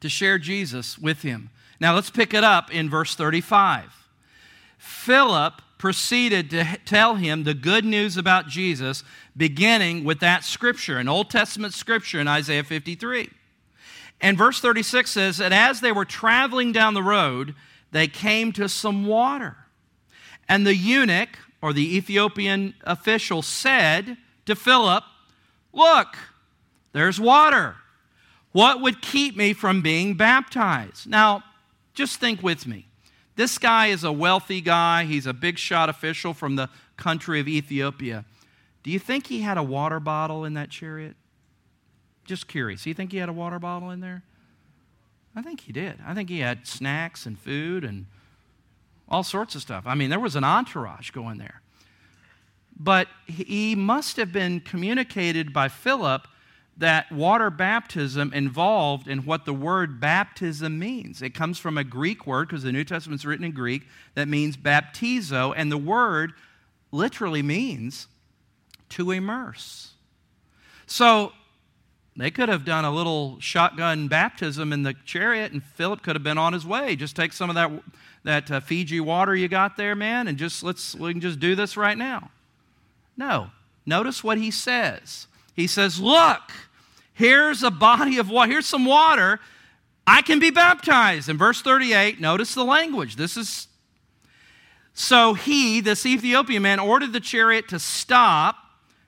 to 0.00 0.10
share 0.10 0.38
Jesus 0.38 0.98
with 0.98 1.22
him. 1.22 1.48
Now 1.80 1.94
let's 1.94 2.10
pick 2.10 2.34
it 2.34 2.44
up 2.44 2.72
in 2.72 2.90
verse 2.90 3.14
35. 3.14 3.90
Philip 4.76 5.62
proceeded 5.78 6.50
to 6.50 6.78
tell 6.84 7.14
him 7.14 7.44
the 7.44 7.54
good 7.54 7.84
news 7.84 8.16
about 8.16 8.46
Jesus, 8.46 9.02
beginning 9.36 10.04
with 10.04 10.20
that 10.20 10.44
scripture, 10.44 10.98
an 10.98 11.08
Old 11.08 11.30
Testament 11.30 11.72
scripture 11.72 12.20
in 12.20 12.28
Isaiah 12.28 12.64
53. 12.64 13.30
And 14.20 14.36
verse 14.36 14.60
36 14.60 15.10
says 15.10 15.38
that 15.38 15.52
as 15.52 15.80
they 15.80 15.90
were 15.90 16.04
traveling 16.04 16.70
down 16.70 16.94
the 16.94 17.02
road, 17.02 17.54
they 17.90 18.08
came 18.08 18.52
to 18.52 18.68
some 18.68 19.06
water. 19.06 19.56
And 20.48 20.66
the 20.66 20.74
eunuch, 20.74 21.38
or 21.60 21.72
the 21.72 21.96
Ethiopian 21.96 22.74
official, 22.82 23.42
said 23.42 24.16
to 24.46 24.54
Philip, 24.54 25.04
Look, 25.72 26.18
there's 26.92 27.18
water. 27.18 27.76
What 28.52 28.82
would 28.82 29.00
keep 29.00 29.36
me 29.36 29.54
from 29.54 29.80
being 29.80 30.14
baptized? 30.14 31.08
Now, 31.08 31.42
just 31.94 32.20
think 32.20 32.42
with 32.42 32.66
me. 32.66 32.86
This 33.34 33.56
guy 33.56 33.86
is 33.86 34.04
a 34.04 34.12
wealthy 34.12 34.60
guy. 34.60 35.04
He's 35.04 35.26
a 35.26 35.32
big 35.32 35.58
shot 35.58 35.88
official 35.88 36.34
from 36.34 36.56
the 36.56 36.68
country 36.96 37.40
of 37.40 37.48
Ethiopia. 37.48 38.26
Do 38.82 38.90
you 38.90 38.98
think 38.98 39.28
he 39.28 39.40
had 39.40 39.56
a 39.56 39.62
water 39.62 40.00
bottle 40.00 40.44
in 40.44 40.54
that 40.54 40.68
chariot? 40.70 41.16
Just 42.24 42.46
curious. 42.46 42.82
Do 42.82 42.90
you 42.90 42.94
think 42.94 43.12
he 43.12 43.18
had 43.18 43.28
a 43.28 43.32
water 43.32 43.58
bottle 43.58 43.90
in 43.90 44.00
there? 44.00 44.22
I 45.34 45.40
think 45.40 45.60
he 45.60 45.72
did. 45.72 45.98
I 46.06 46.12
think 46.12 46.28
he 46.28 46.40
had 46.40 46.66
snacks 46.66 47.24
and 47.24 47.38
food 47.38 47.84
and 47.84 48.06
all 49.08 49.22
sorts 49.22 49.54
of 49.54 49.62
stuff. 49.62 49.84
I 49.86 49.94
mean, 49.94 50.10
there 50.10 50.20
was 50.20 50.36
an 50.36 50.44
entourage 50.44 51.10
going 51.10 51.38
there. 51.38 51.60
But 52.78 53.08
he 53.26 53.74
must 53.74 54.16
have 54.16 54.32
been 54.32 54.60
communicated 54.60 55.52
by 55.52 55.68
Philip 55.68 56.26
that 56.78 57.12
water 57.12 57.50
baptism 57.50 58.32
involved 58.32 59.06
in 59.06 59.26
what 59.26 59.44
the 59.44 59.52
word 59.52 60.00
baptism 60.00 60.78
means. 60.78 61.20
It 61.20 61.34
comes 61.34 61.58
from 61.58 61.76
a 61.76 61.84
Greek 61.84 62.26
word, 62.26 62.48
because 62.48 62.62
the 62.62 62.72
New 62.72 62.84
Testament's 62.84 63.26
written 63.26 63.44
in 63.44 63.52
Greek, 63.52 63.82
that 64.14 64.26
means 64.26 64.56
baptizo, 64.56 65.52
and 65.54 65.70
the 65.70 65.78
word 65.78 66.32
literally 66.90 67.42
means 67.42 68.06
to 68.88 69.10
immerse. 69.10 69.92
So 70.86 71.32
they 72.16 72.30
could 72.30 72.48
have 72.48 72.64
done 72.64 72.84
a 72.84 72.90
little 72.90 73.40
shotgun 73.40 74.08
baptism 74.08 74.72
in 74.72 74.82
the 74.82 74.94
chariot, 75.04 75.52
and 75.52 75.62
Philip 75.62 76.02
could 76.02 76.14
have 76.14 76.22
been 76.22 76.38
on 76.38 76.52
his 76.52 76.66
way. 76.66 76.94
Just 76.94 77.16
take 77.16 77.32
some 77.32 77.48
of 77.48 77.54
that 77.54 77.70
that 78.24 78.50
uh, 78.50 78.60
Fiji 78.60 79.00
water 79.00 79.34
you 79.34 79.48
got 79.48 79.76
there, 79.76 79.96
man, 79.96 80.28
and 80.28 80.38
just 80.38 80.62
let's 80.62 80.94
we 80.94 81.12
can 81.12 81.20
just 81.20 81.40
do 81.40 81.54
this 81.54 81.76
right 81.76 81.96
now. 81.96 82.30
No. 83.16 83.50
Notice 83.86 84.22
what 84.22 84.38
he 84.38 84.50
says. 84.50 85.26
He 85.54 85.66
says, 85.66 85.98
"Look, 85.98 86.52
here's 87.14 87.62
a 87.62 87.70
body 87.70 88.18
of 88.18 88.30
water. 88.30 88.52
Here's 88.52 88.66
some 88.66 88.84
water. 88.84 89.40
I 90.06 90.22
can 90.22 90.38
be 90.38 90.50
baptized." 90.50 91.28
In 91.28 91.38
verse 91.38 91.62
38, 91.62 92.20
notice 92.20 92.54
the 92.54 92.64
language. 92.64 93.16
This 93.16 93.36
is 93.36 93.68
so 94.94 95.34
he, 95.34 95.80
this 95.80 96.04
Ethiopian 96.04 96.62
man, 96.62 96.78
ordered 96.78 97.12
the 97.12 97.20
chariot 97.20 97.68
to 97.68 97.78
stop. 97.78 98.56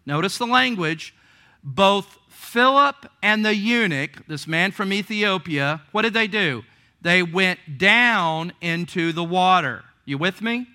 Notice 0.06 0.38
the 0.38 0.46
language. 0.46 1.14
Both 1.62 2.18
Philip 2.54 3.10
and 3.20 3.44
the 3.44 3.54
eunuch, 3.54 4.26
this 4.28 4.46
man 4.46 4.70
from 4.70 4.92
Ethiopia, 4.92 5.82
what 5.92 6.02
did 6.02 6.14
they 6.14 6.28
do? 6.28 6.62
they 7.04 7.22
went 7.22 7.78
down 7.78 8.52
into 8.62 9.12
the 9.12 9.22
water. 9.22 9.84
You 10.06 10.18
with 10.18 10.40
me? 10.40 10.66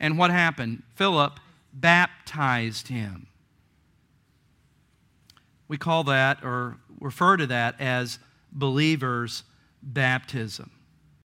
And 0.00 0.18
what 0.18 0.30
happened? 0.30 0.82
Philip 0.96 1.38
baptized 1.72 2.88
him. 2.88 3.28
We 5.68 5.78
call 5.78 6.02
that 6.04 6.42
or 6.42 6.78
refer 7.00 7.36
to 7.36 7.46
that 7.46 7.80
as 7.80 8.18
believers' 8.50 9.44
baptism. 9.80 10.72